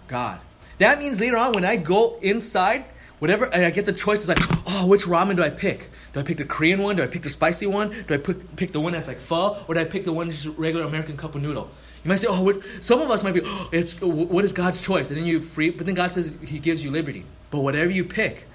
God. 0.08 0.40
That 0.78 1.00
means 1.00 1.20
later 1.20 1.38
on, 1.38 1.52
when 1.52 1.66
I 1.66 1.76
go 1.76 2.18
inside, 2.22 2.86
whatever, 3.20 3.54
I 3.54 3.70
get 3.72 3.86
the 3.86 3.94
choice, 3.94 4.20
it's 4.20 4.30
like, 4.30 4.62
oh, 4.66 4.86
which 4.86 5.04
ramen 5.04 5.36
do 5.36 5.44
I 5.44 5.50
pick? 5.50 5.90
Do 6.14 6.20
I 6.20 6.24
pick 6.24 6.38
the 6.38 6.46
Korean 6.46 6.82
one? 6.82 6.96
Do 6.96 7.04
I 7.04 7.08
pick 7.08 7.24
the 7.24 7.30
spicy 7.30 7.68
one? 7.68 7.90
Do 8.08 8.14
I 8.14 8.18
pick, 8.18 8.56
pick 8.56 8.72
the 8.72 8.80
one 8.80 8.94
that's 8.94 9.08
like 9.08 9.20
pho? 9.20 9.58
Or 9.68 9.74
do 9.74 9.82
I 9.82 9.86
pick 9.86 10.06
the 10.06 10.14
one 10.14 10.30
just 10.32 10.46
regular 10.58 10.86
American 10.86 11.18
cup 11.18 11.36
of 11.36 11.42
noodle? 11.42 11.70
You 12.04 12.10
might 12.10 12.18
say, 12.18 12.28
oh, 12.30 12.42
what, 12.42 12.62
some 12.80 13.02
of 13.02 13.10
us 13.12 13.24
might 13.24 13.34
be, 13.34 13.42
oh, 13.44 13.70
it's, 13.74 14.00
what 14.00 14.46
is 14.46 14.54
God's 14.54 14.82
choice? 14.82 15.10
And 15.10 15.18
then 15.18 15.26
you 15.26 15.42
free, 15.42 15.72
but 15.72 15.86
then 15.86 15.96
God 15.96 16.12
says 16.12 16.34
He 16.42 16.60
gives 16.60 16.84
you 16.84 16.92
liberty. 16.92 17.26
But 17.52 17.60
whatever 17.60 17.92
you 17.92 18.06
pick, 18.06 18.46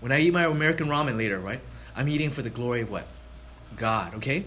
when 0.00 0.12
I 0.12 0.20
eat 0.20 0.32
my 0.32 0.44
American 0.44 0.86
ramen 0.86 1.16
later, 1.16 1.40
right, 1.40 1.60
I'm 1.96 2.08
eating 2.08 2.30
for 2.30 2.42
the 2.42 2.50
glory 2.50 2.82
of 2.82 2.90
what? 2.90 3.06
God, 3.76 4.14
okay? 4.14 4.44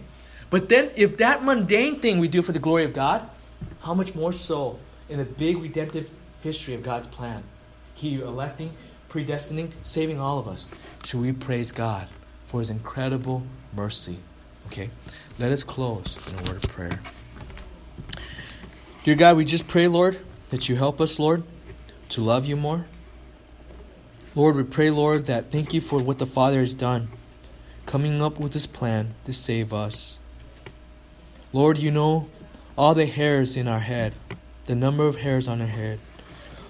But 0.50 0.70
then, 0.70 0.92
if 0.96 1.18
that 1.18 1.44
mundane 1.44 2.00
thing 2.00 2.20
we 2.20 2.28
do 2.28 2.42
for 2.42 2.52
the 2.52 2.60
glory 2.60 2.86
of 2.86 2.94
God, 2.94 3.28
how 3.82 3.94
much 3.94 4.16
more 4.16 4.32
so 4.32 4.80
in 5.10 5.18
the 5.18 5.26
big 5.26 5.58
redemptive 5.58 6.10
history 6.42 6.74
of 6.74 6.84
God's 6.84 7.08
plan? 7.08 7.44
He 7.94 8.22
electing, 8.22 8.72
predestining, 9.10 9.72
saving 9.82 10.20
all 10.20 10.40
of 10.40 10.48
us. 10.48 10.70
Should 11.04 11.22
we 11.22 11.32
praise 11.32 11.72
God 11.72 12.08
for 12.46 12.60
His 12.60 12.70
incredible 12.70 13.44
mercy? 13.76 14.20
Okay? 14.68 14.90
Let 15.40 15.52
us 15.52 15.64
close 15.64 16.18
in 16.28 16.40
a 16.40 16.52
word 16.52 16.64
of 16.64 16.70
prayer. 16.70 17.00
Dear 19.04 19.16
God, 19.16 19.38
we 19.38 19.46
just 19.46 19.68
pray, 19.68 19.88
Lord, 19.88 20.20
that 20.50 20.70
you 20.70 20.76
help 20.76 21.02
us, 21.02 21.20
Lord, 21.20 21.44
to 22.10 22.22
love 22.22 22.46
you 22.46 22.56
more. 22.56 22.86
Lord, 24.36 24.56
we 24.56 24.64
pray, 24.64 24.92
Lord, 24.92 25.26
that 25.26 25.52
thank 25.52 25.74
you 25.74 25.82
for 25.82 26.00
what 26.00 26.20
the 26.20 26.28
Father 26.28 26.60
has 26.60 26.74
done 26.74 27.10
coming 27.88 28.22
up 28.22 28.38
with 28.38 28.52
this 28.52 28.68
plan 28.68 29.16
to 29.24 29.34
save 29.34 29.74
us. 29.74 30.20
Lord, 31.54 31.78
you 31.78 31.90
know 31.90 32.30
all 32.78 32.94
the 32.94 33.06
hairs 33.06 33.58
in 33.58 33.68
our 33.68 33.80
head, 33.80 34.14
the 34.66 34.76
number 34.76 35.08
of 35.08 35.16
hairs 35.16 35.48
on 35.48 35.62
our 35.62 35.68
head. 35.68 36.00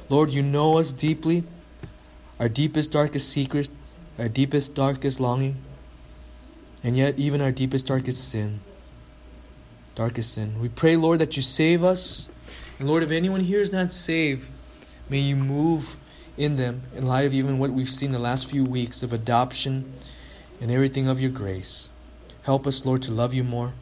Lord, 0.10 0.32
you 0.32 0.42
know 0.42 0.78
us 0.78 0.94
deeply, 0.94 1.44
our 2.40 2.48
deepest, 2.48 2.92
darkest 2.92 3.30
secrets, 3.30 3.72
our 4.20 4.30
deepest, 4.30 4.76
darkest 4.76 5.20
longing, 5.20 5.58
and 6.84 6.96
yet 6.96 7.18
even 7.18 7.42
our 7.42 7.52
deepest, 7.52 7.88
darkest 7.88 8.30
sin. 8.30 8.62
Darkest 9.96 10.34
sin. 10.34 10.60
We 10.62 10.70
pray, 10.70 10.96
Lord, 10.96 11.20
that 11.20 11.36
you 11.36 11.42
save 11.42 11.84
us. 11.84 12.30
And 12.78 12.88
Lord, 12.88 13.02
if 13.02 13.10
anyone 13.10 13.42
here 13.42 13.60
is 13.60 13.74
not 13.74 13.92
saved, 13.92 14.48
may 15.10 15.20
you 15.20 15.36
move 15.36 15.98
in 16.38 16.58
them 16.58 16.84
in 16.96 17.08
light 17.08 17.26
of 17.26 17.34
even 17.34 17.58
what 17.58 17.72
we've 17.72 17.90
seen 17.90 18.12
the 18.12 18.20
last 18.20 18.48
few 18.48 18.64
weeks 18.64 19.02
of 19.02 19.12
adoption 19.12 19.92
and 20.62 20.72
everything 20.72 21.08
of 21.08 21.20
your 21.20 21.32
grace. 21.32 21.90
Help 22.44 22.66
us, 22.66 22.86
Lord, 22.86 23.02
to 23.04 23.12
love 23.12 23.34
you 23.34 23.44
more. 23.44 23.74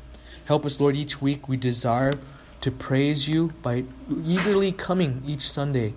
Help 0.46 0.66
us, 0.66 0.80
Lord, 0.80 0.96
each 0.96 1.22
week 1.22 1.48
we 1.48 1.58
desire 1.58 2.14
to 2.62 2.72
praise 2.72 3.28
you 3.28 3.54
by 3.62 3.84
eagerly 4.26 4.72
coming 4.72 5.22
each 5.26 5.50
Sunday 5.50 5.94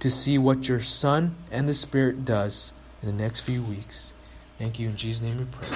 to 0.00 0.10
see 0.10 0.38
what 0.38 0.68
your 0.68 0.80
Son 0.80 1.36
and 1.50 1.68
the 1.68 1.74
Spirit 1.74 2.24
does 2.24 2.72
in 3.02 3.08
the 3.08 3.14
next 3.14 3.40
few 3.40 3.62
weeks. 3.62 4.14
Thank 4.58 4.78
you. 4.78 4.88
In 4.88 4.96
Jesus' 4.96 5.22
name 5.22 5.38
we 5.38 5.44
pray. 5.44 5.68